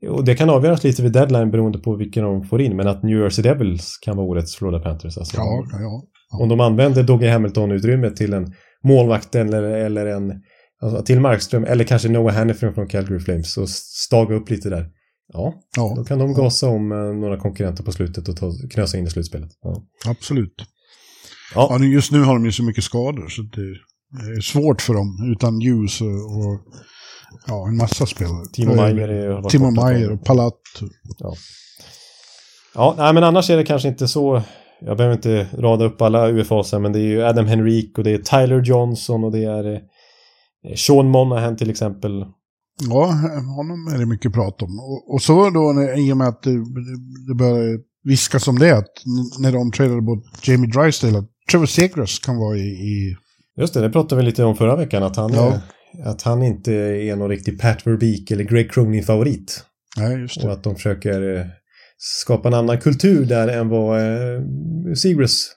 [0.09, 3.03] och det kan avgöras lite vid deadline beroende på vilken de får in, men att
[3.03, 5.17] New Jersey Devils kan vara årets Florida Panthers.
[5.17, 6.03] Alltså, Ja, ja, ja.
[6.43, 10.33] Om de använder Doggy Hamilton-utrymmet till en målvakt eller, eller en
[10.81, 14.89] alltså till Markström eller kanske Noah Hannifin från Calgary Flames och staga upp lite där.
[15.33, 18.97] Ja, ja då kan de gasa om eh, några konkurrenter på slutet och ta, knösa
[18.97, 19.49] in i slutspelet.
[19.61, 19.83] Ja.
[20.07, 20.55] absolut.
[21.55, 21.67] Ja.
[21.79, 23.61] Ja, just nu har de ju så mycket skador så det
[24.37, 26.07] är svårt för dem utan ljus och,
[27.47, 28.45] ja, en massa spelare.
[28.53, 29.71] Timo Meier är- har varit Timo.
[29.71, 30.59] Meier och Palat.
[32.75, 34.41] Ja, nej, men annars är det kanske inte så.
[34.81, 38.03] Jag behöver inte rada upp alla UFAs här, men det är ju Adam Henrik och
[38.03, 39.79] det är Tyler Johnson och det är eh,
[40.75, 42.25] Sean Monahan till exempel.
[42.89, 43.05] Ja,
[43.57, 44.79] honom är det mycket prat om.
[44.79, 46.51] Och, och så då när, i och med att det,
[47.27, 48.91] det börjar viskas om det, att
[49.39, 52.61] när de tradade bort Jamie Drysdale, att Trevor Segras kan vara i...
[52.69, 53.15] i
[53.59, 55.61] Just det, det pratade vi lite om förra veckan, att han, Ja.
[56.05, 59.63] att han inte är någon riktig Pat Verbeek eller Greg Cronin-favorit.
[59.97, 60.53] nej, just Och det.
[60.53, 61.45] att de försöker eh,
[61.97, 64.41] skapa en annan kultur där än vad eh,
[64.95, 65.51] Seagrass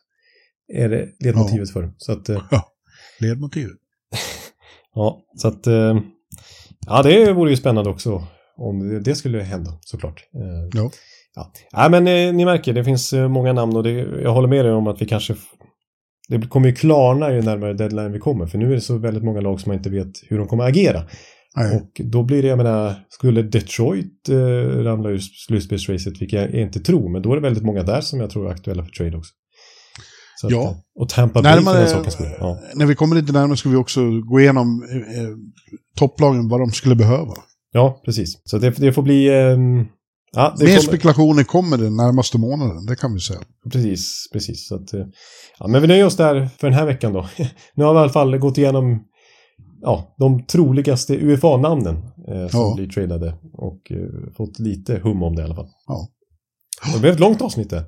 [0.73, 1.93] är det ledmotivet för.
[1.97, 2.43] Så att, eh,
[3.21, 3.77] Ledmotivet.
[4.95, 5.99] ja, så att, eh,
[6.87, 8.23] ja, det vore ju spännande också
[8.57, 10.25] om det, skulle hända såklart.
[10.35, 10.91] Eh, Ja.
[11.37, 13.91] Ja, ja men eh, ni märker, det finns eh, många namn och det,
[14.23, 15.35] jag håller med er om att vi kanske...
[16.29, 19.25] Det kommer ju klarna ju närmare deadline vi kommer, för nu är det så väldigt
[19.25, 21.03] många lag som man inte vet hur de kommer agera.
[21.57, 21.77] Nej.
[21.77, 24.37] Och då blir det, jag menar, skulle Detroit eh,
[24.83, 28.21] ramla ur slutspelsracet, vilket jag inte tror, men då är det väldigt många där som
[28.21, 29.33] jag tror är aktuella för trade också.
[30.41, 30.69] Så Ja.
[30.69, 32.31] Att, och Tampa Bay för den sakens skull.
[32.39, 32.61] Ja.
[32.75, 35.29] När vi kommer lite närmare ska vi också gå igenom eh,
[35.97, 37.35] topplagen, vad de skulle behöva.
[37.73, 38.41] ja, precis.
[38.45, 39.29] Så det, det får bli...
[39.29, 39.87] ehm,
[40.37, 43.41] ja, det Mer kommer, spekulationer kommer den närmaste månaden, det kan vi säga.
[43.73, 44.69] Precis, precis.
[44.69, 45.05] Så att, eh,
[45.59, 47.29] ja, men vi nöjer oss där för den här veckan då.
[47.75, 49.05] nu har vi i alla fall gått igenom
[49.83, 51.97] ja, de troligaste UFA-namnen
[52.29, 52.75] eh, som Ja.
[52.77, 55.69] blir tradade och eh, fått lite hum om det i alla fall.
[55.87, 56.09] Ja.
[56.95, 57.85] Det blev ett långt avsnitt det.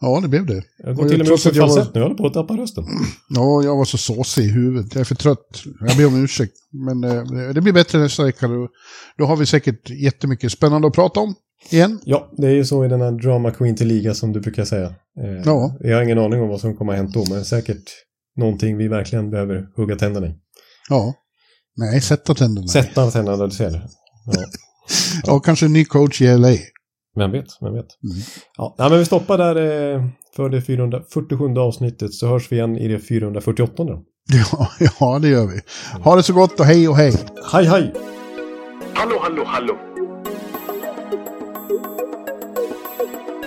[0.00, 0.62] Ja, det blev det.
[0.78, 2.16] Jag går Och till och med upp i att jag var- falsett nu, jag håller
[2.16, 2.84] på att tappa rösten.
[3.28, 4.94] Ja, jag var så såsig i huvudet.
[4.94, 5.62] Jag är för trött.
[5.88, 6.52] Jag ber om ursäkt.
[6.86, 8.48] Men eh, det blir bättre nästa vecka.
[9.18, 11.34] Då, har vi säkert jättemycket spännande att prata om.
[11.70, 12.00] Igen.
[12.04, 14.64] Ja, det är ju så i den här drama queen till liga som du brukar
[14.64, 14.86] säga.
[14.86, 15.76] Eh, Ja.
[15.80, 17.82] Jag har ingen aning om vad som kommer att hänt då, men säkert
[18.36, 20.34] någonting vi verkligen behöver hugga tänderna i.
[20.88, 21.14] Ja.
[21.76, 22.68] Nej, sätta tänderna.
[22.68, 23.70] Sätta tänderna du ser.
[24.26, 24.32] Ja.
[25.26, 26.48] Ja, kanske en ny coach i LA.
[27.16, 27.86] Vem vet, vem vet.
[28.04, 28.16] Mm.
[28.56, 29.56] Ja, nej, men vi stoppar där
[29.94, 30.02] eh,
[30.36, 33.72] för det 447 avsnittet så hörs vi igen i det 448.
[33.76, 33.84] Då.
[34.52, 34.68] Ja,
[35.00, 35.60] ja, det gör vi.
[36.02, 37.12] Ha det så gott och hej och hej.
[37.52, 37.92] Hej hej!
[38.94, 39.76] Hallå, hallå, hallå.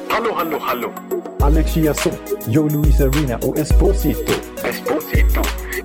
[0.09, 0.93] Hallå, hallå, hallå.
[1.41, 4.33] Alex Chiazot, Joe Luis Arena och Esposito.
[4.63, 5.48] Esposito.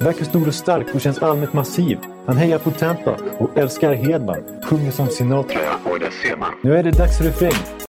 [0.00, 1.98] Verkar stor och stark och känns allmänt massiv.
[2.26, 4.44] Han hejar på Tampa och älskar Hedman.
[4.64, 5.60] Sjunger som Sinatra.
[5.84, 6.50] Och det ser man.
[6.62, 7.89] Nu är det dags för refräng.